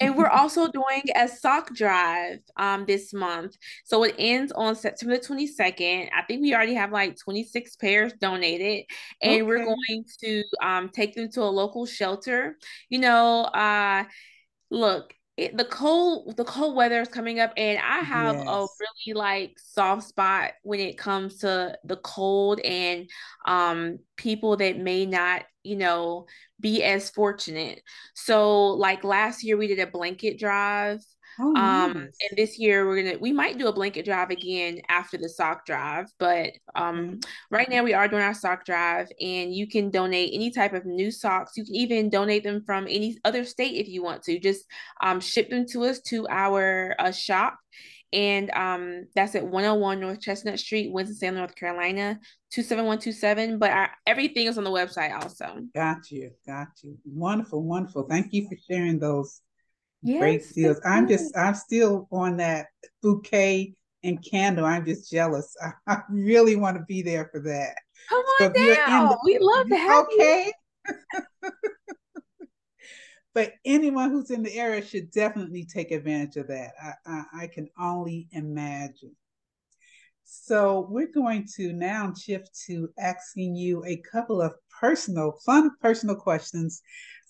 And 0.00 0.16
we're 0.16 0.26
also 0.28 0.66
doing 0.66 1.02
a 1.14 1.28
sock 1.28 1.72
drive 1.76 2.40
um 2.56 2.86
this 2.86 3.14
month. 3.14 3.56
So 3.84 4.02
it 4.02 4.16
ends 4.18 4.50
on 4.50 4.74
September 4.74 5.16
22nd. 5.16 6.10
I 6.12 6.22
think 6.22 6.42
we 6.42 6.52
already 6.56 6.74
have 6.74 6.90
like 6.90 7.16
26 7.16 7.76
pairs 7.76 8.12
donated 8.20 8.86
and 9.22 9.46
we're 9.46 9.64
going 9.64 10.04
to 10.24 10.42
um 10.60 10.88
take 10.88 11.14
them 11.14 11.30
to 11.32 11.42
a 11.42 11.44
local 11.44 11.86
shelter. 11.86 12.56
You 12.88 12.98
know, 12.98 13.42
uh 13.44 14.04
look, 14.72 15.14
it, 15.36 15.56
the 15.56 15.64
cold 15.64 16.36
the 16.36 16.44
cold 16.44 16.76
weather 16.76 17.00
is 17.00 17.08
coming 17.08 17.40
up 17.40 17.52
and 17.56 17.78
I 17.78 18.00
have 18.00 18.36
a 18.46 18.66
really 18.80 19.14
like 19.18 19.58
soft 19.58 20.04
spot 20.08 20.52
when 20.62 20.80
it 20.80 20.98
comes 20.98 21.38
to 21.38 21.78
the 21.84 21.96
cold 21.96 22.60
and 22.60 23.08
um 23.46 23.98
people 24.16 24.56
that 24.58 24.78
may 24.78 25.06
not, 25.06 25.44
you 25.62 25.76
know, 25.76 26.26
be 26.60 26.82
as 26.82 27.10
fortunate. 27.10 27.82
So 28.14 28.68
like 28.68 29.04
last 29.04 29.42
year 29.42 29.56
we 29.56 29.68
did 29.68 29.78
a 29.78 29.86
blanket 29.86 30.38
drive. 30.38 31.00
Oh, 31.40 31.54
Um, 31.56 31.92
nice. 31.94 32.16
and 32.28 32.36
this 32.36 32.58
year 32.58 32.86
we're 32.86 33.02
gonna 33.02 33.18
we 33.18 33.32
might 33.32 33.58
do 33.58 33.68
a 33.68 33.72
blanket 33.72 34.04
drive 34.04 34.30
again 34.30 34.80
after 34.88 35.16
the 35.16 35.28
sock 35.28 35.64
drive, 35.66 36.06
but 36.18 36.52
um 36.74 37.20
right 37.50 37.68
now 37.68 37.82
we 37.82 37.94
are 37.94 38.08
doing 38.08 38.22
our 38.22 38.34
sock 38.34 38.64
drive 38.64 39.08
and 39.20 39.54
you 39.54 39.66
can 39.66 39.90
donate 39.90 40.30
any 40.34 40.50
type 40.50 40.72
of 40.74 40.84
new 40.84 41.10
socks. 41.10 41.52
You 41.56 41.64
can 41.64 41.74
even 41.74 42.10
donate 42.10 42.44
them 42.44 42.62
from 42.64 42.84
any 42.84 43.18
other 43.24 43.44
state 43.44 43.76
if 43.76 43.88
you 43.88 44.02
want 44.02 44.22
to. 44.24 44.38
Just 44.38 44.64
um 45.02 45.20
ship 45.20 45.48
them 45.50 45.66
to 45.72 45.84
us 45.84 46.00
to 46.02 46.26
our 46.28 46.94
uh, 46.98 47.12
shop. 47.12 47.58
And 48.14 48.50
um 48.50 49.06
that's 49.14 49.34
at 49.34 49.46
101 49.46 50.00
North 50.00 50.20
Chestnut 50.20 50.58
Street, 50.58 50.92
Winston-Salem, 50.92 51.36
North 51.36 51.54
Carolina, 51.54 52.20
27127. 52.50 53.58
But 53.58 53.70
our, 53.70 53.90
everything 54.06 54.46
is 54.48 54.58
on 54.58 54.64
the 54.64 54.70
website 54.70 55.14
also. 55.14 55.60
Got 55.74 56.10
you. 56.10 56.30
Got 56.46 56.68
you. 56.82 56.98
Wonderful, 57.06 57.62
wonderful. 57.62 58.02
Thank 58.08 58.34
you 58.34 58.46
for 58.48 58.56
sharing 58.70 58.98
those 58.98 59.40
Yes, 60.02 60.52
deals. 60.52 60.80
thank 60.80 60.86
I'm 60.86 61.08
just, 61.08 61.36
I'm 61.36 61.54
still 61.54 62.08
on 62.10 62.36
that 62.38 62.66
bouquet 63.02 63.74
and 64.02 64.24
candle. 64.24 64.64
I'm 64.64 64.84
just 64.84 65.10
jealous. 65.10 65.56
I, 65.62 65.72
I 65.94 65.98
really 66.10 66.56
want 66.56 66.76
to 66.76 66.84
be 66.84 67.02
there 67.02 67.28
for 67.32 67.40
that. 67.40 67.76
Come 68.08 68.18
on 68.18 68.52
if 68.54 68.76
down. 68.76 69.08
the- 69.08 69.18
We'd 69.24 69.40
love 69.40 69.68
to 69.68 69.76
have 69.76 70.06
you. 70.10 70.16
Okay. 70.20 70.52
but 73.34 73.52
anyone 73.64 74.10
who's 74.10 74.30
in 74.30 74.42
the 74.42 74.58
area 74.58 74.84
should 74.84 75.10
definitely 75.10 75.64
take 75.64 75.90
advantage 75.90 76.36
of 76.36 76.48
that. 76.48 76.72
I, 76.82 76.92
I, 77.06 77.24
I 77.42 77.46
can 77.46 77.68
only 77.78 78.28
imagine. 78.32 79.14
So 80.24 80.86
we're 80.90 81.12
going 81.12 81.46
to 81.56 81.72
now 81.72 82.12
shift 82.14 82.58
to 82.66 82.88
asking 82.98 83.54
you 83.54 83.84
a 83.84 83.98
couple 84.10 84.40
of 84.40 84.54
personal, 84.80 85.32
fun 85.44 85.70
personal 85.80 86.16
questions 86.16 86.80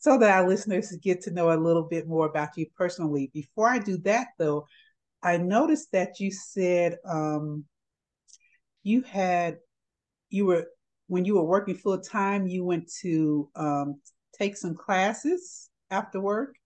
so 0.02 0.18
that 0.18 0.36
our 0.36 0.48
listeners 0.48 0.90
get 1.00 1.20
to 1.20 1.30
know 1.30 1.52
a 1.52 1.54
little 1.54 1.84
bit 1.84 2.08
more 2.08 2.26
about 2.26 2.56
you 2.56 2.66
personally. 2.76 3.30
Before 3.32 3.68
I 3.68 3.78
do 3.78 3.98
that, 3.98 4.26
though, 4.36 4.66
I 5.22 5.36
noticed 5.36 5.92
that 5.92 6.18
you 6.18 6.32
said 6.32 6.98
um, 7.08 7.64
you 8.82 9.02
had, 9.02 9.58
you 10.28 10.46
were, 10.46 10.66
when 11.06 11.24
you 11.24 11.36
were 11.36 11.44
working 11.44 11.76
full 11.76 12.00
time, 12.00 12.48
you 12.48 12.64
went 12.64 12.90
to 13.02 13.48
um, 13.54 14.00
take 14.36 14.56
some 14.56 14.74
classes 14.74 15.70
after 15.88 16.20
work. 16.20 16.56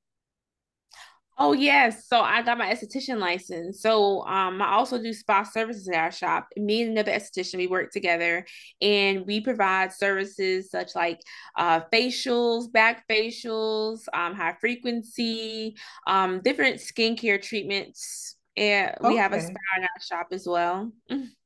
Oh 1.38 1.52
yes, 1.52 2.08
so 2.08 2.20
I 2.20 2.40
got 2.40 2.56
my 2.56 2.72
esthetician 2.72 3.18
license. 3.18 3.82
So 3.82 4.22
um, 4.26 4.62
I 4.62 4.72
also 4.72 5.00
do 5.00 5.12
spa 5.12 5.42
services 5.42 5.86
at 5.88 5.94
our 5.94 6.10
shop. 6.10 6.48
Me 6.56 6.80
and 6.82 6.92
another 6.92 7.12
esthetician, 7.12 7.58
we 7.58 7.66
work 7.66 7.90
together, 7.90 8.46
and 8.80 9.26
we 9.26 9.42
provide 9.42 9.92
services 9.92 10.70
such 10.70 10.94
like 10.94 11.20
uh, 11.56 11.80
facials, 11.92 12.72
back 12.72 13.04
facials, 13.06 14.00
um, 14.14 14.34
high 14.34 14.56
frequency, 14.60 15.76
um, 16.06 16.40
different 16.40 16.76
skincare 16.76 17.42
treatments. 17.42 18.36
And 18.56 18.96
we 19.02 19.16
have 19.16 19.34
a 19.34 19.40
spa 19.40 19.58
in 19.76 19.82
our 19.82 20.00
shop 20.00 20.28
as 20.32 20.46
well. 20.46 20.90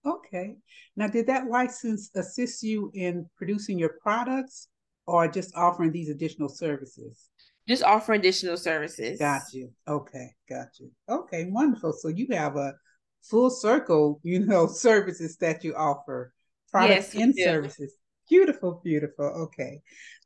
Okay. 0.07 0.55
Now, 0.95 1.09
did 1.09 1.27
that 1.27 1.49
license 1.49 2.11
assist 2.15 2.63
you 2.63 2.93
in 2.95 3.29
producing 3.37 3.79
your 3.79 3.97
products 4.01 4.69
or 5.07 5.27
just 5.27 5.57
offering 5.57 5.91
these 5.91 6.09
additional 6.09 6.49
services? 6.49 7.30
Just 7.71 7.85
offer 7.85 8.15
additional 8.15 8.57
services. 8.57 9.21
Got 9.21 9.43
you. 9.53 9.71
Okay, 9.87 10.35
got 10.49 10.71
you. 10.81 10.91
Okay, 11.09 11.45
wonderful. 11.45 11.93
So 11.93 12.09
you 12.09 12.27
have 12.33 12.57
a 12.57 12.75
full 13.23 13.49
circle, 13.49 14.19
you 14.25 14.41
know, 14.41 14.67
services 14.87 15.37
that 15.37 15.63
you 15.63 15.77
offer, 15.77 16.35
products 16.73 17.15
Yes, 17.15 17.23
and 17.23 17.33
do. 17.33 17.45
services. 17.45 17.95
Beautiful, 18.29 18.81
beautiful. 18.83 19.25
Okay. 19.25 19.83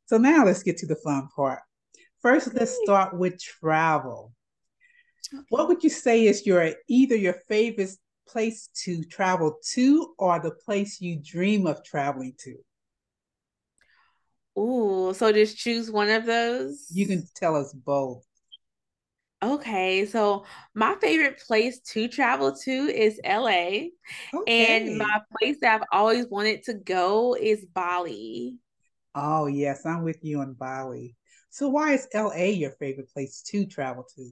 So 0.06 0.16
now 0.16 0.46
let's 0.46 0.62
get 0.62 0.78
to 0.78 0.86
the 0.86 0.96
fun 0.96 1.28
part. 1.36 1.60
First, 2.22 2.54
let's 2.54 2.78
start 2.82 3.14
with 3.14 3.38
travel. 3.38 4.32
What 5.50 5.68
would 5.68 5.84
you 5.84 5.90
say 5.90 6.24
is 6.24 6.46
your 6.46 6.72
either 6.88 7.14
your 7.14 7.36
favorite 7.46 7.90
place 8.26 8.70
to 8.84 9.04
travel 9.04 9.58
to 9.72 10.14
or 10.18 10.40
the 10.40 10.52
place 10.64 10.98
you 10.98 11.20
dream 11.22 11.66
of 11.66 11.84
traveling 11.84 12.36
to? 12.38 12.56
Ooh, 14.58 15.12
so 15.14 15.32
just 15.32 15.56
choose 15.56 15.90
one 15.90 16.08
of 16.10 16.26
those? 16.26 16.88
You 16.88 17.06
can 17.06 17.28
tell 17.34 17.56
us 17.56 17.74
both. 17.74 18.24
Okay, 19.42 20.06
so 20.06 20.44
my 20.74 20.94
favorite 21.00 21.38
place 21.38 21.78
to 21.92 22.08
travel 22.08 22.56
to 22.64 22.70
is 22.70 23.20
LA, 23.24 23.92
and 24.46 24.96
my 24.96 25.20
place 25.38 25.58
that 25.60 25.74
I've 25.82 25.86
always 25.92 26.26
wanted 26.28 26.62
to 26.64 26.74
go 26.74 27.34
is 27.34 27.64
Bali. 27.66 28.58
Oh, 29.16 29.46
yes, 29.46 29.84
I'm 29.86 30.04
with 30.04 30.24
you 30.24 30.38
on 30.40 30.54
Bali. 30.54 31.16
So 31.50 31.68
why 31.68 31.94
is 31.94 32.06
LA 32.12 32.50
your 32.50 32.70
favorite 32.72 33.10
place 33.12 33.42
to 33.42 33.66
travel 33.66 34.04
to? 34.14 34.30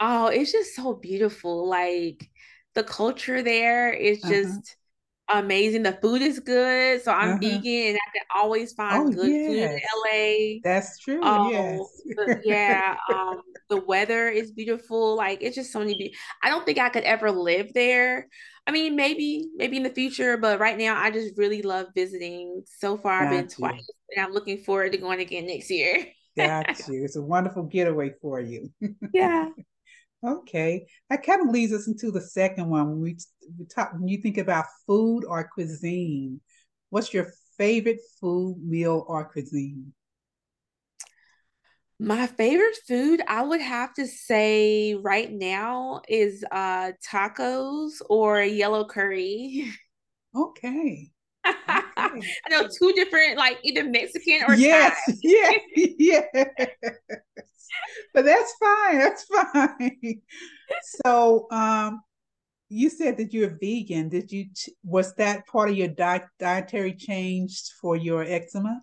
Oh, 0.00 0.26
it's 0.28 0.52
just 0.52 0.74
so 0.74 0.94
beautiful. 0.94 1.66
Like 1.68 2.30
the 2.74 2.84
culture 2.84 3.42
there 3.42 3.92
is 3.92 4.22
Uh-huh. 4.22 4.26
just 4.26 4.76
amazing. 5.28 5.82
The 5.82 5.92
food 5.92 6.22
is 6.22 6.40
good, 6.40 7.02
so 7.02 7.12
I'm 7.12 7.30
Uh-huh. 7.30 7.38
vegan 7.40 7.88
and 7.90 7.96
I 7.96 8.10
can 8.18 8.26
always 8.34 8.72
Oh, 8.72 8.74
find 8.76 9.14
good 9.14 9.36
food 9.46 9.72
in. 9.72 9.80
LA. 10.04 10.60
That's 10.62 10.98
true. 11.00 11.20
Oh, 11.22 11.50
Yes. 11.50 12.02
the, 12.04 12.40
yeah. 12.44 12.96
Um, 13.12 13.42
the 13.68 13.78
weather 13.80 14.28
is 14.28 14.52
beautiful. 14.52 15.16
Like 15.16 15.42
it's 15.42 15.56
just 15.56 15.72
so 15.72 15.80
many. 15.80 15.94
Be- 15.94 16.16
I 16.42 16.48
don't 16.48 16.64
think 16.64 16.78
I 16.78 16.88
could 16.88 17.04
ever 17.04 17.30
live 17.30 17.72
there. 17.74 18.28
I 18.66 18.72
mean, 18.72 18.96
maybe, 18.96 19.48
maybe 19.56 19.76
in 19.76 19.84
the 19.84 19.90
future, 19.90 20.36
but 20.36 20.58
right 20.58 20.76
now 20.76 20.96
I 21.00 21.10
just 21.10 21.38
really 21.38 21.62
love 21.62 21.86
visiting. 21.94 22.64
So 22.66 22.96
far, 22.98 23.22
I've 23.22 23.30
been 23.30 23.46
Got 23.46 23.50
twice, 23.50 23.88
and 24.14 24.24
I'm 24.26 24.32
looking 24.32 24.58
forward 24.64 24.92
to 24.92 24.98
going 24.98 25.20
again 25.20 25.46
next 25.46 25.70
year. 25.70 26.06
Got 26.36 26.86
you. 26.88 27.04
It's 27.04 27.16
a 27.16 27.22
wonderful 27.22 27.62
getaway 27.64 28.12
for 28.20 28.40
you. 28.40 28.70
Yeah. 29.12 29.50
Okay. 30.26 30.86
That 31.08 31.24
kind 31.24 31.42
of 31.42 31.48
leads 31.48 31.72
us 31.72 31.86
into 31.86 32.10
the 32.10 32.20
second 32.20 32.68
one. 32.68 32.88
When 32.90 33.00
we, 33.00 33.16
we 33.58 33.66
talk, 33.66 33.92
when 33.92 34.08
you 34.08 34.18
think 34.18 34.38
about 34.38 34.64
food 34.86 35.24
or 35.24 35.48
cuisine, 35.52 36.40
what's 36.90 37.14
your 37.14 37.32
favorite 37.56 38.00
food, 38.20 38.56
meal, 38.62 39.04
or 39.06 39.24
cuisine? 39.24 39.92
My 41.98 42.26
favorite 42.26 42.76
food, 42.86 43.22
I 43.26 43.42
would 43.42 43.62
have 43.62 43.94
to 43.94 44.06
say 44.06 44.94
right 44.94 45.32
now 45.32 46.02
is 46.08 46.44
uh 46.50 46.92
tacos 47.10 48.02
or 48.10 48.42
yellow 48.42 48.86
curry. 48.86 49.72
Okay. 50.34 51.10
I 51.44 52.20
know 52.50 52.68
two 52.68 52.92
different, 52.92 53.38
like 53.38 53.58
either 53.62 53.84
Mexican 53.84 54.42
or 54.42 54.48
Thai. 54.48 54.58
Yes, 54.58 55.20
yes, 55.22 55.60
yes. 55.96 56.26
But 58.14 58.24
that's 58.24 58.54
fine. 58.58 58.98
That's 58.98 59.24
fine. 59.24 60.20
So, 61.04 61.46
um, 61.50 62.00
you 62.68 62.90
said 62.90 63.16
that 63.18 63.32
you're 63.32 63.56
vegan. 63.60 64.08
Did 64.08 64.32
you, 64.32 64.46
was 64.84 65.14
that 65.14 65.46
part 65.46 65.70
of 65.70 65.76
your 65.76 65.88
diet, 65.88 66.24
dietary 66.38 66.94
change 66.94 67.62
for 67.80 67.96
your 67.96 68.22
eczema? 68.22 68.82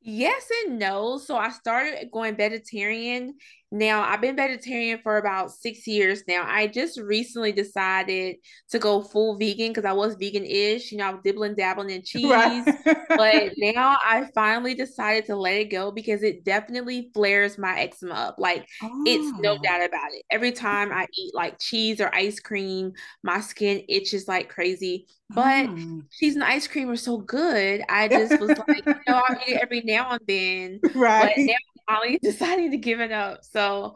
Yes 0.00 0.48
and 0.64 0.78
no. 0.78 1.18
So 1.18 1.36
I 1.36 1.50
started 1.50 2.10
going 2.12 2.36
vegetarian. 2.36 3.34
Now 3.72 4.02
I've 4.02 4.20
been 4.20 4.36
vegetarian 4.36 5.00
for 5.02 5.18
about 5.18 5.50
six 5.50 5.86
years 5.86 6.22
now. 6.28 6.44
I 6.46 6.66
just 6.68 6.98
recently 7.00 7.52
decided 7.52 8.36
to 8.70 8.78
go 8.78 9.02
full 9.02 9.36
vegan 9.38 9.68
because 9.68 9.84
I 9.84 9.92
was 9.92 10.14
vegan-ish. 10.14 10.92
You 10.92 10.98
know, 10.98 11.06
I 11.06 11.10
was 11.12 11.20
dibbling 11.24 11.56
dabbling 11.56 11.90
in 11.90 12.02
Right. 12.22 12.52
cheese. 12.52 12.72
But 13.16 13.52
now 13.56 13.96
I 14.04 14.26
finally 14.34 14.74
decided 14.74 15.24
to 15.26 15.36
let 15.36 15.54
it 15.54 15.70
go 15.70 15.90
because 15.90 16.22
it 16.22 16.44
definitely 16.44 17.10
flares 17.14 17.56
my 17.58 17.80
eczema 17.80 18.14
up. 18.14 18.36
Like 18.38 18.66
it's 19.04 19.32
no 19.38 19.56
Oh, 19.56 19.62
doubt 19.62 19.84
about 19.84 20.12
it. 20.12 20.22
Every 20.30 20.52
time 20.52 20.92
I 20.92 21.06
eat 21.18 21.34
like 21.34 21.58
cheese 21.58 22.00
or 22.00 22.14
ice 22.14 22.40
cream, 22.40 22.92
my 23.22 23.40
skin 23.40 23.84
itches 23.88 24.28
like 24.28 24.48
crazy. 24.50 25.06
But 25.34 25.70
oh. 25.70 26.02
cheese 26.12 26.34
and 26.34 26.44
ice 26.44 26.66
cream 26.68 26.88
are 26.90 26.96
so 26.96 27.18
good. 27.18 27.82
I 27.88 28.08
just 28.08 28.38
was 28.40 28.56
like, 28.58 28.84
you 29.06 29.12
know, 29.12 29.22
I'll 29.26 29.36
eat 29.46 29.54
it 29.54 29.60
every 29.62 29.80
now 29.82 30.10
and 30.12 30.20
then, 30.26 30.80
but 31.18 31.32
now 31.46 31.54
Right. 31.54 31.64
Finally 31.88 32.18
decided 32.22 32.72
to 32.72 32.78
give 32.78 33.00
it 33.00 33.12
up. 33.12 33.44
So 33.44 33.94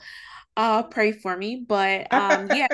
uh 0.57 0.83
pray 0.85 1.13
for 1.13 1.37
me. 1.37 1.65
But 1.67 2.13
um 2.13 2.49
yeah, 2.51 2.69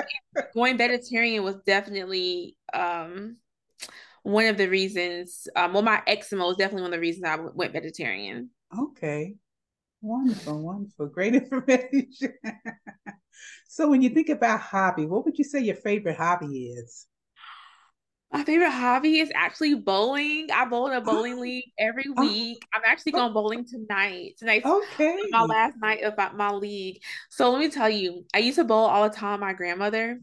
going 0.53 0.77
vegetarian 0.77 1.43
was 1.43 1.55
definitely 1.65 2.57
um 2.73 3.37
one 4.23 4.45
of 4.45 4.57
the 4.57 4.67
reasons. 4.67 5.47
Um 5.55 5.73
well 5.73 5.83
my 5.83 6.01
eczema 6.07 6.45
was 6.45 6.57
definitely 6.57 6.83
one 6.83 6.93
of 6.93 6.97
the 6.97 7.01
reasons 7.01 7.25
I 7.25 7.35
went 7.35 7.73
vegetarian. 7.73 8.49
Okay. 8.77 9.35
Wonderful, 10.01 10.61
wonderful. 10.61 11.07
Great 11.07 11.35
information. 11.41 12.33
So 13.67 13.89
when 13.89 14.01
you 14.01 14.09
think 14.09 14.29
about 14.29 14.59
hobby, 14.59 15.05
what 15.05 15.25
would 15.25 15.37
you 15.37 15.43
say 15.43 15.59
your 15.59 15.75
favorite 15.75 16.17
hobby 16.17 16.67
is? 16.69 17.05
My 18.31 18.43
favorite 18.43 18.71
hobby 18.71 19.19
is 19.19 19.31
actually 19.35 19.75
bowling. 19.75 20.47
I 20.53 20.65
bowl 20.65 20.87
in 20.87 20.93
a 20.93 21.01
bowling 21.01 21.39
Oh, 21.39 21.39
league 21.39 21.71
every 21.79 22.09
oh, 22.17 22.19
week. 22.19 22.67
I'm 22.73 22.81
actually 22.85 23.13
oh, 23.13 23.21
going 23.21 23.33
bowling 23.33 23.65
tonight. 23.65 24.33
Tonight's 24.37 24.69
my 25.31 25.43
last 25.43 25.75
night 25.81 26.03
of 26.03 26.15
my 26.35 26.51
league. 26.51 27.01
So 27.29 27.49
let 27.51 27.59
me 27.59 27.69
tell 27.69 27.89
you, 27.89 28.25
I 28.33 28.39
used 28.39 28.57
to 28.57 28.65
bowl 28.65 28.85
all 28.85 29.09
the 29.09 29.15
time 29.15 29.39
my 29.39 29.53
grandmother. 29.53 30.19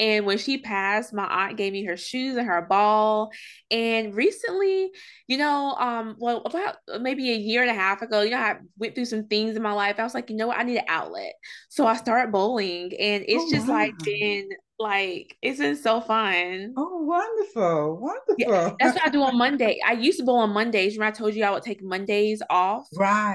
And 0.00 0.24
when 0.26 0.38
she 0.38 0.58
passed, 0.58 1.12
my 1.12 1.24
aunt 1.24 1.56
gave 1.56 1.72
me 1.72 1.84
her 1.84 1.96
shoes 1.96 2.36
and 2.36 2.46
her 2.46 2.62
ball. 2.62 3.32
And 3.72 4.14
recently, 4.14 4.92
you 5.26 5.38
know, 5.38 5.74
um, 5.74 6.14
well, 6.18 6.42
about 6.44 6.76
maybe 7.00 7.32
a 7.32 7.36
year 7.36 7.62
and 7.62 7.70
a 7.70 7.74
half 7.74 8.02
ago, 8.02 8.20
you 8.22 8.30
know, 8.30 8.38
I 8.38 8.58
went 8.78 8.94
through 8.94 9.06
some 9.06 9.26
things 9.26 9.56
in 9.56 9.62
my 9.62 9.72
life. 9.72 9.98
I 9.98 10.04
was 10.04 10.14
like, 10.14 10.30
you 10.30 10.36
know 10.36 10.46
what, 10.46 10.58
I 10.58 10.62
need 10.62 10.78
an 10.78 10.84
outlet. 10.88 11.34
So 11.68 11.86
I 11.86 11.96
started 11.96 12.30
bowling, 12.30 12.92
and 12.98 13.24
Oh, 13.32 13.46
it's 13.46 13.50
just 13.50 13.66
like 13.68 13.94
wow. 13.98 14.04
been 14.04 14.48
like 14.78 15.36
it's 15.42 15.58
been 15.58 15.76
so 15.76 16.00
fun. 16.00 16.74
Oh, 16.76 17.02
wonderful, 17.02 17.98
Yeah, 18.36 18.46
wonderful. 18.46 18.76
that's 18.78 18.94
what 18.94 19.06
I 19.06 19.10
do 19.10 19.22
on 19.22 19.36
Monday. 19.38 19.80
I 19.84 19.92
used 19.92 20.18
to 20.20 20.24
bowl 20.24 20.38
on 20.38 20.50
Mondays. 20.50 20.96
Remember, 20.96 21.14
I 21.14 21.18
told 21.18 21.34
you 21.34 21.44
I 21.44 21.50
would 21.50 21.62
take 21.64 21.82
Mondays 21.82 22.42
off. 22.50 22.86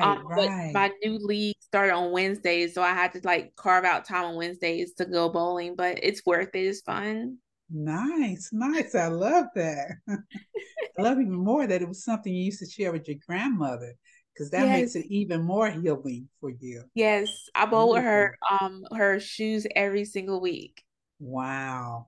Um, 0.02 0.26
Right, 0.26 0.26
but 0.36 0.50
my 0.74 0.92
new 1.04 1.18
league 1.20 1.56
started 1.60 1.94
on 1.94 2.12
Wednesdays, 2.12 2.74
so 2.74 2.82
I 2.82 2.94
had 2.94 3.14
to 3.14 3.22
like 3.24 3.56
carve 3.56 3.86
out 3.86 4.06
time 4.06 4.26
on 4.26 4.36
Wednesdays 4.36 4.94
to 4.96 5.06
go 5.06 5.30
bowling. 5.30 5.76
But 5.76 6.00
it's 6.04 6.26
worth 6.26 6.56
it. 6.56 6.60
It's 6.60 6.82
fun. 6.82 7.38
Nice, 7.70 8.50
nice. 8.54 8.96
I 8.96 9.08
love 9.08 9.46
that. 9.56 9.92
I 10.10 11.02
love 11.02 11.20
even 11.20 11.34
more 11.34 11.66
that 11.66 11.82
it 11.82 11.88
was 11.88 12.04
something 12.04 12.34
you 12.34 12.46
used 12.46 12.60
to 12.60 12.70
share 12.70 12.92
with 12.92 13.08
your 13.08 13.18
grandmother, 13.28 13.94
because 14.34 14.52
that 14.52 14.68
makes 14.70 14.96
it 14.96 15.06
even 15.10 15.42
more 15.44 15.70
healing 15.72 16.30
for 16.40 16.52
you. 16.52 16.84
yes. 16.94 17.30
I 17.56 17.66
bowl 17.66 17.94
with 17.94 18.04
her 18.04 18.38
um 18.52 18.84
her 18.96 19.20
shoes 19.20 19.66
every 19.76 20.06
single 20.06 20.40
week. 20.40 20.84
Wow. 21.24 22.08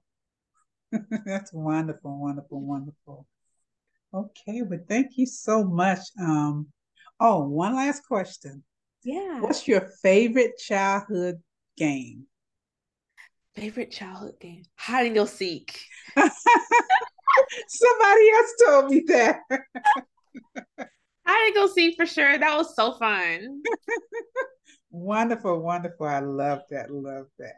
That's 1.26 1.54
wonderful, 1.54 2.20
wonderful, 2.20 2.62
wonderful. 2.62 3.26
Okay, 4.14 4.62
but 4.62 4.90
thank 4.90 5.18
you 5.18 5.26
so 5.26 5.64
much. 5.64 6.00
Um, 6.20 6.68
oh, 7.20 7.48
one 7.48 7.76
last 7.76 8.06
question. 8.06 8.64
Yeah. 9.04 9.40
What's 9.40 9.70
your 9.70 9.90
favorite 10.02 10.58
childhood 10.58 11.42
game? 11.78 12.26
Favorite 13.56 13.92
childhood 13.92 14.36
game? 14.42 14.64
Hide 14.76 15.06
and 15.08 15.16
go 15.16 15.26
seek. 15.26 15.80
Somebody 16.18 16.32
else 18.34 18.54
told 18.66 18.92
me 18.92 19.04
that. 19.08 19.40
Hide 21.26 21.46
and 21.48 21.56
go 21.56 21.68
seek 21.68 21.96
for 21.96 22.06
sure. 22.06 22.38
That 22.38 22.58
was 22.58 22.76
so 22.76 22.92
fun. 22.94 23.62
Wonderful, 24.92 25.62
wonderful. 25.62 26.06
I 26.06 26.20
love 26.20 26.64
that. 26.70 26.92
Love 26.92 27.28
that. 27.40 27.56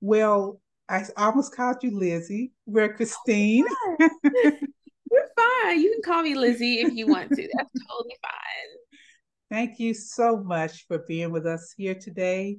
Well, 0.00 0.60
I 0.88 1.04
almost 1.16 1.54
called 1.54 1.82
you 1.82 1.98
Lizzie. 1.98 2.52
We're 2.64 2.94
Christen. 2.94 3.64
You're 3.98 5.28
fine. 5.36 5.80
You 5.80 5.92
can 5.92 6.02
call 6.04 6.22
me 6.22 6.34
Lizzie 6.34 6.80
if 6.80 6.94
you 6.94 7.08
want 7.08 7.30
to. 7.30 7.48
That's 7.56 7.70
totally 7.88 8.16
fine. 8.22 8.98
Thank 9.50 9.80
you 9.80 9.94
so 9.94 10.36
much 10.36 10.86
for 10.86 10.98
being 11.08 11.32
with 11.32 11.46
us 11.46 11.74
here 11.76 11.94
today. 11.94 12.58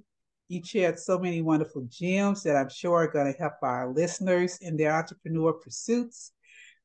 You 0.49 0.61
shared 0.63 0.99
so 0.99 1.19
many 1.19 1.41
wonderful 1.41 1.87
gems 1.89 2.43
that 2.43 2.55
I'm 2.55 2.69
sure 2.69 3.03
are 3.03 3.11
going 3.11 3.31
to 3.31 3.37
help 3.37 3.53
our 3.61 3.93
listeners 3.93 4.57
in 4.61 4.77
their 4.77 4.93
entrepreneur 4.93 5.53
pursuits. 5.53 6.31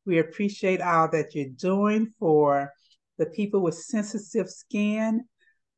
We 0.05 0.19
appreciate 0.19 0.81
all 0.81 1.09
that 1.11 1.35
you're 1.35 1.51
doing 1.57 2.13
for 2.19 2.73
the 3.19 3.27
people 3.27 3.61
with 3.61 3.75
sensitive 3.75 4.49
skin. 4.49 5.25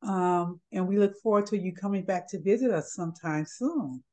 Um, 0.01 0.59
and 0.71 0.87
we 0.87 0.97
look 0.97 1.13
forward 1.21 1.47
to 1.47 1.59
you 1.59 1.73
coming 1.73 2.03
back 2.05 2.27
to 2.29 2.41
visit 2.41 2.71
us 2.71 2.93
sometime 2.93 3.45
soon. 3.47 4.03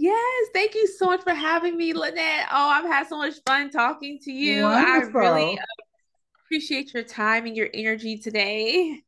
Yes, 0.00 0.46
thank 0.54 0.76
you 0.76 0.86
so 0.86 1.06
much 1.06 1.24
for 1.24 1.34
having 1.34 1.76
me, 1.76 1.92
Lynette. 1.92 2.46
Oh, 2.52 2.68
I've 2.68 2.84
had 2.84 3.08
so 3.08 3.18
much 3.18 3.34
fun 3.44 3.68
talking 3.68 4.20
to 4.22 4.30
you. 4.30 4.62
Wonderful. 4.62 5.20
I 5.20 5.24
really 5.24 5.58
uh, 5.58 5.62
appreciate 6.44 6.94
your 6.94 7.02
time 7.02 7.46
and 7.46 7.56
your 7.56 7.68
energy 7.74 8.16
today. 8.16 9.00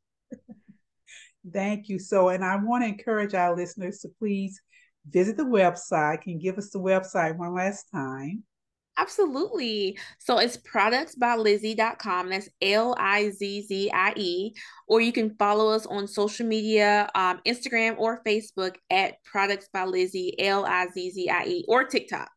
Thank 1.52 1.88
you. 1.88 2.00
So, 2.00 2.30
and 2.30 2.44
I 2.44 2.56
want 2.56 2.82
to 2.82 2.88
encourage 2.88 3.34
our 3.34 3.54
listeners 3.54 4.00
to 4.00 4.08
please 4.18 4.60
visit 5.08 5.36
the 5.36 5.44
website. 5.44 6.22
Can 6.22 6.32
you 6.32 6.40
give 6.40 6.58
us 6.58 6.70
the 6.70 6.80
website 6.80 7.36
one 7.36 7.54
last 7.54 7.84
time? 7.94 8.42
Absolutely. 9.00 9.98
So 10.18 10.38
it's 10.38 10.58
productsbylizzie.com. 10.58 12.28
That's 12.28 12.48
L 12.60 12.94
I 12.98 13.30
Z 13.30 13.62
Z 13.62 13.90
I 13.92 14.12
E. 14.16 14.52
Or 14.88 15.00
you 15.00 15.12
can 15.12 15.34
follow 15.36 15.70
us 15.70 15.86
on 15.86 16.06
social 16.06 16.46
media, 16.46 17.08
um, 17.14 17.40
Instagram 17.46 17.96
or 17.98 18.22
Facebook 18.26 18.76
at 18.90 19.14
Products 19.24 19.68
by 19.72 19.84
Lizzie, 19.84 20.38
L 20.38 20.66
I 20.66 20.88
Z 20.88 21.12
Z 21.12 21.30
I 21.30 21.44
E, 21.44 21.64
or 21.66 21.84
TikTok. 21.84 22.30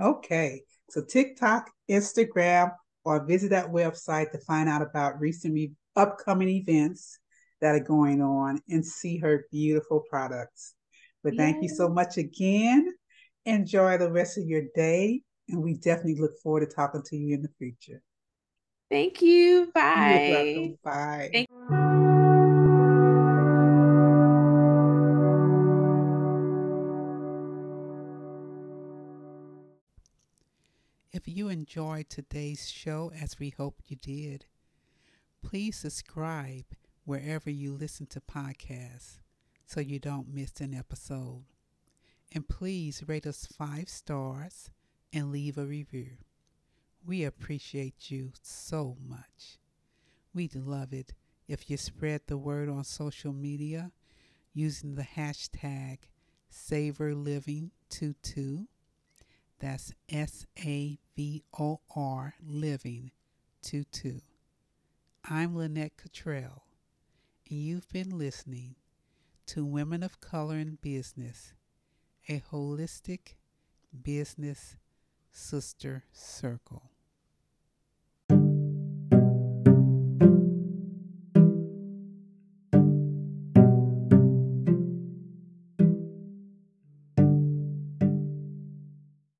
Okay. 0.00 0.62
So 0.90 1.02
TikTok, 1.04 1.70
Instagram, 1.88 2.72
or 3.04 3.24
visit 3.24 3.50
that 3.50 3.68
website 3.68 4.32
to 4.32 4.38
find 4.38 4.68
out 4.68 4.82
about 4.82 5.20
recent 5.20 5.54
re- 5.54 5.72
upcoming 5.94 6.48
events 6.48 7.18
that 7.60 7.74
are 7.76 7.80
going 7.80 8.20
on 8.20 8.60
and 8.68 8.84
see 8.84 9.18
her 9.18 9.46
beautiful 9.52 10.02
products. 10.10 10.74
But 11.22 11.36
thank 11.36 11.56
Yay. 11.56 11.62
you 11.62 11.68
so 11.68 11.88
much 11.88 12.16
again. 12.16 12.92
Enjoy 13.46 13.98
the 13.98 14.10
rest 14.10 14.36
of 14.36 14.44
your 14.44 14.62
day. 14.74 15.22
And 15.48 15.62
we 15.62 15.74
definitely 15.74 16.20
look 16.20 16.38
forward 16.42 16.60
to 16.60 16.74
talking 16.74 17.02
to 17.02 17.16
you 17.16 17.34
in 17.34 17.42
the 17.42 17.50
future. 17.58 18.02
Thank 18.90 19.22
you. 19.22 19.70
Bye. 19.74 20.76
Bye. 20.84 21.30
Thank- 21.32 21.48
if 31.12 31.28
you 31.28 31.48
enjoyed 31.48 32.08
today's 32.08 32.70
show, 32.70 33.12
as 33.18 33.38
we 33.38 33.50
hope 33.50 33.80
you 33.86 33.96
did, 33.96 34.46
please 35.42 35.78
subscribe 35.78 36.64
wherever 37.04 37.50
you 37.50 37.72
listen 37.72 38.06
to 38.06 38.20
podcasts 38.20 39.18
so 39.66 39.80
you 39.80 39.98
don't 39.98 40.32
miss 40.32 40.60
an 40.60 40.74
episode. 40.74 41.44
And 42.34 42.48
please 42.48 43.02
rate 43.06 43.26
us 43.26 43.46
five 43.46 43.88
stars 43.88 44.70
and 45.12 45.30
leave 45.30 45.58
a 45.58 45.64
review. 45.64 46.16
We 47.04 47.24
appreciate 47.24 48.10
you 48.10 48.32
so 48.42 48.96
much. 49.06 49.58
We'd 50.34 50.54
love 50.54 50.92
it 50.92 51.12
if 51.48 51.68
you 51.68 51.76
spread 51.76 52.22
the 52.26 52.38
word 52.38 52.68
on 52.68 52.84
social 52.84 53.32
media 53.32 53.90
using 54.54 54.94
the 54.94 55.02
hashtag 55.02 55.98
SavorLiving22. 56.50 58.66
That's 59.58 59.92
S 60.08 60.46
A 60.58 60.98
V 61.14 61.44
O 61.58 61.80
R 61.94 62.34
Living 62.44 63.10
22. 63.68 64.20
I'm 65.28 65.56
Lynette 65.56 65.96
Cottrell, 65.96 66.64
and 67.48 67.60
you've 67.60 67.88
been 67.90 68.18
listening 68.18 68.74
to 69.46 69.64
Women 69.64 70.02
of 70.02 70.20
Color 70.20 70.56
in 70.56 70.78
Business, 70.82 71.52
a 72.28 72.42
holistic 72.50 73.34
business 74.02 74.76
sister 75.32 76.04
circle. 76.12 76.91